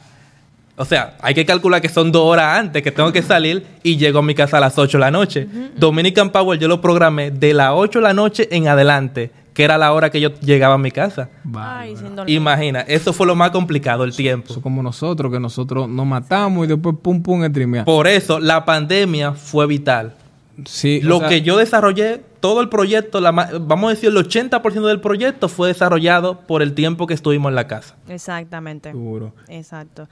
O 0.76 0.86
sea, 0.86 1.18
hay 1.24 1.34
que 1.34 1.44
calcular 1.44 1.82
que 1.82 1.90
son 1.90 2.12
dos 2.12 2.22
horas 2.22 2.60
antes 2.60 2.84
que 2.84 2.92
tengo 2.92 3.12
que 3.12 3.24
salir 3.24 3.66
y 3.82 3.98
llego 3.98 4.20
a 4.20 4.22
mi 4.22 4.36
casa 4.36 4.58
a 4.58 4.60
las 4.60 4.78
8 4.78 5.00
de 5.00 5.02
la 5.02 5.10
noche. 5.10 5.48
Dominican 5.76 6.30
Power 6.30 6.60
yo 6.60 6.68
lo 6.68 6.80
programé 6.80 7.32
de 7.32 7.52
las 7.56 7.72
8 7.74 7.98
de 7.98 8.04
la 8.04 8.14
noche 8.14 8.48
en 8.52 8.68
adelante, 8.68 9.32
que 9.56 9.64
era 9.64 9.80
la 9.80 9.92
hora 9.92 10.12
que 10.12 10.22
yo 10.22 10.30
llegaba 10.40 10.76
a 10.76 10.78
mi 10.78 10.92
casa. 10.92 11.30
Ay. 11.56 11.96
Imagina, 12.28 12.82
eso 12.82 13.12
fue 13.12 13.26
lo 13.26 13.36
más 13.36 13.50
complicado, 13.50 14.04
el 14.04 14.16
tiempo. 14.16 14.52
Eso 14.52 14.62
como 14.62 14.84
nosotros, 14.84 15.32
que 15.32 15.40
nosotros 15.40 15.90
nos 15.90 16.06
matamos 16.06 16.66
y 16.66 16.68
después 16.68 16.96
pum 17.02 17.24
pum 17.24 17.44
streamear. 17.50 17.86
Por 17.86 18.08
eso 18.08 18.40
la 18.40 18.64
pandemia 18.66 19.32
fue 19.32 19.66
vital. 19.66 20.14
Sí, 20.66 21.02
o 21.04 21.08
Lo 21.08 21.20
sea, 21.20 21.30
que 21.30 21.42
yo 21.42 21.58
desarrollé, 21.58 22.22
todo 22.40 22.62
el 22.62 22.70
proyecto, 22.70 23.20
la 23.22 23.32
ma- 23.32 23.50
vamos 23.62 23.88
a 23.92 23.94
decir 23.96 24.10
el 24.10 24.18
80% 24.18 24.88
del 24.88 25.02
proyecto 25.02 25.50
fue 25.50 25.68
desarrollado 25.70 26.40
por 26.42 26.62
el 26.62 26.74
tiempo 26.74 27.06
que 27.08 27.14
estuvimos 27.14 27.50
en 27.50 27.56
la 27.56 27.68
casa. 27.68 27.96
Exactamente. 28.08 28.92
Seguro. 28.92 29.34
Exacto. 29.48 30.08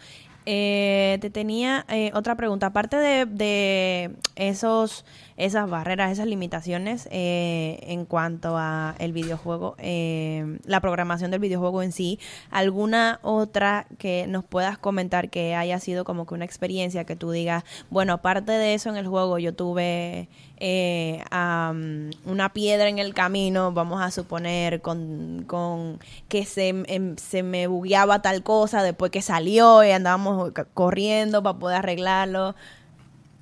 Eh, 0.50 1.18
te 1.20 1.30
tenía 1.30 1.86
eh, 1.90 2.10
otra 2.14 2.36
pregunta. 2.36 2.68
Aparte 2.68 2.96
de, 2.96 3.26
de 3.26 4.12
esos, 4.38 5.04
esas 5.36 5.70
barreras, 5.70 6.10
esas 6.10 6.26
limitaciones 6.26 7.10
eh, 7.12 7.80
en 7.82 8.06
cuanto 8.06 8.56
a 8.58 8.96
el 9.00 9.12
videojuego, 9.12 9.76
eh, 9.78 10.58
la 10.64 10.80
programación 10.80 11.32
del 11.32 11.42
videojuego 11.42 11.84
en 11.84 11.92
sí, 11.92 12.18
¿alguna 12.50 13.20
otra 13.24 13.88
que 13.98 14.26
nos 14.28 14.46
puedas 14.46 14.78
comentar 14.78 15.30
que 15.30 15.54
haya 15.54 15.82
sido 15.82 16.06
como 16.06 16.26
que 16.26 16.36
una 16.36 16.46
experiencia 16.46 17.04
que 17.04 17.18
tú 17.18 17.32
digas, 17.32 17.66
bueno, 17.90 18.14
aparte 18.14 18.54
de 18.54 18.74
eso 18.74 18.90
en 18.90 18.96
el 18.96 19.06
juego 19.06 19.40
yo 19.40 19.54
tuve 19.54 20.30
eh, 20.60 21.24
am, 21.32 22.10
una 22.26 22.54
piedra 22.54 22.90
en 22.90 23.00
el 23.00 23.14
camino, 23.14 23.72
vamos 23.72 24.02
a 24.02 24.12
suponer, 24.12 24.82
con, 24.82 25.44
con 25.48 26.00
que 26.30 26.46
se, 26.46 26.70
em, 26.70 27.16
se 27.18 27.44
me 27.44 27.68
bugueaba 27.68 28.22
tal 28.22 28.44
cosa 28.44 28.82
después 28.84 29.12
que 29.12 29.22
salió 29.22 29.84
y 29.84 29.92
andábamos 29.92 30.52
corriendo 30.74 31.44
para 31.44 31.60
poder 31.60 31.78
arreglarlo. 31.78 32.56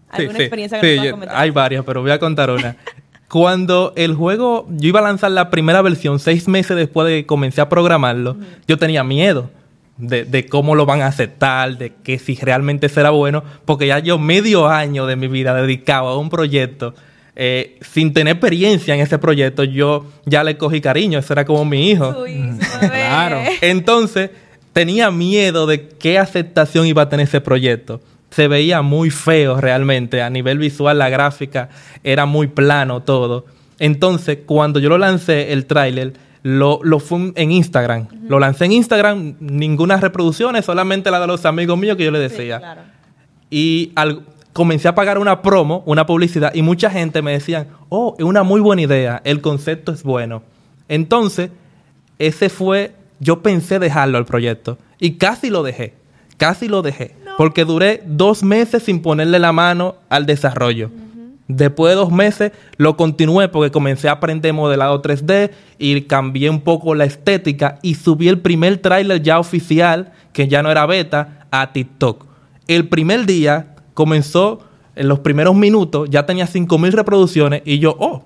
¿Alguna 0.10 0.34
Sí, 0.34 0.38
sí, 0.38 0.44
experiencia 0.44 0.80
sí, 0.80 0.86
que 0.88 0.98
yo- 1.06 1.12
comentar? 1.12 1.36
hay 1.38 1.50
varias, 1.52 1.84
pero 1.86 2.02
voy 2.02 2.12
a 2.12 2.20
contar 2.20 2.50
una. 2.50 2.76
Cuando 3.30 3.92
el 3.96 4.14
juego, 4.14 4.68
yo 4.70 4.90
iba 4.90 5.00
a 5.00 5.04
lanzar 5.04 5.32
la 5.32 5.50
primera 5.50 5.82
versión 5.82 6.20
seis 6.20 6.48
meses 6.48 6.78
después 6.78 7.08
de 7.08 7.22
que 7.22 7.26
comencé 7.26 7.60
a 7.60 7.68
programarlo, 7.70 8.38
yo 8.68 8.78
tenía 8.78 9.04
miedo 9.04 9.50
de, 9.98 10.26
de 10.26 10.46
cómo 10.46 10.76
lo 10.76 10.86
van 10.86 11.02
a 11.02 11.08
aceptar, 11.08 11.78
de 11.78 11.94
que 12.04 12.20
si 12.20 12.36
realmente 12.36 12.90
será 12.90 13.12
bueno, 13.12 13.44
porque 13.66 13.88
ya 13.88 14.00
yo 14.00 14.18
medio 14.18 14.68
año 14.68 15.06
de 15.06 15.16
mi 15.16 15.28
vida 15.28 15.54
dedicado 15.54 16.08
a 16.08 16.18
un 16.18 16.30
proyecto, 16.30 16.94
eh, 17.38 17.78
sin 17.82 18.14
tener 18.14 18.34
experiencia 18.34 18.96
en 18.96 19.02
ese 19.02 19.20
proyecto, 19.20 19.66
yo 19.66 20.06
ya 20.26 20.44
le 20.44 20.58
cogí 20.58 20.80
cariño, 20.80 21.20
eso 21.20 21.34
era 21.34 21.44
como 21.44 21.66
mi 21.66 21.90
hijo. 21.90 22.16
Uy, 22.24 22.34
bebé. 22.82 22.90
Claro. 23.06 23.42
Entonces, 23.62 24.32
tenía 24.72 25.12
miedo 25.12 25.68
de 25.68 25.88
qué 25.88 26.18
aceptación 26.18 26.86
iba 26.86 27.04
a 27.04 27.10
tener 27.10 27.28
ese 27.28 27.42
proyecto. 27.42 28.02
Se 28.30 28.48
veía 28.48 28.82
muy 28.82 29.10
feo 29.10 29.60
realmente. 29.60 30.22
A 30.22 30.30
nivel 30.30 30.58
visual, 30.58 30.98
la 30.98 31.10
gráfica 31.10 31.70
era 32.04 32.26
muy 32.26 32.48
plano 32.48 33.02
todo. 33.02 33.46
Entonces, 33.80 34.40
cuando 34.46 34.80
yo 34.80 34.90
lo 34.90 34.98
lancé, 34.98 35.54
el 35.54 35.66
tráiler, 35.66 36.14
lo, 36.48 36.80
lo 36.84 37.00
fue 37.00 37.32
en 37.36 37.52
Instagram. 37.52 38.06
Lo 38.30 38.38
lancé 38.38 38.66
en 38.66 38.74
Instagram, 38.74 39.34
ninguna 39.40 39.98
reproducciones, 39.98 40.64
solamente 40.64 41.10
la 41.10 41.20
de 41.20 41.26
los 41.26 41.44
amigos 41.44 41.76
míos 41.76 41.98
que 41.98 42.04
yo 42.06 42.12
le 42.12 42.20
Sí, 42.30 42.36
decía. 42.38 42.60
claro. 42.60 42.82
Y 43.50 43.92
al- 43.96 44.22
comencé 44.54 44.88
a 44.88 44.94
pagar 44.94 45.18
una 45.18 45.42
promo, 45.42 45.82
una 45.88 46.06
publicidad, 46.06 46.54
y 46.54 46.62
mucha 46.62 46.92
gente 46.92 47.24
me 47.24 47.32
decían, 47.32 47.68
oh, 47.90 48.16
es 48.20 48.24
una 48.26 48.44
muy 48.44 48.62
buena 48.62 48.84
idea, 48.84 49.22
el 49.26 49.42
concepto 49.42 49.92
es 49.92 50.04
bueno. 50.04 50.44
Entonces, 50.88 51.50
ese 52.20 52.50
fue, 52.50 52.94
yo 53.20 53.42
pensé 53.42 53.80
dejarlo 53.80 54.20
al 54.20 54.26
proyecto, 54.26 54.78
y 55.00 55.14
casi 55.14 55.50
lo 55.50 55.64
dejé, 55.64 55.96
casi 56.38 56.68
lo 56.68 56.84
dejé, 56.84 57.16
porque 57.40 57.66
duré 57.66 58.04
dos 58.06 58.44
meses 58.44 58.84
sin 58.84 59.02
ponerle 59.02 59.40
la 59.40 59.52
mano 59.52 59.96
al 60.10 60.28
desarrollo. 60.28 60.92
Después 61.48 61.92
de 61.92 61.96
dos 61.96 62.12
meses 62.12 62.52
lo 62.78 62.98
continué 62.98 63.50
porque 63.50 63.72
comencé 63.72 64.10
a 64.10 64.14
aprender 64.14 64.54
modelado 64.54 65.02
3D 65.02 65.52
y 65.78 66.02
cambié 66.02 66.50
un 66.50 66.62
poco 66.62 66.96
la 66.96 67.06
estética 67.06 67.78
y 67.84 67.96
subí 67.96 68.28
el 68.28 68.40
primer 68.40 68.78
tráiler 68.80 69.22
ya 69.22 69.40
oficial, 69.40 70.12
que 70.34 70.48
ya 70.48 70.64
no 70.64 70.72
era 70.72 70.86
beta, 70.88 71.48
a 71.52 71.72
TikTok. 71.72 72.26
El 72.68 72.88
primer 72.90 73.26
día 73.28 73.76
comenzó, 73.94 74.60
en 74.96 75.08
los 75.08 75.20
primeros 75.20 75.56
minutos, 75.56 76.10
ya 76.10 76.26
tenía 76.26 76.48
5.000 76.48 76.92
reproducciones 76.92 77.62
y 77.66 77.80
yo, 77.80 77.96
oh. 78.00 78.24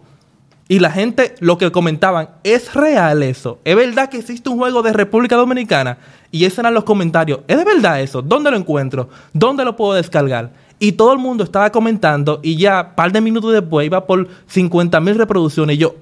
Y 0.71 0.79
la 0.79 0.91
gente 0.91 1.33
lo 1.39 1.57
que 1.57 1.71
comentaban, 1.71 2.29
¿es 2.43 2.75
real 2.75 3.23
eso? 3.23 3.59
¿Es 3.65 3.75
verdad 3.75 4.07
que 4.07 4.17
existe 4.17 4.49
un 4.49 4.59
juego 4.59 4.83
de 4.83 4.93
República 4.93 5.35
Dominicana? 5.35 5.97
Y 6.31 6.45
esos 6.45 6.59
eran 6.59 6.75
los 6.75 6.83
comentarios. 6.83 7.39
¿Es 7.47 7.57
de 7.57 7.65
verdad 7.65 7.99
eso? 8.01 8.21
¿Dónde 8.21 8.51
lo 8.51 8.57
encuentro? 8.57 9.09
¿Dónde 9.33 9.65
lo 9.65 9.75
puedo 9.75 9.93
descargar? 9.93 10.51
Y 10.79 10.93
todo 10.93 11.11
el 11.11 11.19
mundo 11.19 11.43
estaba 11.43 11.71
comentando 11.71 12.39
y 12.41 12.55
ya 12.55 12.87
un 12.89 12.95
par 12.95 13.11
de 13.11 13.19
minutos 13.19 13.51
después 13.51 13.85
iba 13.85 14.07
por 14.07 14.27
50.000 14.47 15.15
reproducciones 15.15 15.75
y 15.75 15.79
yo, 15.79 15.95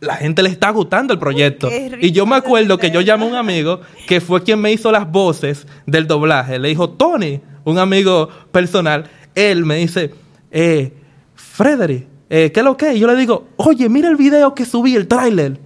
la 0.00 0.14
gente 0.14 0.42
le 0.42 0.48
está 0.48 0.70
gustando 0.70 1.12
el 1.12 1.18
proyecto. 1.18 1.68
y 2.00 2.12
yo 2.12 2.24
me 2.24 2.36
acuerdo 2.36 2.78
que 2.78 2.90
yo 2.90 3.00
llamé 3.00 3.24
a 3.24 3.28
un 3.28 3.34
amigo 3.34 3.80
que 4.06 4.20
fue 4.20 4.42
quien 4.42 4.60
me 4.60 4.72
hizo 4.72 4.92
las 4.92 5.10
voces 5.10 5.66
del 5.86 6.06
doblaje. 6.06 6.58
Le 6.58 6.68
dijo, 6.68 6.90
Tony, 6.90 7.40
un 7.64 7.78
amigo 7.78 8.28
personal, 8.52 9.10
él 9.34 9.64
me 9.64 9.76
dice, 9.76 10.14
eh, 10.50 10.92
Frederick, 11.34 12.06
eh, 12.30 12.52
¿qué 12.52 12.60
es 12.60 12.64
lo 12.64 12.76
que? 12.76 12.94
Y 12.94 13.00
yo 13.00 13.06
le 13.06 13.16
digo, 13.16 13.48
oye, 13.56 13.88
mira 13.88 14.08
el 14.08 14.16
video 14.16 14.54
que 14.54 14.64
subí, 14.64 14.94
el 14.94 15.08
tráiler. 15.08 15.58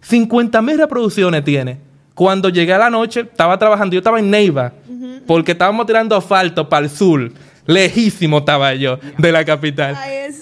50 0.00 0.62
mil 0.62 0.78
reproducciones 0.78 1.44
tiene. 1.44 1.80
Cuando 2.14 2.48
llegué 2.48 2.72
a 2.72 2.78
la 2.78 2.90
noche, 2.90 3.20
estaba 3.20 3.58
trabajando, 3.58 3.94
yo 3.94 3.98
estaba 3.98 4.18
en 4.18 4.30
Neiva, 4.30 4.72
porque 5.28 5.52
estábamos 5.52 5.86
tirando 5.86 6.16
asfalto 6.16 6.68
para 6.68 6.86
el 6.86 6.90
sur. 6.90 7.30
Lejísimo 7.66 8.38
estaba 8.38 8.74
yo 8.74 8.98
de 9.18 9.30
la 9.30 9.44
capital. 9.44 9.94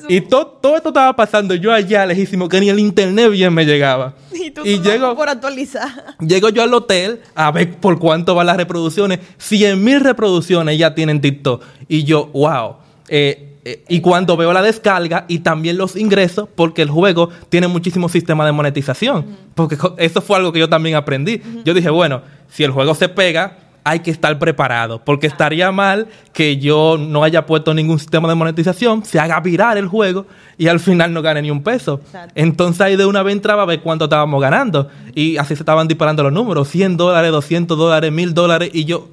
Y 0.08 0.20
to- 0.20 0.46
todo 0.62 0.76
esto 0.76 0.90
estaba 0.90 1.14
pasando 1.16 1.56
yo 1.56 1.72
allá 1.72 2.06
lejísimo, 2.06 2.48
que 2.48 2.60
ni 2.60 2.68
el 2.68 2.78
internet 2.78 3.30
bien 3.32 3.52
me 3.52 3.66
llegaba. 3.66 4.14
Y 4.32 4.50
tú 4.52 4.62
y 4.64 4.78
llego, 4.80 5.16
por 5.16 5.28
actualizar. 5.28 5.88
Llego 6.20 6.50
yo 6.50 6.62
al 6.62 6.72
hotel 6.72 7.20
a 7.34 7.50
ver 7.50 7.72
por 7.78 7.98
cuánto 7.98 8.34
van 8.36 8.46
las 8.46 8.56
reproducciones. 8.56 9.18
100 9.38 9.82
mil 9.82 9.98
reproducciones 10.00 10.78
ya 10.78 10.94
tienen 10.94 11.20
TikTok. 11.20 11.64
Y 11.88 12.04
yo, 12.04 12.26
wow. 12.26 12.76
Eh, 13.08 13.54
eh, 13.64 13.82
y 13.88 14.00
cuando 14.00 14.36
veo 14.36 14.52
la 14.52 14.62
descarga 14.62 15.24
y 15.26 15.40
también 15.40 15.78
los 15.78 15.96
ingresos, 15.96 16.48
porque 16.54 16.82
el 16.82 16.90
juego 16.90 17.30
tiene 17.48 17.66
muchísimo 17.66 18.08
sistema 18.08 18.46
de 18.46 18.52
monetización. 18.52 19.26
Porque 19.56 19.76
eso 19.98 20.20
fue 20.22 20.36
algo 20.36 20.52
que 20.52 20.60
yo 20.60 20.68
también 20.68 20.94
aprendí. 20.94 21.42
Yo 21.64 21.74
dije, 21.74 21.90
bueno, 21.90 22.22
si 22.48 22.62
el 22.62 22.70
juego 22.70 22.94
se 22.94 23.08
pega, 23.08 23.58
hay 23.88 24.00
que 24.00 24.10
estar 24.10 24.36
preparado. 24.40 25.00
Porque 25.04 25.28
estaría 25.28 25.70
mal 25.70 26.08
que 26.32 26.56
yo 26.56 26.96
no 26.98 27.22
haya 27.22 27.46
puesto 27.46 27.72
ningún 27.72 28.00
sistema 28.00 28.28
de 28.28 28.34
monetización, 28.34 29.04
se 29.04 29.20
haga 29.20 29.38
virar 29.38 29.78
el 29.78 29.86
juego 29.86 30.26
y 30.58 30.66
al 30.66 30.80
final 30.80 31.12
no 31.12 31.22
gane 31.22 31.40
ni 31.40 31.52
un 31.52 31.62
peso. 31.62 32.00
Exacto. 32.04 32.32
Entonces 32.34 32.80
ahí 32.80 32.96
de 32.96 33.06
una 33.06 33.22
vez 33.22 33.34
entraba 33.36 33.62
a 33.62 33.66
ver 33.66 33.80
cuánto 33.82 34.06
estábamos 34.06 34.42
ganando. 34.42 34.90
Y 35.14 35.36
así 35.36 35.54
se 35.54 35.62
estaban 35.62 35.86
disparando 35.86 36.24
los 36.24 36.32
números. 36.32 36.66
100 36.68 36.96
dólares, 36.96 37.30
200 37.30 37.78
dólares, 37.78 38.10
1000 38.10 38.34
dólares. 38.34 38.70
Y 38.72 38.86
yo, 38.86 39.08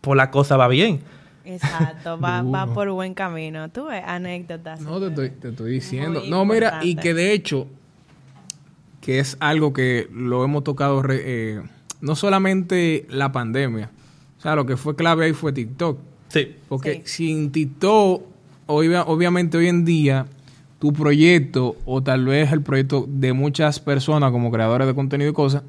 pues 0.00 0.16
la 0.16 0.30
cosa 0.30 0.56
va 0.56 0.68
bien. 0.68 1.00
Exacto, 1.44 2.18
va, 2.18 2.40
va 2.42 2.66
por 2.66 2.90
buen 2.90 3.12
camino. 3.12 3.68
Tú 3.68 3.86
ves, 3.88 4.02
anécdotas. 4.06 4.80
No, 4.80 4.98
te 5.00 5.08
estoy, 5.08 5.30
te 5.30 5.48
estoy 5.50 5.72
diciendo. 5.72 6.20
Muy 6.20 6.30
no, 6.30 6.44
mira, 6.46 6.80
y 6.82 6.94
que 6.96 7.12
de 7.12 7.32
hecho, 7.34 7.66
que 9.00 9.18
es 9.18 9.36
algo 9.40 9.72
que 9.72 10.08
lo 10.12 10.44
hemos 10.44 10.64
tocado, 10.64 11.02
re- 11.02 11.22
eh, 11.24 11.62
no 12.00 12.16
solamente 12.16 13.06
la 13.10 13.32
pandemia, 13.32 13.90
o 14.38 14.40
sea, 14.40 14.54
lo 14.54 14.64
que 14.66 14.76
fue 14.76 14.94
clave 14.96 15.26
ahí 15.26 15.32
fue 15.32 15.52
TikTok. 15.52 15.98
Sí. 16.28 16.54
Porque 16.68 17.02
Sí. 17.04 17.24
sin 17.26 17.50
TikTok, 17.52 18.22
hoy, 18.66 18.88
obviamente 18.94 19.56
hoy 19.58 19.68
en 19.68 19.84
día, 19.84 20.26
tu 20.78 20.92
proyecto, 20.92 21.76
o 21.84 22.02
tal 22.02 22.24
vez 22.26 22.52
el 22.52 22.62
proyecto 22.62 23.04
de 23.08 23.32
muchas 23.32 23.80
personas 23.80 24.30
como 24.30 24.50
creadores 24.50 24.86
de 24.86 24.94
contenido 24.94 25.30
y 25.30 25.34
cosas, 25.34 25.62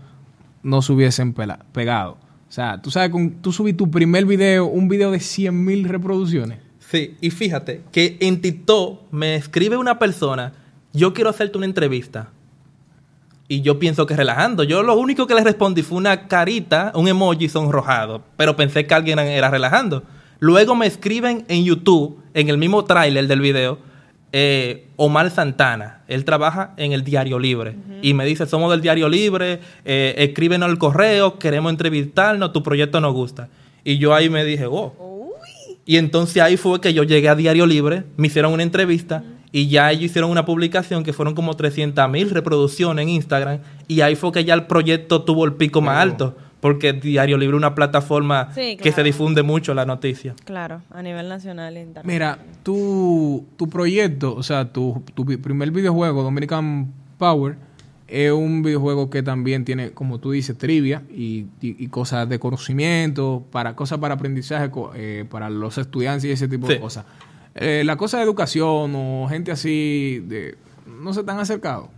no 0.61 0.81
se 0.81 0.93
hubiesen 0.93 1.33
pegado. 1.33 2.17
O 2.47 2.51
sea, 2.51 2.81
tú 2.81 2.91
sabes, 2.91 3.09
con, 3.09 3.31
tú 3.41 3.51
subí 3.51 3.73
tu 3.73 3.89
primer 3.89 4.25
video, 4.25 4.65
un 4.65 4.87
video 4.87 5.11
de 5.11 5.19
100 5.19 5.63
mil 5.65 5.87
reproducciones. 5.87 6.59
Sí, 6.79 7.15
y 7.21 7.29
fíjate 7.29 7.81
que 7.91 8.17
en 8.19 8.41
TikTok 8.41 9.11
me 9.11 9.35
escribe 9.35 9.77
una 9.77 9.99
persona, 9.99 10.53
yo 10.93 11.13
quiero 11.13 11.29
hacerte 11.29 11.57
una 11.57 11.67
entrevista. 11.67 12.29
Y 13.51 13.61
yo 13.61 13.79
pienso 13.79 14.05
que 14.05 14.15
relajando. 14.15 14.63
Yo 14.63 14.83
lo 14.83 14.95
único 14.95 15.25
que 15.25 15.33
le 15.33 15.43
respondí 15.43 15.81
fue 15.81 15.97
una 15.97 16.27
carita, 16.27 16.91
un 16.93 17.07
emoji 17.07 17.49
sonrojado, 17.49 18.21
pero 18.37 18.55
pensé 18.55 18.85
que 18.85 18.93
alguien 18.93 19.17
era 19.17 19.49
relajando. 19.49 20.03
Luego 20.39 20.75
me 20.75 20.85
escriben 20.85 21.45
en 21.49 21.65
YouTube, 21.65 22.19
en 22.35 22.49
el 22.49 22.59
mismo 22.59 22.85
tráiler 22.85 23.25
del 23.25 23.41
video, 23.41 23.79
eh, 24.31 24.87
Omar 24.97 25.31
Santana. 25.31 26.03
Él 26.07 26.25
trabaja 26.25 26.73
en 26.77 26.93
el 26.93 27.03
Diario 27.03 27.39
Libre. 27.39 27.75
Y 28.03 28.13
me 28.13 28.23
dice, 28.23 28.45
somos 28.45 28.69
del 28.69 28.81
Diario 28.81 29.09
Libre, 29.09 29.59
eh, 29.83 30.13
escríbenos 30.19 30.69
el 30.69 30.77
correo, 30.77 31.39
queremos 31.39 31.71
entrevistarnos, 31.71 32.53
tu 32.53 32.61
proyecto 32.61 33.01
nos 33.01 33.13
gusta. 33.13 33.49
Y 33.83 33.97
yo 33.97 34.13
ahí 34.13 34.29
me 34.29 34.45
dije, 34.45 34.67
oh, 34.67 34.93
y 35.87 35.97
entonces 35.97 36.39
ahí 36.43 36.55
fue 36.55 36.79
que 36.79 36.93
yo 36.93 37.01
llegué 37.01 37.29
a 37.29 37.35
Diario 37.35 37.65
Libre, 37.65 38.03
me 38.15 38.27
hicieron 38.27 38.53
una 38.53 38.61
entrevista 38.61 39.23
y 39.51 39.67
ya 39.67 39.91
ellos 39.91 40.03
hicieron 40.05 40.29
una 40.31 40.45
publicación 40.45 41.03
que 41.03 41.13
fueron 41.13 41.33
como 41.35 41.55
300 41.55 42.09
mil 42.09 42.29
reproducciones 42.29 43.03
en 43.03 43.09
Instagram 43.09 43.59
y 43.87 44.01
ahí 44.01 44.15
fue 44.15 44.31
que 44.31 44.45
ya 44.45 44.53
el 44.53 44.65
proyecto 44.67 45.23
tuvo 45.23 45.45
el 45.45 45.53
pico 45.53 45.81
más 45.81 45.97
alto 46.01 46.37
porque 46.59 46.91
Diario 46.93 47.37
Libre 47.37 47.55
es 47.55 47.57
una 47.59 47.73
plataforma 47.73 48.49
Sí, 48.53 48.75
que 48.75 48.91
se 48.91 49.01
difunde 49.01 49.43
mucho 49.43 49.73
la 49.73 49.85
noticia. 49.85 50.35
Claro, 50.43 50.81
a 50.91 51.01
nivel 51.01 51.29
nacional 51.29 51.77
e 51.77 51.81
internacional. 51.83 52.05
Mira, 52.13 52.39
tu, 52.63 53.45
tu 53.57 53.69
proyecto, 53.69 54.35
o 54.35 54.43
sea, 54.43 54.71
tu, 54.71 55.01
tu 55.15 55.25
primer 55.25 55.71
videojuego, 55.71 56.21
Dominican 56.21 56.91
Power, 57.17 57.55
es 58.09 58.31
un 58.33 58.61
videojuego 58.61 59.09
que 59.09 59.23
también 59.23 59.63
tiene, 59.63 59.91
como 59.91 60.19
tú 60.19 60.31
dices, 60.31 60.57
trivia 60.57 61.03
y, 61.09 61.45
y- 61.61 61.75
y 61.81 61.87
cosas 61.87 62.27
de 62.27 62.39
conocimiento, 62.39 63.43
para 63.51 63.75
cosas 63.75 63.99
para 63.99 64.15
aprendizaje, 64.15 64.69
eh, 64.95 65.25
para 65.29 65.49
los 65.49 65.77
estudiantes 65.77 66.25
y 66.25 66.31
ese 66.31 66.47
tipo 66.49 66.67
de 66.67 66.79
cosas. 66.79 67.05
Eh, 67.61 67.83
la 67.85 67.97
cosa 67.97 68.17
de 68.17 68.23
educación 68.23 68.93
o 68.95 69.27
gente 69.29 69.51
así, 69.51 70.23
de, 70.25 70.57
no 71.01 71.13
se 71.13 71.19
han 71.19 71.39
acercado. 71.39 71.89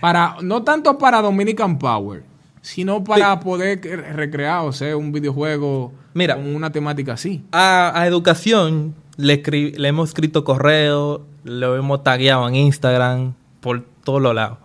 Para, 0.00 0.36
no 0.42 0.62
tanto 0.62 0.96
para 0.96 1.20
Dominican 1.20 1.78
Power, 1.78 2.22
sino 2.62 3.04
para 3.04 3.38
poder 3.40 3.80
recrear, 4.16 4.64
o 4.64 4.72
sea, 4.72 4.96
un 4.96 5.12
videojuego 5.12 5.92
Mira. 6.14 6.36
con 6.36 6.54
una 6.54 6.72
temática 6.72 7.12
así. 7.12 7.44
A, 7.52 7.92
a 7.94 8.06
educación 8.06 8.94
le, 9.18 9.42
escri- 9.42 9.76
le 9.76 9.88
hemos 9.88 10.08
escrito 10.08 10.42
correo, 10.42 11.26
lo 11.44 11.76
hemos 11.76 12.02
tagueado 12.02 12.48
en 12.48 12.54
Instagram, 12.54 13.34
por 13.60 13.84
todos 14.04 14.22
los 14.22 14.34
lados. 14.34 14.58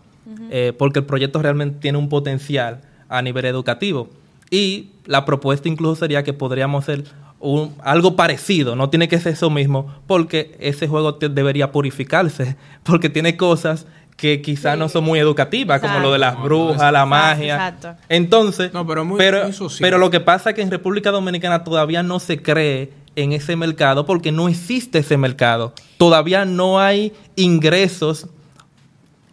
Eh, 0.51 0.73
porque 0.77 0.99
el 0.99 1.05
proyecto 1.05 1.41
realmente 1.41 1.79
tiene 1.79 1.97
un 1.97 2.07
potencial 2.07 2.81
a 3.09 3.21
nivel 3.21 3.45
educativo. 3.45 4.09
Y 4.49 4.91
la 5.05 5.25
propuesta 5.25 5.67
incluso 5.67 5.95
sería 5.95 6.23
que 6.23 6.33
podríamos 6.33 6.83
hacer 6.83 7.03
un- 7.45 7.75
algo 7.83 8.15
parecido, 8.15 8.75
no 8.75 8.89
tiene 8.89 9.07
que 9.07 9.19
ser 9.19 9.33
eso 9.33 9.49
mismo, 9.49 9.93
porque 10.07 10.55
ese 10.59 10.87
juego 10.87 11.15
te- 11.15 11.29
debería 11.29 11.71
purificarse, 11.71 12.55
porque 12.83 13.09
tiene 13.09 13.37
cosas 13.37 13.85
que 14.17 14.41
quizás 14.41 14.77
no 14.77 14.87
son 14.87 15.03
muy 15.03 15.19
educativas, 15.19 15.81
como 15.81 15.99
lo 15.99 16.11
de 16.13 16.19
las 16.19 16.41
brujas, 16.41 16.91
la 16.91 17.05
magia. 17.05 17.55
exacto. 17.55 17.95
Entonces, 18.07 18.73
No, 18.73 18.87
pero 18.87 19.03
muy- 19.03 19.17
pero, 19.17 19.43
muy 19.43 19.51
social. 19.53 19.79
pero 19.81 19.97
lo 19.97 20.09
que 20.09 20.21
pasa 20.21 20.51
es 20.51 20.55
que 20.55 20.61
en 20.61 20.71
República 20.71 21.11
Dominicana 21.11 21.63
todavía 21.65 22.01
no 22.01 22.19
se 22.19 22.41
cree 22.41 22.91
en 23.17 23.33
ese 23.33 23.55
mercado 23.57 24.05
porque 24.05 24.31
no 24.31 24.47
existe 24.47 24.99
ese 24.99 25.17
mercado. 25.17 25.73
Todavía 25.97 26.45
no 26.45 26.79
hay 26.79 27.11
ingresos 27.35 28.27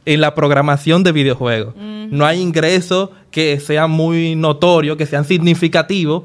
en 0.04 0.20
la 0.20 0.34
programación 0.34 1.02
de 1.04 1.12
videojuegos. 1.12 1.74
No 1.76 2.26
hay 2.26 2.40
ingresos 2.40 3.10
que 3.30 3.58
sean 3.60 3.90
muy 3.90 4.34
notorios, 4.34 4.96
que 4.98 5.06
sean 5.06 5.24
significativos, 5.24 6.24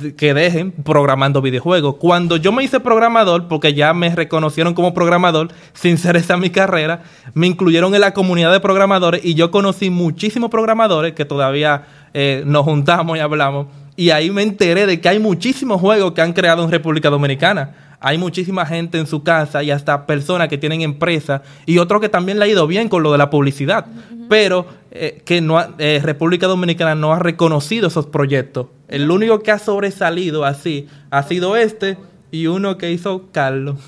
de- 0.00 0.14
que 0.14 0.32
dejen 0.32 0.70
programando 0.72 1.42
videojuegos. 1.42 1.96
Cuando 1.96 2.36
yo 2.36 2.52
me 2.52 2.64
hice 2.64 2.80
programador, 2.80 3.48
porque 3.48 3.74
ya 3.74 3.92
me 3.92 4.14
reconocieron 4.14 4.72
como 4.72 4.94
programador, 4.94 5.48
sin 5.74 5.98
ser 5.98 6.16
esa 6.16 6.36
mi 6.36 6.48
carrera, 6.50 7.02
me 7.34 7.46
incluyeron 7.46 7.94
en 7.94 8.00
la 8.00 8.14
comunidad 8.14 8.52
de 8.52 8.60
programadores 8.60 9.22
y 9.24 9.34
yo 9.34 9.50
conocí 9.50 9.90
muchísimos 9.90 10.48
programadores 10.50 11.12
que 11.12 11.24
todavía 11.26 11.82
eh, 12.14 12.42
nos 12.46 12.64
juntamos 12.64 13.16
y 13.18 13.20
hablamos. 13.20 13.66
Y 13.96 14.10
ahí 14.10 14.30
me 14.30 14.42
enteré 14.42 14.86
de 14.86 15.00
que 15.00 15.08
hay 15.08 15.18
muchísimos 15.18 15.80
juegos 15.80 16.12
que 16.12 16.22
han 16.22 16.32
creado 16.32 16.62
en 16.64 16.70
República 16.70 17.10
Dominicana. 17.10 17.74
Hay 18.00 18.16
muchísima 18.18 18.64
gente 18.64 18.98
en 18.98 19.06
su 19.06 19.22
casa 19.24 19.62
y 19.62 19.70
hasta 19.70 20.06
personas 20.06 20.48
que 20.48 20.56
tienen 20.58 20.82
empresas 20.82 21.42
y 21.66 21.78
otros 21.78 22.00
que 22.00 22.08
también 22.08 22.38
le 22.38 22.44
ha 22.44 22.48
ido 22.48 22.66
bien 22.66 22.88
con 22.88 23.02
lo 23.02 23.10
de 23.12 23.18
la 23.18 23.28
publicidad, 23.30 23.86
pero 24.28 24.66
eh, 24.92 25.20
que 25.24 25.40
no 25.40 25.58
ha- 25.58 25.70
eh, 25.78 26.00
República 26.02 26.46
Dominicana 26.46 26.94
no 26.94 27.12
ha 27.12 27.18
reconocido 27.18 27.88
esos 27.88 28.06
proyectos. 28.06 28.66
El 28.88 29.10
único 29.10 29.40
que 29.40 29.50
ha 29.50 29.58
sobresalido 29.58 30.44
así 30.44 30.86
ha 31.10 31.22
sido 31.24 31.56
este 31.56 31.98
y 32.30 32.46
uno 32.46 32.78
que 32.78 32.92
hizo 32.92 33.24
Carlos, 33.32 33.78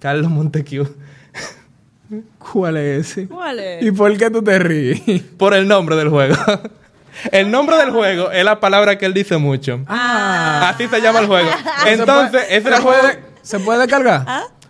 Carlos 0.00 0.30
Montecu, 0.30 0.88
¿Cuál 2.52 2.76
es 2.76 3.06
ese? 3.10 3.28
¿Cuál 3.28 3.60
es? 3.60 3.84
¿Y 3.84 3.92
por 3.92 4.16
qué 4.16 4.30
tú 4.30 4.42
te 4.42 4.58
ríes? 4.58 5.00
por 5.36 5.54
el 5.54 5.68
nombre 5.68 5.94
del 5.96 6.08
juego. 6.08 6.34
El 7.32 7.50
nombre 7.50 7.76
del 7.76 7.90
juego 7.90 8.30
es 8.30 8.42
la 8.44 8.60
palabra 8.60 8.96
que 8.96 9.04
él 9.04 9.12
dice 9.12 9.36
mucho. 9.36 9.80
Ah. 9.88 10.70
Así 10.72 10.86
se 10.86 11.02
llama 11.02 11.18
el 11.18 11.26
juego. 11.26 11.50
Entonces, 11.86 12.44
ese 12.48 12.62
¿Se 12.62 12.68
era 12.68 12.76
el 12.78 12.82
juego. 12.82 13.08
¿Se 13.42 13.58
puede 13.60 13.80
descargar? 13.80 14.24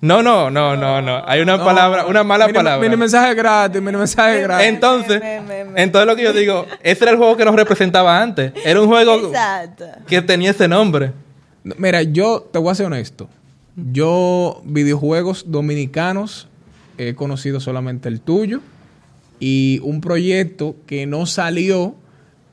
No, 0.00 0.22
no, 0.22 0.50
no, 0.50 0.76
no, 0.76 1.00
no. 1.00 1.22
Hay 1.26 1.40
una 1.40 1.64
palabra, 1.64 2.04
una 2.06 2.22
mala 2.22 2.46
Mini- 2.46 2.56
palabra. 2.58 2.82
Mini 2.86 2.94
mensaje 2.98 3.34
gratis, 3.34 3.80
mini 3.80 3.96
mensaje 3.96 4.42
gratis. 4.42 4.66
Entonces, 4.68 5.18
Me, 5.18 5.40
me, 5.40 5.64
me. 5.64 5.82
entonces 5.82 6.06
lo 6.06 6.14
que 6.14 6.24
yo 6.24 6.34
digo, 6.34 6.66
ese 6.82 7.04
era 7.04 7.12
el 7.12 7.16
juego 7.16 7.38
que 7.38 7.44
nos 7.46 7.54
representaba 7.54 8.20
antes. 8.20 8.52
Era 8.66 8.82
un 8.82 8.88
juego 8.88 9.28
Exacto. 9.28 9.86
que 10.06 10.20
tenía 10.20 10.50
ese 10.50 10.68
nombre. 10.68 11.12
Mira, 11.78 12.02
yo 12.02 12.46
te 12.52 12.58
voy 12.58 12.70
a 12.72 12.74
ser 12.74 12.84
honesto. 12.84 13.30
Yo, 13.76 14.60
videojuegos 14.66 15.44
dominicanos, 15.50 16.48
he 16.98 17.14
conocido 17.14 17.58
solamente 17.60 18.10
el 18.10 18.20
tuyo 18.20 18.60
y 19.40 19.80
un 19.84 20.02
proyecto 20.02 20.76
que 20.86 21.06
no 21.06 21.24
salió, 21.24 21.94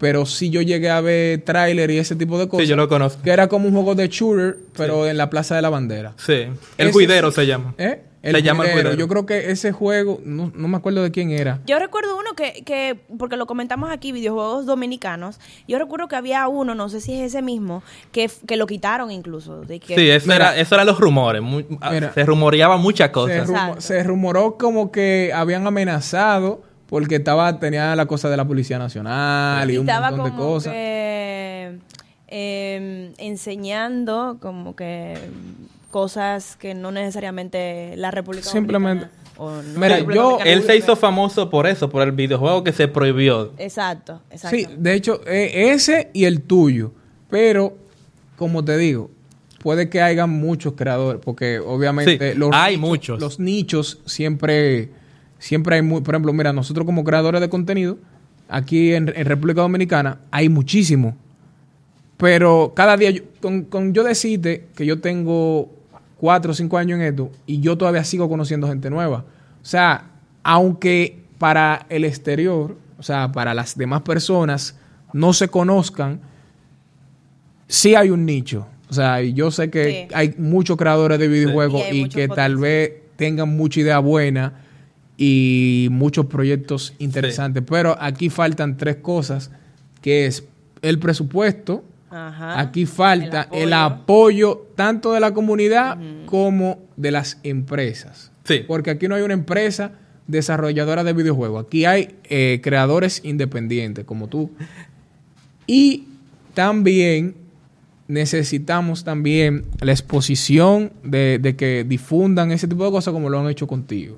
pero 0.02 0.26
sí 0.26 0.50
yo 0.50 0.62
llegué 0.64 0.90
a 0.90 1.00
ver 1.00 1.42
tráiler 1.44 1.92
y 1.92 2.00
ese 2.00 2.16
tipo 2.16 2.38
de 2.40 2.48
cosas. 2.50 2.64
Sí, 2.66 2.70
yo 2.70 2.76
lo 2.76 2.90
conozco. 2.90 3.22
Que 3.22 3.30
era 3.30 3.48
como 3.48 3.68
un 3.68 3.74
juego 3.74 3.94
de 3.96 4.08
shooter, 4.10 4.58
pero 4.76 5.08
en 5.08 5.16
la 5.16 5.30
Plaza 5.30 5.56
de 5.56 5.62
la 5.62 5.70
Bandera. 5.70 6.14
Sí. 6.18 6.34
El 6.34 6.88
Ese 6.88 6.92
Cuidero 6.92 7.32
se 7.32 7.46
llama. 7.46 7.76
¿Eh? 7.78 8.02
El 8.24 8.36
Se 8.36 8.44
llama 8.44 8.66
El. 8.70 8.98
Yo 8.98 9.08
creo 9.08 9.26
que 9.26 9.50
ese 9.52 9.72
juego, 9.72 10.20
no, 10.24 10.52
no 10.56 10.68
me 10.68 10.78
acuerdo 10.78 11.02
de 11.02 11.10
quién 11.10 11.32
era. 11.32 11.60
Yo 11.66 11.80
recuerdo 11.80 12.16
uno 12.20 12.34
que, 12.36 12.64
que, 12.64 13.00
porque 13.18 13.36
lo 13.36 13.48
comentamos 13.48 13.90
aquí, 13.92 14.12
videojuegos 14.12 14.68
dominicanos, 14.68 15.40
yo 15.68 15.80
recuerdo 15.80 16.08
que 16.08 16.16
había 16.16 16.48
uno, 16.48 16.76
no 16.76 16.88
sé 16.90 17.02
si 17.02 17.14
es 17.14 17.22
ese 17.34 17.42
mismo, 17.42 17.82
que, 18.12 18.30
que 18.48 18.58
lo 18.58 18.68
quitaron 18.68 19.10
incluso. 19.12 19.62
De 19.62 19.80
que, 19.80 19.96
Sí, 19.96 20.08
eso, 20.10 20.28
Mira. 20.28 20.52
era, 20.52 20.58
eso 20.58 20.76
eran 20.76 20.86
los 20.86 21.00
rumores. 21.00 21.42
Mira. 21.42 22.14
se 22.14 22.24
rumoreaba 22.24 22.78
muchas 22.78 23.08
Se, 23.08 23.12
cosas. 23.12 23.48
rumo- 23.48 23.58
Exacto. 23.58 23.82
se 23.82 24.04
rumoró 24.04 24.56
como 24.58 24.92
que 24.92 25.32
habían 25.34 25.66
amenazado 25.66 26.62
porque 26.92 27.16
estaba 27.16 27.58
tenía 27.58 27.96
la 27.96 28.06
cosa 28.06 28.30
de 28.30 28.36
la 28.38 28.46
Policía 28.46 28.78
Nacional 28.78 29.72
y, 29.72 29.78
un 29.78 29.90
estaba 29.90 30.12
montón 30.12 30.30
de 30.32 30.38
cosas. 30.38 30.74
que 30.74 31.80
eh, 32.28 33.14
enseñando 33.18 34.38
como 34.42 34.76
que 34.76 35.16
cosas 35.90 36.56
que 36.58 36.74
no 36.74 36.92
necesariamente 36.92 37.96
la 37.98 38.12
República 38.12 38.48
Simplemente- 38.50 39.06
Dominicana 39.06 39.22
o 39.38 39.62
no 39.62 39.80
Mira, 39.80 40.00
yo- 40.00 40.38
Él 40.46 40.64
se 40.64 40.76
hizo 40.78 40.96
famoso 40.96 41.50
por 41.50 41.66
eso, 41.66 41.90
por 41.90 42.04
el 42.04 42.12
videojuego 42.12 42.64
que 42.64 42.72
se 42.74 42.88
prohibió. 42.88 43.54
Exacto, 43.58 44.22
exacto. 44.30 44.56
Sí, 44.58 44.68
de 44.78 44.94
hecho, 44.94 45.22
eh, 45.26 45.72
ese 45.72 46.10
y 46.14 46.26
el 46.26 46.42
tuyo. 46.42 46.92
Pero, 47.30 47.78
como 48.38 48.64
te 48.66 48.78
digo, 48.78 49.10
puede 49.64 49.90
que 49.90 50.02
haya 50.02 50.28
muchos 50.28 50.74
creadores, 50.74 51.22
porque 51.24 51.60
obviamente 51.60 52.34
Sí, 52.34 52.38
los, 52.38 52.50
hay 52.54 52.76
nichos, 52.76 52.90
muchos. 52.90 53.20
los 53.22 53.40
nichos 53.40 54.00
siempre, 54.06 54.90
siempre 55.42 55.76
hay 55.76 55.82
muy, 55.82 56.02
por 56.02 56.14
ejemplo, 56.14 56.32
mira, 56.34 56.54
nosotros 56.54 56.86
como 56.86 57.04
creadores 57.04 57.42
de 57.42 57.50
contenido, 57.50 57.98
aquí 58.48 58.94
en, 58.94 59.12
en 59.16 59.26
República 59.26 59.62
Dominicana, 59.62 60.20
hay 60.30 60.50
muchísimo. 60.50 61.18
Pero 62.18 62.74
cada 62.76 62.96
día, 62.98 63.10
yo- 63.10 63.24
con, 63.42 63.64
con 63.64 63.94
yo 63.94 64.04
decirte 64.04 64.68
que 64.76 64.86
yo 64.86 65.00
tengo 65.02 65.70
cuatro 66.18 66.52
o 66.52 66.54
cinco 66.54 66.78
años 66.78 67.00
en 67.00 67.06
esto 67.06 67.32
y 67.48 67.60
yo 67.62 67.78
todavía 67.78 68.04
sigo 68.04 68.30
conociendo 68.30 68.68
gente 68.68 68.90
nueva. 68.92 69.26
O 69.62 69.66
sea, 69.66 70.06
aunque 70.44 71.20
para 71.40 71.88
el 71.90 72.06
exterior, 72.06 72.78
o 73.00 73.04
sea, 73.04 73.32
para 73.32 73.54
las 73.56 73.76
demás 73.76 74.02
personas 74.04 74.78
no 75.14 75.34
se 75.34 75.48
conozcan, 75.48 76.20
sí 77.68 77.96
hay 77.96 78.10
un 78.12 78.26
nicho. 78.26 78.68
O 78.90 78.94
sea, 78.94 79.22
yo 79.22 79.50
sé 79.52 79.70
que 79.72 80.08
Sí. 80.10 80.14
hay 80.14 80.36
muchos 80.38 80.78
creadores 80.78 81.18
de 81.18 81.28
videojuegos 81.30 81.82
Y 81.92 82.10
que 82.10 82.28
tal 82.28 82.58
vez 82.58 82.92
tengan 83.16 83.56
mucha 83.56 83.80
idea 83.80 84.00
buena 84.00 84.54
y 85.24 85.88
muchos 85.92 86.26
proyectos 86.26 86.96
interesantes. 86.98 87.62
Pero 87.70 87.96
aquí 88.00 88.32
faltan 88.32 88.76
tres 88.76 88.96
cosas, 88.96 89.52
que 90.02 90.26
es 90.26 90.46
el 90.82 90.98
presupuesto, 90.98 91.86
Ajá. 92.10 92.60
Aquí 92.60 92.88
falta 92.88 93.48
El 93.54 93.68
el 93.68 93.74
apoyo. 93.74 94.68
tanto 94.76 95.14
de 95.14 95.20
la 95.20 95.32
comunidad 95.32 95.98
como 96.26 96.80
de 96.98 97.12
las 97.12 97.40
empresas. 97.44 98.32
Sí. 98.44 98.64
Porque 98.68 98.90
aquí 98.90 99.08
no 99.08 99.14
hay 99.14 99.22
una 99.22 99.36
empresa 99.36 99.92
desarrolladora 100.26 101.04
de 101.04 101.14
videojuegos. 101.14 101.66
Aquí 101.68 101.86
hay 101.86 102.16
eh, 102.24 102.60
creadores 102.64 103.22
independientes 103.24 104.04
como 104.06 104.28
tú. 104.28 104.50
Y 105.68 106.06
también 106.56 107.36
necesitamos 108.08 109.04
también 109.04 109.66
la 109.80 109.92
exposición 109.92 110.92
de, 111.04 111.38
de 111.40 111.56
que 111.56 111.86
difundan 111.88 112.52
ese 112.52 112.68
tipo 112.68 112.84
de 112.84 112.92
cosas 112.92 113.14
como 113.14 113.30
lo 113.30 113.40
han 113.40 113.48
hecho 113.50 113.68
contigo. 113.68 114.16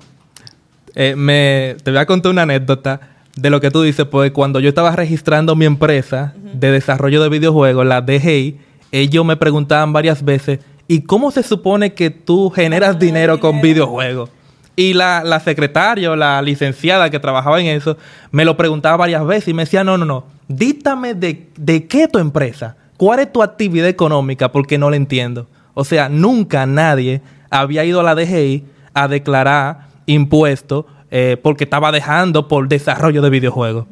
Eh, 0.94 1.14
me, 1.16 1.76
te 1.82 1.90
voy 1.90 2.00
a 2.00 2.06
contar 2.06 2.30
una 2.32 2.42
anécdota 2.42 3.00
de 3.36 3.50
lo 3.50 3.60
que 3.60 3.70
tú 3.70 3.82
dices, 3.82 4.06
pues 4.06 4.30
cuando 4.30 4.60
yo 4.60 4.68
estaba 4.68 4.94
registrando 4.94 5.56
mi 5.56 5.64
empresa 5.64 6.34
de 6.36 6.70
desarrollo 6.70 7.22
de 7.22 7.28
videojuegos, 7.28 7.84
la 7.84 8.00
DGI, 8.00 8.58
ellos 8.92 9.24
me 9.24 9.36
preguntaban 9.36 9.92
varias 9.92 10.24
veces, 10.24 10.60
¿y 10.86 11.00
cómo 11.00 11.32
se 11.32 11.42
supone 11.42 11.94
que 11.94 12.10
tú 12.10 12.50
generas 12.50 12.98
dinero 12.98 13.40
con 13.40 13.60
videojuegos? 13.60 14.30
Y 14.76 14.94
la, 14.94 15.24
la 15.24 15.40
secretaria 15.40 16.12
o 16.12 16.16
la 16.16 16.40
licenciada 16.42 17.10
que 17.10 17.18
trabajaba 17.18 17.60
en 17.60 17.66
eso 17.66 17.96
me 18.30 18.44
lo 18.44 18.56
preguntaba 18.56 18.96
varias 18.96 19.26
veces 19.26 19.48
y 19.48 19.54
me 19.54 19.64
decía, 19.64 19.82
no, 19.82 19.98
no, 19.98 20.04
no, 20.04 20.24
dítame 20.46 21.14
de, 21.14 21.48
de 21.56 21.86
qué 21.86 22.06
tu 22.06 22.18
empresa, 22.18 22.76
cuál 22.96 23.20
es 23.20 23.32
tu 23.32 23.42
actividad 23.42 23.88
económica, 23.88 24.52
porque 24.52 24.78
no 24.78 24.90
la 24.90 24.96
entiendo. 24.96 25.48
O 25.74 25.84
sea, 25.84 26.08
nunca 26.08 26.66
nadie 26.66 27.20
había 27.50 27.84
ido 27.84 28.00
a 28.00 28.04
la 28.04 28.14
DGI 28.14 28.64
a 28.94 29.08
declarar 29.08 29.93
impuestos 30.06 30.84
eh, 31.10 31.36
porque 31.42 31.64
estaba 31.64 31.92
dejando 31.92 32.48
por 32.48 32.68
desarrollo 32.68 33.22
de 33.22 33.30
videojuegos. 33.30 33.86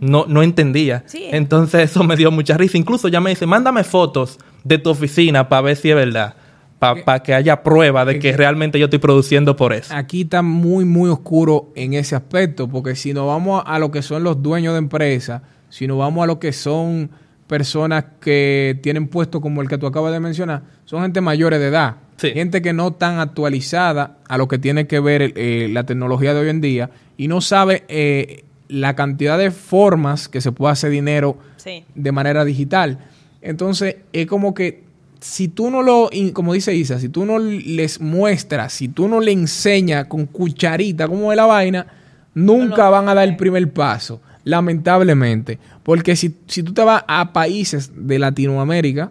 No, 0.00 0.24
no 0.26 0.42
entendía. 0.42 1.02
Sí. 1.06 1.26
Entonces 1.30 1.90
eso 1.90 2.04
me 2.04 2.16
dio 2.16 2.30
mucha 2.30 2.56
risa. 2.56 2.78
Incluso 2.78 3.08
ya 3.08 3.20
me 3.20 3.30
dice, 3.30 3.46
mándame 3.46 3.84
fotos 3.84 4.38
de 4.64 4.78
tu 4.78 4.90
oficina 4.90 5.48
para 5.48 5.62
ver 5.62 5.76
si 5.76 5.90
es 5.90 5.96
verdad. 5.96 6.34
Para 6.78 7.22
que 7.22 7.34
haya 7.34 7.62
prueba 7.62 8.06
de 8.06 8.18
que 8.18 8.34
realmente 8.34 8.78
yo 8.78 8.86
estoy 8.86 9.00
produciendo 9.00 9.54
por 9.54 9.74
eso. 9.74 9.94
Aquí 9.94 10.22
está 10.22 10.40
muy, 10.40 10.86
muy 10.86 11.10
oscuro 11.10 11.70
en 11.74 11.92
ese 11.92 12.16
aspecto, 12.16 12.68
porque 12.68 12.96
si 12.96 13.12
nos 13.12 13.26
vamos 13.26 13.62
a 13.66 13.78
lo 13.78 13.90
que 13.90 14.00
son 14.00 14.24
los 14.24 14.42
dueños 14.42 14.72
de 14.72 14.78
empresas, 14.78 15.42
si 15.68 15.86
nos 15.86 15.98
vamos 15.98 16.24
a 16.24 16.26
lo 16.26 16.38
que 16.38 16.54
son 16.54 17.10
personas 17.46 18.04
que 18.20 18.78
tienen 18.82 19.08
puestos 19.08 19.42
como 19.42 19.60
el 19.60 19.68
que 19.68 19.76
tú 19.76 19.86
acabas 19.86 20.12
de 20.12 20.20
mencionar, 20.20 20.62
son 20.86 21.02
gente 21.02 21.20
mayores 21.20 21.60
de 21.60 21.66
edad, 21.66 21.96
Sí. 22.20 22.30
gente 22.32 22.60
que 22.62 22.72
no 22.72 22.88
están 22.88 23.18
actualizada 23.18 24.18
a 24.28 24.36
lo 24.38 24.46
que 24.48 24.58
tiene 24.58 24.86
que 24.86 25.00
ver 25.00 25.32
eh, 25.36 25.68
la 25.72 25.84
tecnología 25.84 26.34
de 26.34 26.40
hoy 26.40 26.48
en 26.50 26.60
día 26.60 26.90
y 27.16 27.28
no 27.28 27.40
sabe 27.40 27.84
eh, 27.88 28.44
la 28.68 28.94
cantidad 28.94 29.38
de 29.38 29.50
formas 29.50 30.28
que 30.28 30.40
se 30.40 30.52
puede 30.52 30.72
hacer 30.72 30.90
dinero 30.90 31.38
Sí. 31.56 31.84
de 31.94 32.12
manera 32.12 32.44
digital. 32.44 32.98
Entonces, 33.42 33.96
es 34.12 34.26
como 34.26 34.54
que 34.54 34.82
si 35.20 35.48
tú 35.48 35.70
no 35.70 35.82
lo, 35.82 36.08
como 36.32 36.54
dice 36.54 36.74
Isa, 36.74 36.98
si 36.98 37.08
tú 37.10 37.24
no 37.26 37.38
les 37.38 38.00
muestras, 38.00 38.72
si 38.72 38.88
tú 38.88 39.08
no 39.08 39.20
le 39.20 39.32
enseñas 39.32 40.06
con 40.06 40.26
cucharita 40.26 41.08
cómo 41.08 41.32
es 41.32 41.36
la 41.36 41.46
vaina, 41.46 41.86
nunca 42.34 42.88
van 42.88 43.08
a 43.08 43.14
dar 43.14 43.28
el 43.28 43.36
primer 43.36 43.70
paso, 43.72 44.20
lamentablemente. 44.44 45.58
Porque 45.82 46.16
si, 46.16 46.34
si 46.46 46.62
tú 46.62 46.72
te 46.72 46.82
vas 46.84 47.04
a 47.06 47.32
países 47.32 47.90
de 47.94 48.18
Latinoamérica, 48.18 49.10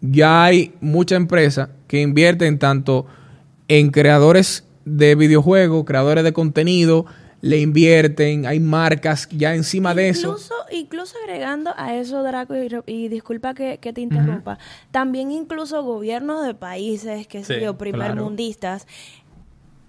ya 0.00 0.44
hay 0.44 0.74
muchas 0.80 1.16
empresas 1.16 1.70
que 1.86 2.00
invierten 2.00 2.58
tanto 2.58 3.06
en 3.68 3.90
creadores 3.90 4.64
de 4.84 5.14
videojuegos, 5.14 5.84
creadores 5.84 6.24
de 6.24 6.32
contenido, 6.32 7.06
le 7.40 7.60
invierten, 7.60 8.46
hay 8.46 8.58
marcas 8.58 9.28
ya 9.30 9.54
encima 9.54 9.94
de 9.94 10.08
eso. 10.08 10.28
Incluso, 10.30 10.54
incluso 10.72 11.16
agregando 11.22 11.72
a 11.76 11.94
eso, 11.94 12.22
Draco, 12.22 12.54
y, 12.86 13.08
disculpa 13.08 13.54
que, 13.54 13.78
que 13.78 13.92
te 13.92 14.00
interrumpa, 14.00 14.58
también 14.90 15.30
incluso 15.30 15.82
gobiernos 15.84 16.44
de 16.44 16.54
países, 16.54 17.26
que 17.28 17.40
Sí, 17.40 17.44
sé 17.44 17.54
yo, 17.54 17.76
claro. 17.76 17.78
primermundistas, 17.78 18.86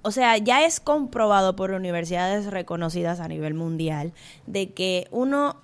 o 0.01 0.12
sea, 0.12 0.38
ya 0.38 0.66
es 0.66 0.80
comprobado 0.80 1.55
por 1.55 1.72
universidades 1.72 2.45
reconocidas 2.45 3.20
a 3.20 3.28
nivel 3.28 3.53
mundial 3.53 4.14
de 4.45 4.72
que 4.72 5.07
uno, 5.12 5.57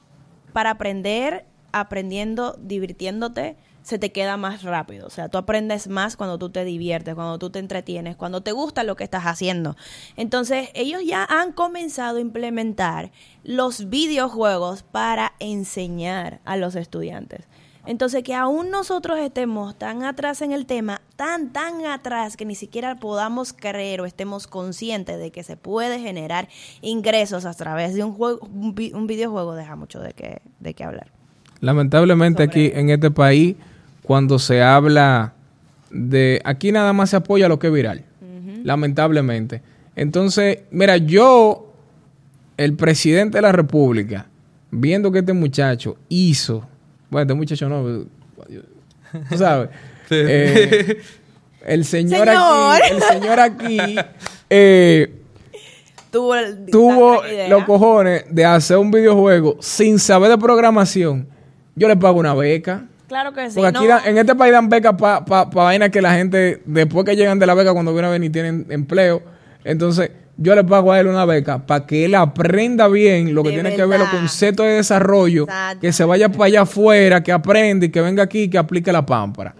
para 0.54 0.72
aprender, 0.72 1.46
aprendiendo, 1.72 2.58
divirtiéndote, 2.62 3.56
se 3.86 4.00
te 4.00 4.12
queda 4.12 4.36
más 4.36 4.64
rápido. 4.64 5.06
O 5.06 5.10
sea, 5.12 5.30
tú 5.30 5.38
aprendes 5.38 5.88
más 5.88 6.18
cuando 6.18 6.40
tú 6.40 6.50
te 6.50 6.66
diviertes, 6.66 7.14
cuando 7.14 7.38
tú 7.38 7.52
te 7.52 7.60
entretienes, 7.60 8.16
cuando 8.16 8.42
te 8.42 8.52
gusta 8.52 8.84
lo 8.84 8.96
que 8.96 9.04
estás 9.04 9.26
haciendo. 9.26 9.76
Entonces, 10.18 10.70
ellos 10.74 11.02
ya 11.06 11.24
han 11.24 11.52
comenzado 11.52 12.18
a 12.18 12.22
implementar 12.22 13.12
los 13.44 13.88
videojuegos 13.90 14.82
para 14.82 15.34
enseñar 15.40 16.40
a 16.46 16.58
los 16.58 16.76
estudiantes. 16.76 17.46
Entonces, 17.86 18.24
que 18.24 18.34
aún 18.34 18.72
nosotros 18.72 19.20
estemos 19.20 19.78
tan 19.78 20.02
atrás 20.02 20.42
en 20.42 20.52
el 20.52 20.66
tema, 20.66 21.02
tan, 21.16 21.54
tan 21.54 21.86
atrás, 21.86 22.36
que 22.38 22.44
ni 22.44 22.56
siquiera 22.56 22.96
podamos 23.00 23.54
creer 23.54 24.02
o 24.02 24.06
estemos 24.06 24.48
conscientes 24.48 25.20
de 25.20 25.30
que 25.32 25.44
se 25.44 25.58
puede 25.58 26.00
generar 26.00 26.48
ingresos 26.82 27.46
a 27.46 27.54
través 27.54 27.94
de 27.94 28.04
un, 28.04 28.14
juego, 28.16 28.40
un, 28.52 28.74
vi- 28.74 28.94
un 28.94 29.06
videojuego, 29.06 29.54
deja 29.54 29.76
mucho 29.76 30.00
de 30.00 30.14
qué, 30.14 30.42
de 30.60 30.74
qué 30.74 30.84
hablar. 30.84 31.12
Lamentablemente 31.62 32.44
Sobre- 32.46 32.68
aquí 32.68 32.80
en 32.80 32.90
este 32.90 33.12
país, 33.12 33.56
cuando 34.06 34.40
se 34.40 34.62
habla 34.62 35.34
de... 35.90 36.42
Aquí 36.44 36.72
nada 36.72 36.94
más 36.94 37.10
se 37.10 37.16
apoya 37.18 37.48
lo 37.48 37.60
que 37.60 37.68
es 37.68 37.74
viral. 37.74 38.04
Lamentablemente. 38.64 39.62
Entonces, 39.96 40.60
mira, 40.72 40.98
yo, 40.98 41.72
el 42.58 42.74
presidente 42.74 43.38
de 43.38 43.42
la 43.44 43.52
República, 43.52 44.28
viendo 44.72 45.12
que 45.12 45.20
este 45.20 45.34
muchacho 45.34 45.98
hizo... 46.10 46.68
Bueno, 47.10 47.24
este 47.24 47.34
muchacho 47.34 47.70
no... 47.70 48.06
Tú 49.30 49.38
sabes. 49.38 49.70
Sí. 50.08 50.14
eh, 50.20 50.98
el 51.66 51.84
señor, 51.84 52.28
Señor. 52.28 52.76
aquí... 52.76 52.94
El 52.94 53.02
señor 53.02 53.40
aquí... 53.40 53.96
eh, 54.52 55.12
Tuvo, 56.12 56.36
el- 56.36 56.66
tuvo 56.68 57.22
los 57.50 57.64
cojones 57.66 58.24
de 58.30 58.46
hacer 58.46 58.78
un 58.78 58.90
videojuego 58.92 59.58
sin 59.60 59.98
saber 60.00 60.30
de 60.30 60.38
programación, 60.38 61.28
yo 61.76 61.88
le 61.90 61.98
pago 61.98 62.20
una 62.20 62.34
beca. 62.34 62.86
Claro 63.16 63.32
que 63.34 63.50
sí. 63.50 63.56
Porque 63.56 63.70
aquí 63.70 63.84
no, 63.88 63.90
dan- 63.96 64.02
en 64.08 64.18
este 64.18 64.36
país 64.36 64.52
dan 64.52 64.68
becas 64.68 64.94
para 64.96 65.24
pa, 65.24 65.50
pa 65.50 65.64
vainas 65.64 65.90
que 65.90 66.02
la 66.02 66.14
gente, 66.16 66.62
después 66.66 67.06
que 67.06 67.16
llegan 67.16 67.40
de 67.40 67.46
la 67.46 67.54
beca, 67.54 67.72
cuando 67.72 67.94
vienen 67.94 68.10
a 68.10 68.12
ver 68.12 68.20
ni 68.20 68.30
tienen 68.30 68.66
empleo. 68.70 69.22
Entonces, 69.64 70.12
yo 70.36 70.54
le 70.54 70.66
pago 70.66 70.92
a 70.92 71.00
él 71.00 71.08
una 71.08 71.24
beca 71.24 71.66
para 71.66 71.86
que 71.86 72.04
él 72.04 72.16
aprenda 72.16 72.90
bien 72.90 73.34
lo 73.34 73.42
que 73.42 73.52
De 73.52 73.56
tiene 73.56 73.74
que 73.74 73.86
ver 73.86 74.02
los 74.02 74.10
conceptos 74.10 74.66
de 74.66 74.74
desarrollo, 74.74 75.44
Exacto. 75.44 75.80
que 75.80 75.94
se 75.94 76.04
vaya 76.04 76.28
para 76.28 76.44
allá 76.46 76.62
afuera, 76.64 77.24
que 77.24 77.32
aprenda 77.32 77.86
y 77.86 77.90
que 77.90 78.02
venga 78.02 78.24
aquí 78.24 78.42
y 78.44 78.50
que 78.50 78.58
aplique 78.58 78.92
la 78.92 79.06
pámpara. 79.06 79.56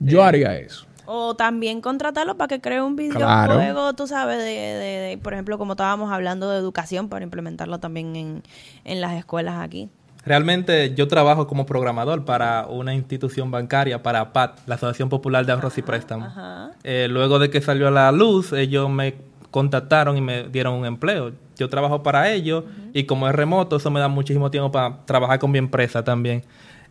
Yo 0.00 0.22
haría 0.24 0.56
eso. 0.58 0.86
O 1.04 1.36
también 1.36 1.82
contratarlo 1.82 2.38
para 2.38 2.48
que 2.48 2.62
cree 2.62 2.80
un 2.80 2.96
Claro. 2.96 3.52
videojuego, 3.58 3.92
tú 3.92 4.06
sabes, 4.06 4.38
de, 4.38 4.44
de- 4.44 5.08
de- 5.10 5.18
por 5.18 5.34
ejemplo, 5.34 5.58
como 5.58 5.74
estábamos 5.74 6.10
hablando 6.10 6.50
de 6.50 6.56
educación, 6.58 7.10
para 7.10 7.22
implementarlo 7.22 7.78
también 7.78 8.16
en, 8.16 8.42
en 8.84 9.00
las 9.02 9.12
escuelas 9.12 9.56
aquí. 9.60 9.90
Realmente 10.26 10.94
yo 10.94 11.06
trabajo 11.08 11.46
como 11.46 11.66
programador 11.66 12.24
para 12.24 12.66
una 12.68 12.94
institución 12.94 13.50
bancaria, 13.50 14.02
para 14.02 14.32
PAT, 14.32 14.58
la 14.66 14.76
Asociación 14.76 15.08
Popular 15.08 15.44
de 15.44 15.52
Ahorros 15.52 15.76
y 15.78 15.82
Préstamos. 15.82 16.28
Ajá. 16.28 16.70
Eh, 16.82 17.08
luego 17.10 17.38
de 17.38 17.50
que 17.50 17.60
salió 17.60 17.88
a 17.88 17.90
la 17.90 18.10
luz, 18.12 18.52
ellos 18.52 18.88
me 18.88 19.14
contactaron 19.50 20.16
y 20.16 20.20
me 20.20 20.44
dieron 20.48 20.74
un 20.74 20.86
empleo. 20.86 21.32
Yo 21.56 21.68
trabajo 21.68 22.02
para 22.02 22.30
ellos 22.32 22.64
y 22.92 23.04
como 23.04 23.28
es 23.28 23.34
remoto, 23.34 23.76
eso 23.76 23.90
me 23.90 24.00
da 24.00 24.08
muchísimo 24.08 24.50
tiempo 24.50 24.72
para 24.72 24.96
trabajar 25.04 25.38
con 25.38 25.50
mi 25.50 25.58
empresa 25.58 26.02
también. 26.02 26.42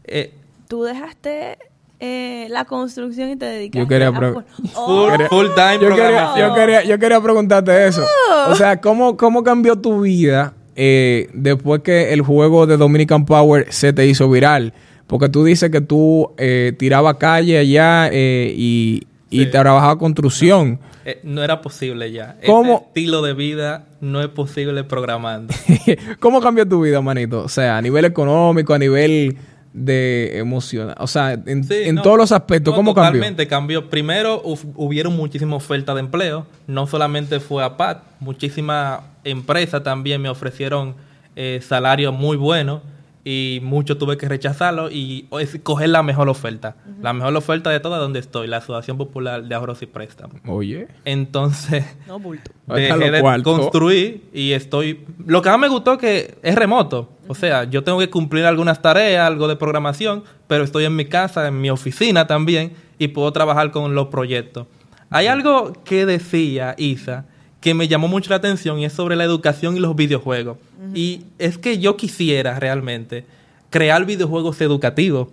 Eh, 0.06 0.34
Tú 0.70 0.84
dejaste 0.84 1.58
eh, 2.00 2.48
la 2.50 2.66
construcción 2.66 3.30
y 3.32 3.36
te 3.36 3.46
dedicaste 3.46 3.80
Yo 3.80 3.88
quería 3.88 4.08
a... 4.10 4.14
full, 4.14 4.44
Oh, 4.76 5.10
full 5.30 5.48
time 5.56 5.74
Yo 5.74 5.80
quería, 5.80 5.96
programación. 5.96 6.50
yo, 6.50 6.56
quería, 6.56 6.84
yo 6.84 7.00
quería 7.00 7.22
preguntarte 7.22 7.88
eso. 7.88 8.04
O 8.50 8.56
sea, 8.56 8.80
¿cómo, 8.80 9.18
cómo 9.18 9.44
cambió 9.44 9.76
tu 9.76 10.02
vida 10.02 10.54
eh, 10.76 11.30
después 11.34 11.82
que 11.82 12.14
el 12.14 12.22
juego 12.22 12.66
de 12.68 12.78
Dominican 12.78 13.26
Power 13.26 13.68
se 13.70 13.94
te 13.94 14.06
hizo 14.08 14.30
viral? 14.30 14.74
Porque 15.08 15.30
tú 15.30 15.44
dices 15.44 15.70
que 15.70 15.82
tú 15.82 16.32
eh, 16.38 16.74
tirabas 16.78 17.18
calle 17.18 17.58
allá 17.58 18.10
eh, 18.12 18.54
y, 18.56 19.04
y 19.30 19.46
Sí. 19.46 19.52
trabajabas 19.52 19.98
construcción. 19.98 20.80
Eh, 21.06 21.20
no 21.24 21.44
era 21.44 21.60
posible 21.62 22.12
ya. 22.12 22.38
¿Cómo? 22.46 22.76
Ese 22.76 22.84
estilo 22.88 23.22
de 23.22 23.34
vida 23.34 23.88
no 24.00 24.22
es 24.22 24.30
posible 24.30 24.84
programando. 24.86 25.54
¿Cómo 26.20 26.40
cambió 26.40 26.66
tu 26.68 26.82
vida, 26.82 27.02
manito? 27.02 27.44
O 27.44 27.50
sea, 27.50 27.78
a 27.78 27.82
nivel 27.82 28.06
económico, 28.06 28.74
a 28.74 28.80
nivel 28.80 29.36
de 29.74 30.38
emoción. 30.38 30.94
O 31.00 31.08
sea, 31.08 31.34
en, 31.34 31.64
Sí, 31.64 31.74
en 31.86 31.96
no. 31.96 32.02
todos 32.04 32.18
los 32.18 32.32
aspectos, 32.32 32.72
No, 32.72 32.76
¿cómo 32.78 32.94
cambió? 32.94 33.12
Totalmente 33.20 33.48
cambió. 33.48 33.90
Primero 33.90 34.42
hu- 34.44 34.72
hubieron 34.76 35.16
muchísimas 35.16 35.58
ofertas 35.58 35.96
de 35.96 36.02
empleo. 36.02 36.46
No 36.68 36.86
solamente 36.88 37.40
fue 37.40 37.64
a 37.64 37.76
PAT, 37.76 38.04
muchísimas 38.20 39.02
empresas 39.24 39.84
también 39.84 40.22
me 40.22 40.30
ofrecieron 40.30 40.96
eh, 41.36 41.60
salarios 41.68 42.14
muy 42.14 42.38
buenos 42.38 42.82
y 43.26 43.60
mucho 43.64 43.98
tuve 43.98 44.18
que 44.18 44.28
rechazarlo 44.28 44.92
y 44.92 45.28
es- 45.40 45.58
coger 45.64 45.90
la 45.90 46.04
mejor 46.04 46.28
oferta. 46.30 46.76
La 47.02 47.14
mejor 47.14 47.36
oferta 47.36 47.70
de 47.70 47.80
todas 47.80 48.00
donde 48.02 48.20
estoy, 48.20 48.48
la 48.48 48.58
Asociación 48.58 48.98
Popular 48.98 49.44
de 49.44 49.56
Ahorros 49.56 49.82
y 49.82 49.86
Préstamos. 49.86 50.38
Oye. 50.46 50.88
Entonces, 51.06 51.86
No, 52.08 52.20
bulto. 52.20 52.52
Dejé 52.68 53.12
de 53.12 53.44
construir 53.44 54.26
y 54.34 54.52
estoy... 54.52 55.06
Lo 55.26 55.42
que 55.42 55.50
más 55.50 55.60
me 55.60 55.68
gustó 55.70 55.98
que 55.98 56.36
es 56.42 56.56
remoto. 56.56 57.10
O 57.28 57.36
sea, 57.36 57.64
yo 57.64 57.84
tengo 57.84 58.00
que 58.00 58.10
cumplir 58.10 58.46
algunas 58.46 58.82
tareas, 58.82 59.26
algo 59.26 59.48
de 59.48 59.56
programación, 59.56 60.24
pero 60.48 60.64
estoy 60.66 60.84
en 60.86 60.96
mi 60.96 61.06
casa, 61.06 61.48
en 61.48 61.62
mi 61.62 61.70
oficina 61.70 62.28
también 62.28 62.74
y 63.00 63.08
puedo 63.10 63.32
trabajar 63.32 63.72
con 63.72 63.96
los 63.96 64.08
proyectos. 64.08 64.68
Hay 65.10 65.28
algo 65.28 65.72
que 65.86 66.06
decía 66.06 66.76
Isa 66.78 67.26
que 67.64 67.74
me 67.74 67.88
llamó 67.88 68.10
mucho 68.10 68.30
la 68.30 68.36
atención 68.36 68.78
y 68.80 68.84
es 68.86 68.92
sobre 68.92 69.16
la 69.16 69.24
educación 69.24 69.78
y 69.78 69.80
los 69.80 69.96
videojuegos. 69.96 70.58
Y 70.94 71.22
es 71.40 71.58
que 71.58 71.80
yo 71.80 71.96
quisiera 71.96 72.60
realmente 72.60 73.26
crear 73.70 74.04
videojuegos 74.06 74.60
educativos. 74.60 75.30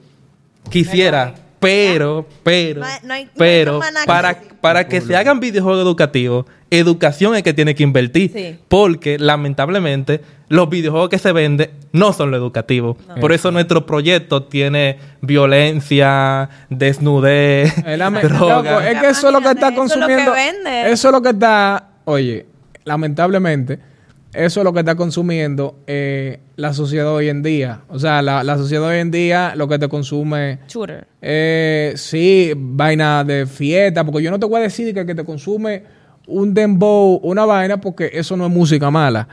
Quisiera, 0.71 1.35
pero, 1.59 2.27
pero, 2.45 2.81
No 2.81 2.87
hay- 2.87 2.93
no 3.03 3.15
hay- 3.15 3.25
no 3.25 3.31
hay 3.31 3.31
pero, 3.37 3.81
para, 4.61 4.87
que 4.87 5.01
se 5.01 5.17
hagan 5.17 5.41
videojuegos 5.41 5.83
educativos, 5.83 6.47
educación 6.71 7.35
es 7.35 7.43
que 7.43 7.53
tiene 7.53 7.75
que 7.75 7.83
invertir. 7.83 8.31
Sí. 8.33 8.59
Porque, 8.69 9.19
lamentablemente, 9.19 10.21
los 10.49 10.69
videojuegos 10.71 11.09
que 11.09 11.19
se 11.19 11.33
venden 11.33 11.71
no 11.93 12.13
son 12.13 12.31
lo 12.31 12.37
educativo. 12.37 12.97
Por 13.21 13.33
eso 13.33 13.51
nuestro 13.51 13.87
proyecto 13.87 14.45
tiene 14.45 14.99
violencia, 15.21 16.49
desnudez, 16.69 17.75
droga. 18.23 18.63
Loco, 18.73 18.81
es 18.83 19.01
que 19.01 19.09
eso 19.09 19.27
es 19.29 19.33
lo 19.33 19.41
que 19.41 19.49
está 19.51 19.73
Imagínate, 19.73 19.85
eso 19.87 19.95
es 19.95 20.01
lo 20.01 20.07
que 20.07 20.15
consumiendo. 20.15 20.33
vende. 20.33 20.93
Eso 20.93 21.09
es 21.09 21.13
lo 21.13 21.23
que 21.23 21.31
está. 21.31 21.87
Oye, 22.11 22.47
lamentablemente, 22.85 23.79
eso 24.35 24.61
es 24.61 24.65
lo 24.65 24.73
que 24.73 24.81
está 24.81 24.97
consumiendo 24.97 25.79
eh, 25.87 26.41
la 26.57 26.75
sociedad 26.75 27.09
hoy 27.13 27.29
en 27.29 27.45
día. 27.45 27.83
O 27.89 28.01
sea, 28.01 28.21
la, 28.21 28.43
la 28.43 28.59
sociedad 28.59 28.89
hoy 28.89 28.99
en 28.99 29.13
día 29.13 29.55
lo 29.55 29.69
que 29.69 29.79
te 29.79 29.89
consume. 29.89 30.59
Shooter. 30.67 31.07
Eh, 31.23 31.93
sí, 31.95 32.53
vaina 32.57 33.23
de 33.23 33.47
fiesta, 33.47 34.03
porque 34.05 34.25
yo 34.25 34.33
no 34.33 34.41
te 34.41 34.47
voy 34.47 34.59
a 34.59 34.63
decir 34.63 34.93
que, 34.93 35.07
que 35.07 35.15
te 35.15 35.25
consume 35.25 35.85
un 36.27 36.53
dembow, 36.53 37.21
una 37.23 37.45
vaina, 37.45 37.81
porque 37.81 38.11
eso 38.13 38.37
no 38.37 38.47
es 38.47 38.53
música 38.53 38.91
mala. 38.91 39.29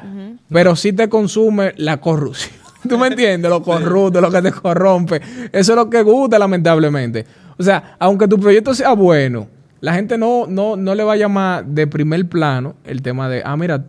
Pero 0.49 0.75
sí 0.75 0.93
te 0.93 1.09
consume 1.09 1.73
la 1.78 1.97
corrupción. 1.97 2.55
¿Tú 2.88 2.95
me 2.99 3.07
entiendes? 3.07 3.49
Lo 3.49 3.63
corrupto, 3.63 4.21
lo 4.21 4.32
que 4.32 4.41
te 4.43 4.51
corrompe. 4.51 5.19
Eso 5.51 5.71
es 5.71 5.75
lo 5.75 5.89
que 5.89 6.03
gusta, 6.03 6.38
lamentablemente. 6.38 7.25
O 7.57 7.63
sea, 7.63 7.95
aunque 7.97 8.28
tu 8.28 8.39
proyecto 8.39 8.75
sea 8.75 8.93
bueno, 8.93 9.47
la 9.80 9.93
gente 9.93 10.17
no, 10.17 10.45
no, 10.47 10.75
no 10.75 10.95
le 10.95 11.03
va 11.03 11.13
a 11.13 11.17
llamar 11.17 11.65
de 11.65 11.88
primer 11.88 12.28
plano 12.28 12.75
el 12.84 13.01
tema 13.01 13.30
de, 13.30 13.41
ah, 13.45 13.55
mira, 13.57 13.84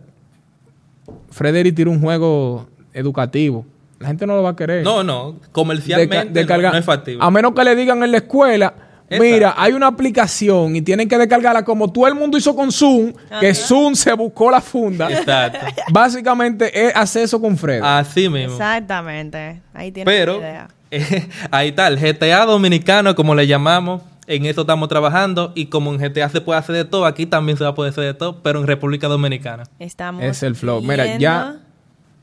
Frederick 1.31 1.75
tira 1.75 1.89
un 1.89 2.01
juego 2.01 2.67
educativo. 2.93 3.65
La 3.99 4.07
gente 4.07 4.25
no 4.25 4.35
lo 4.35 4.43
va 4.43 4.51
a 4.51 4.55
querer 4.55 4.83
No, 4.83 5.03
no, 5.03 5.33
de 5.33 5.39
comercialmente 5.51 6.45
no- 6.45 6.73
es 6.73 6.85
factible. 6.85 7.19
A 7.23 7.29
menos 7.31 7.53
que 7.53 7.63
le 7.63 7.75
digan 7.75 8.01
en 8.03 8.11
la 8.11 8.17
escuela, 8.17 8.73
Exacto. 9.09 9.23
mira, 9.23 9.53
hay 9.57 9.73
una 9.73 9.87
aplicación 9.87 10.75
y 10.75 10.81
tienen 10.81 11.09
que 11.09 11.17
descargarla 11.17 11.65
como 11.65 11.91
todo 11.91 12.07
el 12.07 12.15
mundo 12.15 12.37
hizo 12.37 12.55
con 12.55 12.71
Zoom, 12.71 13.11
que 13.41 13.53
Zoom 13.53 13.95
se 13.95 14.13
buscó 14.13 14.49
la 14.49 14.61
funda. 14.61 15.11
Exacto. 15.11 15.59
Básicamente 15.91 16.87
es 16.87 16.95
acceso 16.95 17.41
con 17.41 17.57
Fred. 17.57 17.81
Así 17.83 18.29
mismo. 18.29 18.53
Exactamente. 18.53 19.61
Ahí 19.73 19.91
tienes 19.91 20.13
Pero 20.13 20.33
la 20.33 20.39
idea. 20.39 20.67
eh, 20.91 21.27
ahí 21.51 21.69
está, 21.69 21.87
el 21.87 21.97
GTA 21.99 22.45
dominicano, 22.45 23.13
como 23.15 23.35
le 23.35 23.47
llamamos, 23.47 24.01
en 24.29 24.45
eso 24.45 24.61
estamos 24.61 24.87
trabajando 24.87 25.51
y 25.55 25.65
como 25.65 25.91
en 25.93 25.99
GTA 25.99 26.29
se 26.29 26.39
puede 26.39 26.59
hacer 26.59 26.75
de 26.75 26.85
todo, 26.85 27.05
aquí 27.05 27.25
también 27.25 27.57
se 27.57 27.63
va 27.65 27.71
a 27.71 27.75
poder 27.75 27.91
hacer 27.91 28.03
de 28.05 28.13
todo, 28.13 28.41
pero 28.41 28.59
en 28.61 28.67
República 28.67 29.07
Dominicana. 29.07 29.63
Estamos 29.79 30.23
Es 30.23 30.43
el 30.43 30.55
flow. 30.55 30.81
Mira, 30.81 31.03
viendo- 31.03 31.19
ya, 31.19 31.57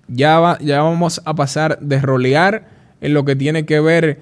ya, 0.08 0.38
va- 0.38 0.58
ya 0.60 0.82
vamos 0.82 1.20
a 1.24 1.34
pasar 1.34 1.78
de 1.80 2.00
rolear 2.00 2.64
en 3.00 3.12
lo 3.12 3.24
que 3.24 3.36
tiene 3.36 3.66
que 3.66 3.80
ver 3.80 4.20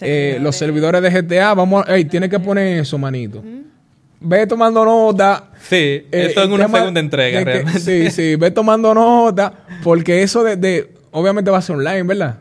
eh, 0.00 0.38
los 0.40 0.56
servidores 0.56 1.00
de 1.02 1.10
GTA. 1.10 1.54
Vamos, 1.54 1.84
ey, 1.88 2.06
tiene 2.06 2.28
que 2.28 2.40
poner 2.40 2.78
eso, 2.80 2.98
manito. 2.98 3.42
Ve 4.18 4.46
tomando 4.46 4.82
nota. 4.84 5.50
Sí, 5.60 5.76
Eh, 5.76 6.08
eso 6.10 6.42
en 6.42 6.48
el 6.52 6.54
una 6.60 6.68
segunda 6.68 7.00
entrega, 7.00 7.38
que- 7.40 7.44
realmente. 7.44 7.80
Sí, 7.80 8.10
sí, 8.10 8.36
ve 8.36 8.50
tomando 8.50 8.94
nota, 8.94 9.52
porque 9.84 10.22
eso 10.22 10.42
de, 10.42 10.56
de- 10.56 10.94
obviamente 11.12 11.50
va 11.50 11.58
a 11.58 11.62
ser 11.62 11.76
online, 11.76 12.02
¿verdad? 12.02 12.38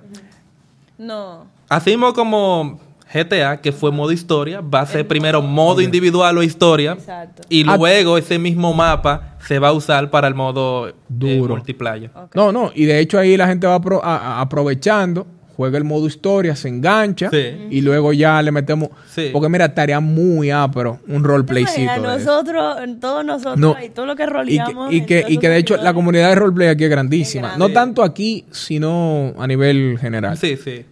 No. 0.97 1.47
Así 1.67 1.91
mismo 1.91 2.13
como 2.13 2.79
GTA, 3.13 3.61
que 3.61 3.71
fue 3.71 3.91
modo 3.91 4.11
historia, 4.11 4.61
va 4.61 4.81
a 4.81 4.85
ser 4.85 5.07
primero 5.07 5.41
modo 5.41 5.79
individual 5.81 6.37
o 6.37 6.43
historia. 6.43 6.93
Exacto. 6.93 7.43
Y 7.49 7.63
Ah. 7.67 7.77
luego 7.77 8.17
ese 8.17 8.39
mismo 8.39 8.73
mapa 8.73 9.35
se 9.47 9.59
va 9.59 9.69
a 9.69 9.73
usar 9.73 10.09
para 10.09 10.27
el 10.27 10.35
modo 10.35 10.89
eh, 10.89 10.93
Duro. 11.07 11.55
multiplayer. 11.55 12.09
No, 12.33 12.51
no, 12.51 12.71
y 12.73 12.85
de 12.85 12.99
hecho 12.99 13.19
ahí 13.19 13.37
la 13.37 13.47
gente 13.47 13.67
va 13.67 13.79
apro- 13.79 14.01
a- 14.03 14.17
a- 14.17 14.41
aprovechando, 14.41 15.27
juega 15.55 15.77
el 15.77 15.85
modo 15.85 16.05
historia, 16.07 16.53
se 16.55 16.67
engancha 16.67 17.29
Sí. 17.29 17.67
y 17.69 17.79
luego 17.79 18.11
ya 18.11 18.41
le 18.41 18.51
metemos. 18.51 18.89
Sí. 19.09 19.29
Porque 19.31 19.47
mira, 19.47 19.65
estaría 19.65 20.01
muy 20.01 20.51
ápero 20.51 20.99
un 21.07 21.23
roleplaycito. 21.23 21.91
A 21.91 21.97
nosotros, 21.99 22.75
todos 22.99 23.23
nosotros 23.23 23.57
No. 23.59 23.75
y 23.81 23.89
todo 23.89 24.05
lo 24.07 24.15
que 24.17 24.23
Y 24.23 24.25
que, 24.25 24.33
roleamos. 24.33 24.93
y 24.93 25.05
que, 25.05 25.23
y 25.29 25.37
que 25.37 25.47
de 25.47 25.57
hecho 25.57 25.77
la 25.77 25.93
comunidad 25.93 26.29
de 26.29 26.35
roleplay 26.35 26.67
aquí 26.69 26.83
es 26.83 26.89
grandísima. 26.89 27.51
Es 27.53 27.57
no 27.57 27.69
tanto 27.69 28.03
aquí, 28.03 28.45
sino 28.51 29.33
a 29.37 29.47
nivel 29.47 29.97
general. 30.01 30.35
Sí, 30.37 30.57
sí. 30.57 30.83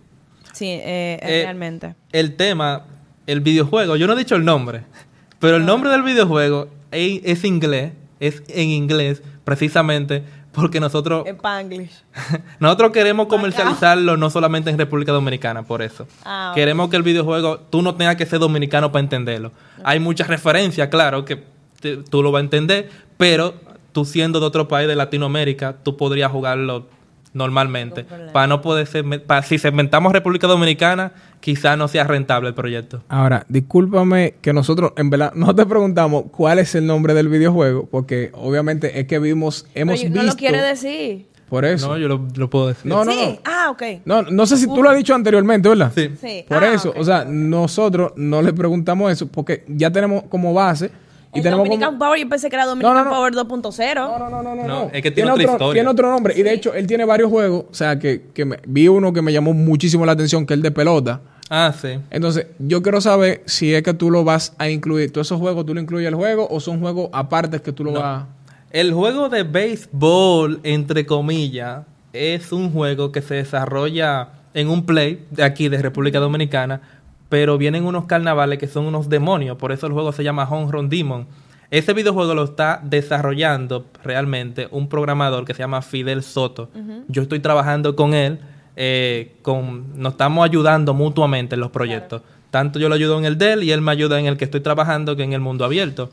Sí, 0.53 0.67
eh, 0.69 1.19
Eh, 1.21 1.41
realmente. 1.43 1.95
El 2.13 2.35
tema, 2.35 2.83
el 3.27 3.41
videojuego, 3.41 3.95
yo 3.97 4.07
no 4.07 4.13
he 4.13 4.17
dicho 4.17 4.35
el 4.35 4.45
nombre, 4.45 4.83
pero 5.39 5.57
el 5.57 5.65
nombre 5.65 5.89
del 5.89 6.03
videojuego 6.03 6.69
es, 6.91 7.21
es 7.25 7.43
inglés, 7.43 7.91
es 8.21 8.41
en 8.47 8.69
inglés, 8.69 9.21
precisamente 9.43 10.23
porque 10.53 10.79
nosotros, 10.79 11.25
En 11.25 11.37
Panglish. 11.37 12.03
nosotros 12.59 12.91
queremos 12.91 13.25
comercializarlo 13.27 14.17
no 14.17 14.29
solamente 14.29 14.69
en 14.69 14.77
República 14.77 15.11
Dominicana, 15.11 15.63
por 15.63 15.81
eso. 15.81 16.07
Ah. 16.23 16.51
Queremos 16.53 16.89
que 16.89 16.95
el 16.95 17.03
videojuego, 17.03 17.57
tú 17.59 17.81
no 17.81 17.95
tengas 17.95 18.15
que 18.17 18.25
ser 18.27 18.37
dominicano 18.39 18.91
para 18.91 19.01
entenderlo. 19.01 19.51
Hay 19.83 19.99
muchas 19.99 20.27
referencias, 20.27 20.87
claro, 20.89 21.25
que 21.25 21.43
te- 21.81 21.97
tú 21.97 22.21
lo 22.21 22.31
vas 22.31 22.41
a 22.41 22.43
entender, 22.43 22.89
pero 23.17 23.55
tú 23.91 24.05
siendo 24.05 24.39
de 24.39 24.45
otro 24.45 24.67
país 24.67 24.87
de 24.87 24.95
Latinoamérica, 24.95 25.75
tú 25.83 25.97
podrías 25.97 26.31
jugarlo 26.31 26.85
normalmente. 27.33 28.05
Para 28.31 28.47
no 28.47 28.61
poder 28.61 28.87
ser, 28.87 29.23
para, 29.25 29.41
si 29.43 29.57
segmentamos 29.57 30.11
República 30.13 30.47
Dominicana, 30.47 31.11
quizás 31.39 31.77
no 31.77 31.87
sea 31.87 32.03
rentable 32.05 32.49
el 32.49 32.55
proyecto. 32.55 33.03
Ahora, 33.09 33.45
discúlpame 33.49 34.35
que 34.41 34.53
nosotros, 34.53 34.93
en 34.97 35.09
verdad, 35.09 35.33
no 35.35 35.53
te 35.55 35.65
preguntamos 35.65 36.25
cuál 36.31 36.59
es 36.59 36.75
el 36.75 36.85
nombre 36.85 37.13
del 37.13 37.29
videojuego, 37.29 37.87
porque 37.89 38.31
obviamente 38.33 38.99
es 38.99 39.07
que 39.07 39.19
vimos, 39.19 39.65
hemos 39.75 39.99
Pero 39.99 40.09
visto. 40.11 40.23
no 40.23 40.29
lo 40.31 40.35
quiere 40.37 40.61
decir. 40.61 41.27
Por 41.49 41.65
eso. 41.65 41.89
No, 41.89 41.97
yo 41.99 42.07
lo, 42.07 42.25
lo 42.35 42.49
puedo 42.49 42.69
decir. 42.69 42.85
No, 42.89 43.05
no, 43.05 43.11
sí. 43.11 43.19
no. 43.29 43.39
Ah, 43.45 43.69
ok. 43.69 43.83
No, 44.05 44.23
no 44.23 44.45
sé 44.47 44.57
si 44.57 44.65
tú 44.65 44.81
lo 44.81 44.89
has 44.89 44.97
dicho 44.97 45.13
anteriormente, 45.13 45.69
¿verdad? 45.69 45.91
Sí. 45.93 46.09
Sí. 46.19 46.45
Por 46.47 46.63
Ah, 46.63 46.73
eso, 46.73 46.91
o 46.97 47.03
sea, 47.03 47.25
nosotros 47.25 48.13
no 48.15 48.41
le 48.41 48.53
preguntamos 48.53 49.11
eso 49.11 49.27
porque 49.27 49.63
ya 49.67 49.91
tenemos 49.91 50.23
como 50.29 50.51
base 50.53 50.89
y 51.33 51.37
El 51.39 51.43
tenemos 51.43 51.65
Dominican 51.65 51.89
como... 51.95 51.99
Power, 51.99 52.19
yo 52.19 52.29
pensé 52.29 52.49
que 52.49 52.55
era 52.55 52.65
Dominican 52.65 52.93
No, 52.95 53.03
no, 53.03 53.09
no. 53.09 53.15
Power 53.15 53.33
2.0. 53.33 53.95
No, 53.95 54.19
no, 54.19 54.29
no, 54.29 54.43
no, 54.43 54.55
no, 54.55 54.55
No, 54.55 54.67
no. 54.85 54.89
es 54.93 55.01
que 55.01 55.11
tiene 55.11 55.31
otra 55.31 55.43
otro, 55.43 55.53
historia. 55.53 55.73
Tiene 55.73 55.89
otro 55.89 56.09
nombre. 56.11 56.33
Y 56.37 56.43
de 56.43 56.53
hecho, 56.53 56.73
él 56.73 56.85
tiene 56.87 57.05
varios 57.05 57.29
juegos. 57.29 57.65
O 57.69 57.73
sea, 57.73 57.97
que, 57.99 58.27
que 58.33 58.45
me- 58.45 58.59
vi 58.67 58.87
uno 58.87 59.11
que 59.13 59.21
me 59.21 59.31
llamó 59.33 59.53
muchísimo 59.53 60.05
la 60.05 60.11
atención, 60.13 60.45
que 60.45 60.53
es 60.53 60.57
el 60.57 60.61
de 60.63 60.71
pelota. 60.71 61.21
Ah, 61.49 61.73
sí. 61.79 61.99
Entonces, 62.09 62.47
yo 62.59 62.81
quiero 62.81 63.01
saber 63.01 63.43
si 63.45 63.73
es 63.73 63.83
que 63.83 63.93
tú 63.93 64.09
lo 64.09 64.23
vas 64.23 64.53
a 64.57 64.69
incluir. 64.69 65.11
¿Todos 65.11 65.27
esos 65.27 65.39
juegos 65.39 65.65
tú 65.65 65.73
lo 65.73 65.81
incluyes 65.81 66.07
el 66.07 66.15
juego 66.15 66.47
o 66.49 66.59
son 66.59 66.79
juegos 66.79 67.09
aparte 67.13 67.61
que 67.61 67.71
tú 67.73 67.83
lo 67.83 67.91
No. 67.91 67.99
vas 67.99 68.25
El 68.71 68.93
juego 68.93 69.29
de 69.29 69.43
béisbol, 69.43 70.59
entre 70.63 71.05
comillas, 71.05 71.83
es 72.13 72.51
un 72.51 72.71
juego 72.71 73.11
que 73.11 73.21
se 73.21 73.35
desarrolla 73.35 74.29
en 74.53 74.69
un 74.69 74.85
play 74.85 75.25
de 75.31 75.43
aquí, 75.43 75.67
de 75.69 75.79
República 75.81 76.19
Dominicana, 76.19 76.81
pero 77.33 77.57
vienen 77.57 77.85
unos 77.85 78.05
carnavales 78.05 78.59
que 78.59 78.67
son 78.67 78.85
unos 78.85 79.09
demonios, 79.09 79.57
por 79.57 79.71
eso 79.71 79.87
el 79.87 79.93
juego 79.93 80.11
se 80.11 80.23
llama 80.23 80.47
Home 80.47 80.71
Run 80.71 80.87
Demon. 80.87 81.25
Ese 81.71 81.93
videojuego 81.93 82.35
lo 82.35 82.43
está 82.43 82.79
desarrollando 82.83 83.87
realmente 84.03 84.67
un 84.69 84.87
programador 84.87 85.43
que 85.43 85.55
se 85.55 85.63
llama 85.63 85.81
Fidel 85.81 86.21
Soto. 86.21 86.69
Yo 87.07 87.23
estoy 87.23 87.39
trabajando 87.39 87.95
con 87.95 88.13
él, 88.13 88.39
eh, 88.75 89.37
con, 89.41 89.99
nos 89.99 90.11
estamos 90.11 90.45
ayudando 90.45 90.93
mutuamente 90.93 91.55
en 91.55 91.61
los 91.61 91.71
proyectos. 91.71 92.21
Tanto 92.51 92.77
yo 92.77 92.87
lo 92.87 92.93
ayudo 92.93 93.17
en 93.17 93.25
el 93.25 93.39
de 93.39 93.53
él 93.53 93.63
y 93.63 93.71
él 93.71 93.81
me 93.81 93.91
ayuda 93.91 94.19
en 94.19 94.27
el 94.27 94.37
que 94.37 94.45
estoy 94.45 94.61
trabajando, 94.61 95.15
que 95.15 95.23
en 95.23 95.33
el 95.33 95.41
mundo 95.41 95.65
abierto. 95.65 96.11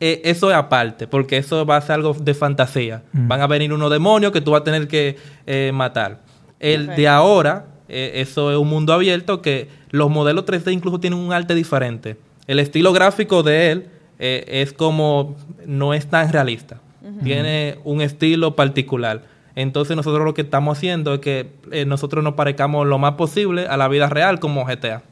Eh, 0.00 0.22
eso 0.24 0.50
es 0.50 0.56
aparte, 0.56 1.06
porque 1.06 1.36
eso 1.36 1.64
va 1.66 1.76
a 1.76 1.80
ser 1.82 1.92
algo 1.92 2.14
de 2.14 2.34
fantasía. 2.34 3.04
Van 3.12 3.40
a 3.42 3.46
venir 3.46 3.72
unos 3.72 3.92
demonios 3.92 4.32
que 4.32 4.40
tú 4.40 4.50
vas 4.50 4.62
a 4.62 4.64
tener 4.64 4.88
que 4.88 5.18
eh, 5.46 5.70
matar. 5.72 6.22
El 6.58 6.88
de 6.96 7.06
ahora, 7.06 7.77
eh, 7.88 8.12
eso 8.16 8.50
es 8.50 8.58
un 8.58 8.68
mundo 8.68 8.92
abierto 8.92 9.42
que 9.42 9.68
los 9.90 10.10
modelos 10.10 10.44
3D 10.44 10.72
incluso 10.72 11.00
tienen 11.00 11.18
un 11.18 11.32
arte 11.32 11.54
diferente. 11.54 12.16
El 12.46 12.58
estilo 12.60 12.92
gráfico 12.92 13.42
de 13.42 13.70
él 13.70 13.86
eh, 14.18 14.44
es 14.48 14.72
como, 14.72 15.36
no 15.66 15.94
es 15.94 16.06
tan 16.08 16.32
realista. 16.32 16.80
Tiene 17.22 17.78
un 17.84 18.00
estilo 18.02 18.54
particular. 18.54 19.22
Entonces 19.54 19.96
nosotros 19.96 20.24
lo 20.24 20.34
que 20.34 20.42
estamos 20.42 20.76
haciendo 20.78 21.14
es 21.14 21.20
que 21.20 21.50
eh, 21.72 21.84
nosotros 21.84 22.22
nos 22.22 22.34
parezcamos 22.34 22.86
lo 22.86 22.98
más 22.98 23.14
posible 23.14 23.66
a 23.66 23.76
la 23.76 23.88
vida 23.88 24.08
real 24.08 24.38
como 24.38 24.64
GTA. 24.64 25.02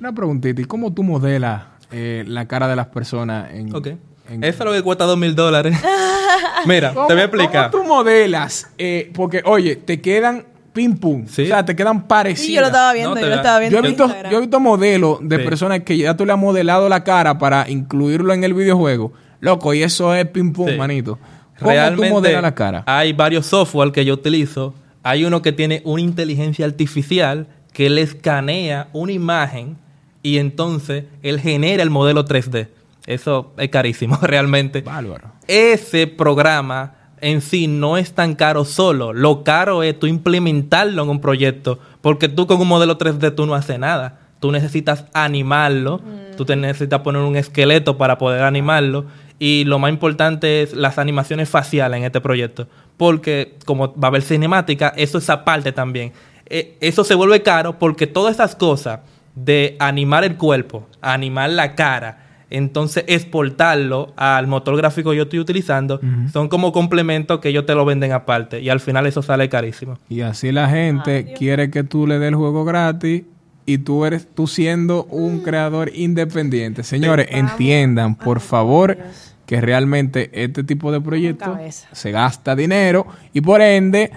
Una 0.00 0.12
preguntita, 0.12 0.62
¿y 0.62 0.64
cómo 0.64 0.92
tú 0.94 1.02
modelas 1.02 1.64
eh, 1.90 2.24
la 2.26 2.46
cara 2.48 2.68
de 2.68 2.76
las 2.76 2.86
personas 2.86 3.52
en... 3.52 3.68
Eso 3.68 3.94
es 4.40 4.64
lo 4.64 4.72
que 4.72 4.82
cuesta 4.82 5.04
dos 5.04 5.18
mil 5.18 5.34
dólares. 5.34 5.76
Mira, 6.66 6.94
¿Cómo- 6.94 7.06
te 7.06 7.12
voy 7.14 7.22
a 7.22 7.26
explicar. 7.26 7.70
¿Cómo 7.70 7.82
tú 7.82 7.88
modelas? 7.88 8.70
Eh, 8.78 9.10
porque, 9.14 9.42
oye, 9.44 9.76
te 9.76 10.00
quedan 10.00 10.46
ping 10.72 10.96
pum. 10.96 11.26
Sí. 11.26 11.42
O 11.42 11.46
sea, 11.46 11.64
te 11.64 11.76
quedan 11.76 12.06
parecidas. 12.06 12.46
Sí, 12.46 12.52
yo 12.54 12.60
lo 12.60 12.66
estaba 12.68 12.92
viendo, 12.92 13.14
No, 13.14 13.20
yo 13.20 13.26
lo 13.28 13.34
estaba 13.34 13.58
viendo 13.58 13.78
Yo 13.78 13.84
he 13.84 13.88
visto, 13.88 14.08
yo 14.30 14.38
he 14.38 14.40
visto 14.40 14.60
modelos 14.60 15.18
de 15.22 15.36
Sí. 15.38 15.44
personas 15.44 15.80
que 15.80 15.96
ya 15.98 16.16
tú 16.16 16.24
le 16.26 16.32
has 16.32 16.38
modelado 16.38 16.88
la 16.88 17.04
cara 17.04 17.38
para 17.38 17.68
incluirlo 17.68 18.32
en 18.32 18.44
el 18.44 18.54
videojuego. 18.54 19.12
Loco, 19.40 19.74
y 19.74 19.82
eso 19.82 20.14
es 20.14 20.26
ping 20.26 20.52
pum, 20.52 20.68
Sí. 20.70 20.76
manito. 20.76 21.18
¿Cómo 21.58 21.70
Realmente 21.70 22.06
tú 22.08 22.12
modelas 22.14 22.42
la 22.42 22.54
cara? 22.54 22.82
hay 22.86 23.12
varios 23.12 23.46
software 23.46 23.92
que 23.92 24.04
yo 24.04 24.14
utilizo. 24.14 24.74
Hay 25.02 25.24
uno 25.24 25.42
que 25.42 25.52
tiene 25.52 25.82
una 25.84 26.00
inteligencia 26.00 26.64
artificial 26.64 27.46
que 27.72 27.90
le 27.90 28.02
escanea 28.02 28.88
una 28.92 29.12
imagen 29.12 29.76
y 30.22 30.38
entonces 30.38 31.04
él 31.22 31.40
genera 31.40 31.82
el 31.82 31.90
modelo 31.90 32.24
3D. 32.24 32.68
Eso 33.06 33.52
es 33.58 33.68
carísimo, 33.70 34.16
realmente. 34.22 34.80
Bárbaro. 34.82 35.32
Ese 35.48 36.06
programa 36.06 36.94
en 37.22 37.40
sí 37.40 37.68
no 37.68 37.96
es 37.96 38.12
tan 38.12 38.34
caro 38.34 38.64
solo. 38.64 39.12
Lo 39.12 39.44
caro 39.44 39.82
es 39.82 39.98
tú 39.98 40.06
implementarlo 40.06 41.04
en 41.04 41.08
un 41.08 41.20
proyecto. 41.20 41.78
Porque 42.02 42.28
tú 42.28 42.46
con 42.46 42.60
un 42.60 42.68
modelo 42.68 42.98
3D 42.98 43.34
tú 43.34 43.46
no 43.46 43.54
haces 43.54 43.78
nada. 43.78 44.18
Tú 44.40 44.50
necesitas 44.50 45.06
animarlo. 45.14 46.00
Tú 46.36 46.44
te 46.44 46.56
necesitas 46.56 47.00
poner 47.00 47.22
un 47.22 47.36
esqueleto 47.36 47.96
para 47.96 48.18
poder 48.18 48.42
animarlo. 48.42 49.06
Y 49.38 49.64
lo 49.64 49.78
más 49.78 49.90
importante 49.90 50.62
es 50.62 50.74
las 50.74 50.98
animaciones 50.98 51.48
faciales 51.48 51.96
en 51.98 52.04
este 52.04 52.20
proyecto. 52.20 52.66
Porque 52.96 53.56
como 53.64 53.94
va 53.94 54.06
a 54.06 54.06
haber 54.08 54.22
cinemática, 54.22 54.92
eso 54.96 55.18
es 55.18 55.30
aparte 55.30 55.70
también. 55.70 56.12
Eh, 56.46 56.76
eso 56.80 57.04
se 57.04 57.14
vuelve 57.14 57.42
caro 57.42 57.78
porque 57.78 58.08
todas 58.08 58.34
esas 58.34 58.56
cosas 58.56 59.00
de 59.36 59.76
animar 59.78 60.24
el 60.24 60.36
cuerpo, 60.36 60.88
animar 61.00 61.50
la 61.50 61.76
cara, 61.76 62.31
entonces 62.52 63.04
exportarlo 63.06 64.12
al 64.16 64.46
motor 64.46 64.76
gráfico 64.76 65.10
que 65.10 65.16
yo 65.16 65.22
estoy 65.24 65.40
utilizando, 65.40 66.00
son 66.32 66.48
como 66.48 66.72
complementos 66.72 67.40
que 67.40 67.48
ellos 67.48 67.66
te 67.66 67.74
lo 67.74 67.84
venden 67.84 68.12
aparte 68.12 68.60
y 68.60 68.68
al 68.68 68.80
final 68.80 69.06
eso 69.06 69.22
sale 69.22 69.48
carísimo. 69.48 69.98
Y 70.08 70.20
así 70.20 70.52
la 70.52 70.68
gente 70.68 71.32
quiere 71.36 71.70
que 71.70 71.82
tú 71.82 72.06
le 72.06 72.18
des 72.18 72.28
el 72.28 72.34
juego 72.34 72.64
gratis 72.64 73.22
y 73.64 73.78
tú 73.78 74.04
eres 74.04 74.26
tú 74.34 74.46
siendo 74.46 75.04
un 75.04 75.40
creador 75.40 75.90
independiente. 75.94 76.82
Señores, 76.82 77.28
entiendan, 77.30 78.16
por 78.16 78.40
favor, 78.40 78.98
que 79.46 79.60
realmente 79.60 80.30
este 80.32 80.64
tipo 80.64 80.92
de 80.92 81.00
proyectos 81.00 81.58
se 81.92 82.10
gasta 82.10 82.54
dinero 82.54 83.06
y 83.32 83.40
por 83.40 83.60
ende 83.60 84.10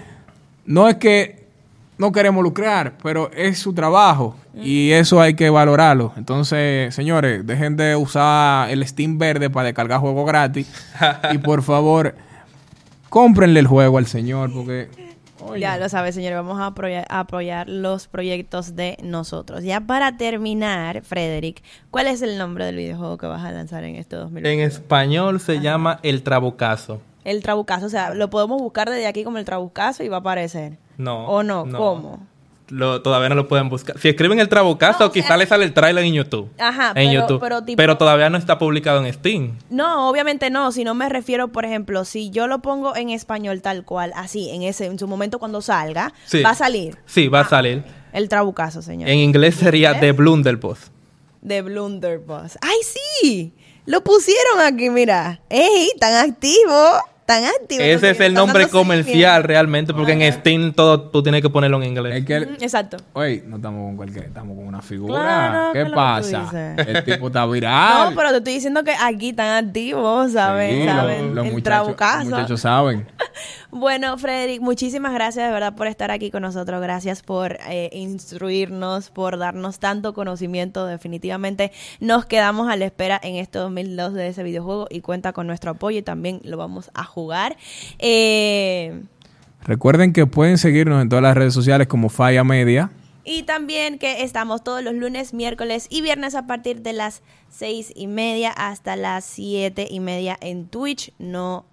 no 0.66 0.88
es 0.88 0.96
que 0.96 1.45
no 1.98 2.12
queremos 2.12 2.42
lucrar, 2.42 2.94
pero 3.02 3.30
es 3.32 3.58
su 3.58 3.72
trabajo 3.72 4.36
y 4.54 4.90
eso 4.92 5.20
hay 5.20 5.34
que 5.34 5.50
valorarlo. 5.50 6.12
Entonces, 6.16 6.94
señores, 6.94 7.46
dejen 7.46 7.76
de 7.76 7.96
usar 7.96 8.70
el 8.70 8.86
Steam 8.86 9.18
verde 9.18 9.50
para 9.50 9.66
descargar 9.66 10.00
juegos 10.00 10.26
gratis 10.26 10.70
y 11.32 11.38
por 11.38 11.62
favor, 11.62 12.14
cómprenle 13.08 13.60
el 13.60 13.66
juego 13.66 13.98
al 13.98 14.06
señor 14.06 14.52
porque 14.52 14.88
oye, 15.40 15.60
Ya 15.60 15.78
lo 15.78 15.88
sabes, 15.88 16.14
señores, 16.14 16.36
vamos 16.36 16.60
a 16.60 16.66
apoyar, 16.66 17.06
a 17.08 17.20
apoyar 17.20 17.68
los 17.68 18.08
proyectos 18.08 18.76
de 18.76 18.98
nosotros. 19.02 19.62
Ya 19.62 19.80
para 19.80 20.16
terminar, 20.16 21.02
Frederick, 21.02 21.62
¿cuál 21.90 22.08
es 22.08 22.22
el 22.22 22.36
nombre 22.36 22.66
del 22.66 22.76
videojuego 22.76 23.16
que 23.16 23.26
vas 23.26 23.44
a 23.44 23.52
lanzar 23.52 23.84
en 23.84 23.96
este 23.96 24.16
2020? 24.16 24.52
En 24.52 24.60
español 24.60 25.40
se 25.40 25.60
llama 25.60 25.98
El 26.02 26.22
Trabucazo. 26.22 27.00
El 27.24 27.42
Trabucazo, 27.42 27.86
o 27.86 27.90
sea, 27.90 28.14
lo 28.14 28.30
podemos 28.30 28.60
buscar 28.60 28.88
desde 28.88 29.06
aquí 29.06 29.24
como 29.24 29.38
el 29.38 29.44
Trabucazo 29.44 30.04
y 30.04 30.08
va 30.08 30.18
a 30.18 30.20
aparecer. 30.20 30.78
No. 30.98 31.26
¿O 31.28 31.42
no? 31.42 31.66
¿Cómo? 31.70 32.26
Lo, 32.68 33.00
todavía 33.00 33.28
no 33.28 33.36
lo 33.36 33.46
pueden 33.46 33.68
buscar. 33.68 33.96
Si 34.00 34.08
escriben 34.08 34.40
El 34.40 34.48
Trabucazo, 34.48 34.98
No, 35.04 35.06
o 35.06 35.12
sea- 35.12 35.22
quizá 35.22 35.36
le 35.36 35.46
sale 35.46 35.64
el 35.64 35.72
trailer 35.72 36.04
en 36.04 36.14
YouTube. 36.14 36.50
Ajá, 36.58 36.88
en 36.88 36.94
pero- 37.10 37.12
YouTube. 37.20 37.40
pero 37.40 37.62
tipo- 37.62 37.96
todavía 37.96 38.28
no 38.28 38.36
está 38.38 38.58
publicado 38.58 39.04
en 39.06 39.12
Steam. 39.12 39.56
No, 39.70 40.08
obviamente 40.10 40.50
no, 40.50 40.72
si 40.72 40.82
no 40.82 40.92
me 40.94 41.08
refiero, 41.08 41.46
por 41.48 41.64
ejemplo, 41.64 42.04
si 42.04 42.30
yo 42.30 42.48
lo 42.48 42.58
pongo 42.62 42.96
en 42.96 43.10
español 43.10 43.62
tal 43.62 43.84
cual, 43.84 44.12
así, 44.16 44.50
en 44.50 44.62
ese 44.64 44.86
en 44.86 44.98
su 44.98 45.06
momento 45.06 45.38
cuando 45.38 45.62
salga, 45.62 46.12
Sí. 46.24 46.42
va 46.42 46.50
a 46.50 46.54
salir 46.56 46.98
Sí, 47.06 47.28
va 47.28 47.38
Ah. 47.38 47.42
a 47.42 47.48
salir. 47.48 47.84
el 48.12 48.28
Trabucazo, 48.28 48.82
señor. 48.82 49.08
En 49.10 49.18
inglés 49.18 49.54
sería. 49.54 50.00
The 50.00 50.10
Blunderbuss. 50.12 50.90
de 51.42 51.62
Blunderbuss. 51.62 52.58
¡Ay, 52.60 52.78
sí! 52.82 53.52
Lo 53.84 54.02
pusieron 54.02 54.58
aquí, 54.62 54.90
mira. 54.90 55.38
¡Ey! 55.48 55.90
Tan 56.00 56.28
activo. 56.30 56.74
Tan 57.26 57.44
activo. 57.44 57.82
Ese 57.82 58.10
es 58.10 58.20
el 58.20 58.26
están 58.28 58.34
nombre 58.34 58.68
comercial 58.68 59.42
realmente, 59.42 59.92
porque 59.92 60.12
en 60.12 60.32
Steam 60.32 60.72
todo 60.72 61.00
tú 61.10 61.22
tienes 61.24 61.42
que 61.42 61.50
ponerlo 61.50 61.82
en 61.82 61.88
inglés. 61.90 62.14
es 62.20 62.24
que 62.24 62.40
Mm, 62.40 62.54
Exacto. 62.62 62.98
Oye, 63.14 63.42
no 63.46 63.56
estamos 63.56 63.80
con 63.88 63.96
cualquier, 63.96 64.24
estamos 64.26 64.56
con 64.56 64.66
una 64.66 64.80
figura. 64.80 65.20
Claro, 65.20 65.72
¿Qué 65.72 65.86
pasa? 65.92 66.74
El 66.76 67.04
tipo 67.04 67.26
está 67.26 67.44
viral. 67.46 68.10
No, 68.10 68.16
pero 68.16 68.30
te 68.30 68.36
estoy 68.38 68.52
diciendo 68.54 68.84
que 68.84 68.92
aquí 68.92 69.32
tan 69.32 69.66
activo, 69.66 70.28
¿saben? 70.28 70.82
Sí, 70.82 70.86
¿Saben? 70.86 71.26
los, 71.26 71.34
los 71.34 71.46
el 71.46 71.52
muchachos, 71.52 71.62
Trabucazo. 71.64 72.18
los 72.18 72.30
muchachos 72.30 72.60
saben. 72.60 73.06
Bueno, 73.70 74.16
Frederick, 74.16 74.60
muchísimas 74.62 75.12
gracias 75.12 75.46
de 75.46 75.52
verdad 75.52 75.74
por 75.74 75.86
estar 75.86 76.10
aquí 76.10 76.30
con 76.30 76.42
nosotros. 76.42 76.80
Gracias 76.80 77.22
por 77.22 77.58
eh, 77.68 77.90
instruirnos, 77.92 79.10
por 79.10 79.38
darnos 79.38 79.78
tanto 79.78 80.14
conocimiento. 80.14 80.86
Definitivamente 80.86 81.72
nos 82.00 82.26
quedamos 82.26 82.70
a 82.70 82.76
la 82.76 82.84
espera 82.84 83.20
en 83.22 83.36
este 83.36 83.58
2002 83.58 84.14
de 84.14 84.28
ese 84.28 84.42
videojuego 84.42 84.86
y 84.90 85.00
cuenta 85.00 85.32
con 85.32 85.46
nuestro 85.46 85.72
apoyo 85.72 85.98
y 85.98 86.02
también 86.02 86.40
lo 86.44 86.56
vamos 86.56 86.90
a 86.94 87.04
jugar. 87.04 87.56
Eh, 87.98 89.02
Recuerden 89.64 90.12
que 90.12 90.26
pueden 90.26 90.58
seguirnos 90.58 91.02
en 91.02 91.08
todas 91.08 91.22
las 91.22 91.36
redes 91.36 91.52
sociales 91.52 91.88
como 91.88 92.08
Falla 92.08 92.44
Media. 92.44 92.90
y 93.24 93.42
también 93.42 93.98
que 93.98 94.22
estamos 94.22 94.62
todos 94.62 94.84
los 94.84 94.94
lunes, 94.94 95.34
miércoles 95.34 95.88
y 95.90 96.02
viernes 96.02 96.36
a 96.36 96.46
partir 96.46 96.82
de 96.82 96.92
las 96.92 97.22
seis 97.50 97.92
y 97.96 98.06
media 98.06 98.52
hasta 98.52 98.94
las 98.94 99.24
siete 99.24 99.88
y 99.90 99.98
media 99.98 100.36
en 100.40 100.68
Twitch. 100.68 101.12
No 101.18 101.66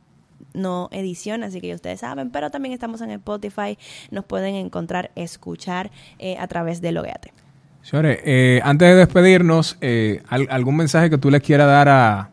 no 0.54 0.90
edición, 0.92 1.44
así 1.44 1.62
que 1.62 1.68
ya 1.70 1.76
ustedes 1.76 2.00
saben, 2.02 2.30
pero 2.32 2.50
también 2.50 2.74
estamos 2.74 3.02
en 3.02 3.12
Spotify, 3.12 3.78
nos 4.12 4.26
pueden 4.26 4.56
encontrar, 4.56 5.12
escuchar 5.16 5.92
eh, 6.20 6.38
a 6.40 6.48
través 6.48 6.82
de 6.82 6.92
Logueate. 6.92 7.34
Señores, 7.82 8.20
eh, 8.24 8.62
antes 8.64 8.88
de 8.88 8.96
despedirnos, 8.96 9.78
eh, 9.82 10.22
al- 10.30 10.48
¿algún 10.50 10.78
mensaje 10.78 11.10
que 11.10 11.18
tú 11.18 11.30
les 11.30 11.42
quieras 11.42 11.68
dar 11.68 11.90
a, 11.90 12.30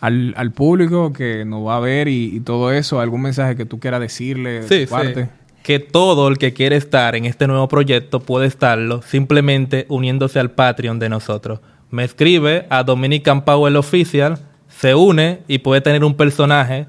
al, 0.00 0.32
al 0.36 0.52
público 0.52 1.12
que 1.12 1.44
nos 1.44 1.66
va 1.66 1.76
a 1.76 1.80
ver 1.80 2.08
y, 2.08 2.34
y 2.36 2.40
todo 2.40 2.72
eso? 2.72 2.98
¿Algún 3.00 3.20
mensaje 3.22 3.54
que 3.56 3.66
tú 3.66 3.78
quieras 3.80 4.00
decirle? 4.00 4.62
de 4.62 4.68
Sí, 4.68 4.84
tu 4.86 4.90
parte? 4.90 5.24
sí. 5.24 5.30
Que 5.62 5.78
todo 5.80 6.28
el 6.28 6.38
que 6.38 6.54
quiere 6.54 6.76
estar 6.76 7.14
en 7.16 7.26
este 7.26 7.46
nuevo 7.46 7.68
proyecto 7.68 8.20
puede 8.20 8.46
estarlo 8.46 9.02
simplemente 9.02 9.84
uniéndose 9.90 10.38
al 10.40 10.52
Patreon 10.52 10.98
de 10.98 11.10
nosotros. 11.10 11.60
Me 11.90 12.04
escribe 12.04 12.66
a 12.70 12.82
Dominican 12.84 13.44
Powell 13.44 13.76
Official, 13.76 14.38
se 14.68 14.94
une 14.94 15.40
y 15.48 15.58
puede 15.58 15.82
tener 15.82 16.04
un 16.04 16.14
personaje 16.16 16.86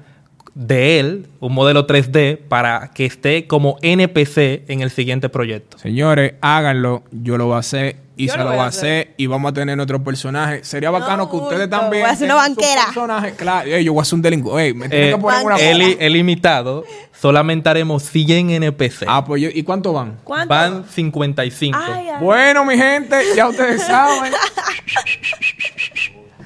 de 0.54 0.98
él, 1.00 1.28
un 1.40 1.54
modelo 1.54 1.86
3D, 1.86 2.38
para 2.48 2.90
que 2.92 3.06
esté 3.06 3.46
como 3.46 3.76
NPC 3.82 4.64
en 4.68 4.80
el 4.80 4.90
siguiente 4.90 5.28
proyecto. 5.28 5.78
Señores, 5.78 6.34
háganlo. 6.40 7.04
Yo 7.12 7.38
lo 7.38 7.46
voy 7.46 7.56
a 7.56 7.58
hacer 7.58 7.96
y 8.16 8.26
Yo 8.26 8.32
se 8.32 8.38
lo 8.40 8.46
voy 8.50 8.56
a 8.58 8.66
hacer 8.66 9.14
y 9.16 9.26
vamos 9.26 9.50
a 9.50 9.54
tener 9.54 9.76
nuestro 9.76 10.02
personaje. 10.04 10.62
Sería 10.64 10.90
bacano 10.90 11.30
que 11.30 11.36
ustedes 11.36 11.70
también. 11.70 12.02
voy 12.02 12.10
a 12.10 12.12
hacer 12.12 12.26
una 12.26 12.34
banquera. 12.34 12.84
personaje. 12.86 13.32
Claro, 13.34 13.68
yo 13.78 13.92
voy 13.94 14.00
a 14.00 14.02
hacer 14.02 14.14
un 14.16 14.22
delincuente. 14.22 14.66
Ey, 14.66 14.74
me 14.74 14.88
tienen 14.88 15.08
Eh, 15.08 15.12
que 15.12 15.18
poner 15.18 15.40
una 15.44 15.54
banquera. 15.54 15.70
el, 15.70 15.96
el 16.00 16.12
limitado, 16.12 16.84
solamente 17.18 17.68
haremos 17.70 18.02
100 18.02 18.50
NPC. 18.50 19.04
Ah, 19.08 19.24
pues 19.24 19.40
yo- 19.42 19.48
¿y 19.52 19.62
cuánto 19.62 19.92
van? 19.94 20.18
¿Cuánto? 20.24 20.48
Van 20.48 20.84
55. 20.86 21.78
Ay, 21.80 22.08
ay. 22.08 22.22
Bueno, 22.22 22.64
mi 22.66 22.76
gente, 22.76 23.16
ya 23.34 23.48
ustedes 23.48 23.82
saben. 23.84 24.32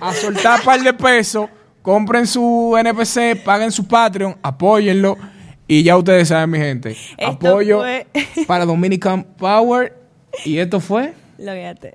A 0.01 0.13
soltar 0.13 0.59
un 0.61 0.65
par 0.67 0.81
de 0.83 0.93
pesos, 0.93 1.49
compren 1.85 2.27
su 2.27 2.75
NPC, 2.79 3.45
paguen 3.45 3.71
su 3.71 3.87
Patreon, 3.87 4.39
apóyenlo. 4.43 5.19
Y 5.69 5.83
ya 5.83 5.97
ustedes 5.99 6.29
saben, 6.29 6.51
mi 6.51 6.59
gente. 6.59 6.93
Esto 7.19 7.49
Apoyo 7.51 7.81
fue- 7.81 8.07
para 8.47 8.65
Dominican 8.65 9.23
Power. 9.23 9.93
Y 10.47 10.57
esto 10.59 10.81
fue 10.81 11.13
Lógate. 11.39 11.95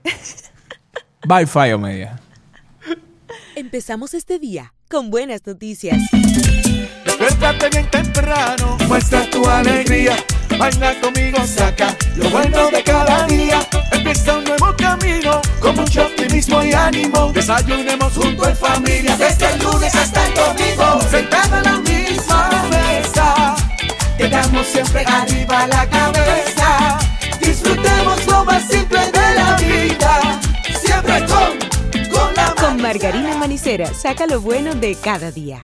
By 1.28 1.46
Fire 1.48 1.78
Media. 1.80 2.20
Empezamos 3.56 4.14
este 4.14 4.38
día 4.38 4.74
con 4.90 5.10
buenas 5.10 5.42
noticias. 5.46 5.98
Despiértate 7.20 7.70
bien 7.70 7.90
temprano, 7.90 8.78
muestra 8.88 9.28
tu 9.32 9.44
alegría. 9.50 10.16
Baila 10.60 10.93
conmigo, 10.99 11.38
saca 11.47 11.95
lo 12.18 12.30
bueno 12.32 12.70
de 12.70 12.84
cada 12.84 13.26
día. 13.28 13.66
Empieza 13.93 14.38
un 14.38 14.43
nuevo 14.43 14.76
camino, 14.76 15.41
con 15.62 15.74
mucho 15.78 16.01
optimismo 16.05 16.62
y 16.62 16.74
ánimo. 16.74 17.32
Desayunemos 17.32 18.12
junto 18.14 18.49
en 18.49 18.57
familia, 18.57 19.16
desde 19.16 19.53
el 19.53 19.60
lunes 19.64 19.95
hasta 19.95 20.28
el 20.28 20.34
domingo. 20.34 21.01
Sentado 21.10 21.57
en 21.60 21.64
la 21.64 21.78
misma 21.78 22.49
mesa, 22.70 23.55
tengamos 24.18 24.68
siempre 24.68 25.05
arriba 25.05 25.66
la 25.68 25.89
cabeza. 25.89 26.99
Disfrutemos 27.39 28.28
lo 28.28 28.43
más 28.43 28.68
simple 28.68 28.99
de 28.99 29.36
la 29.36 29.55
vida, 29.55 30.41
siempre 30.84 31.26
con, 31.26 32.10
con 32.12 32.36
la 32.36 32.53
Con 32.55 32.82
Margarina 32.82 33.38
Manicera, 33.38 33.93
saca 33.93 34.28
lo 34.28 34.41
bueno 34.41 34.76
de 34.76 34.95
cada 34.95 35.32
día. 35.32 35.57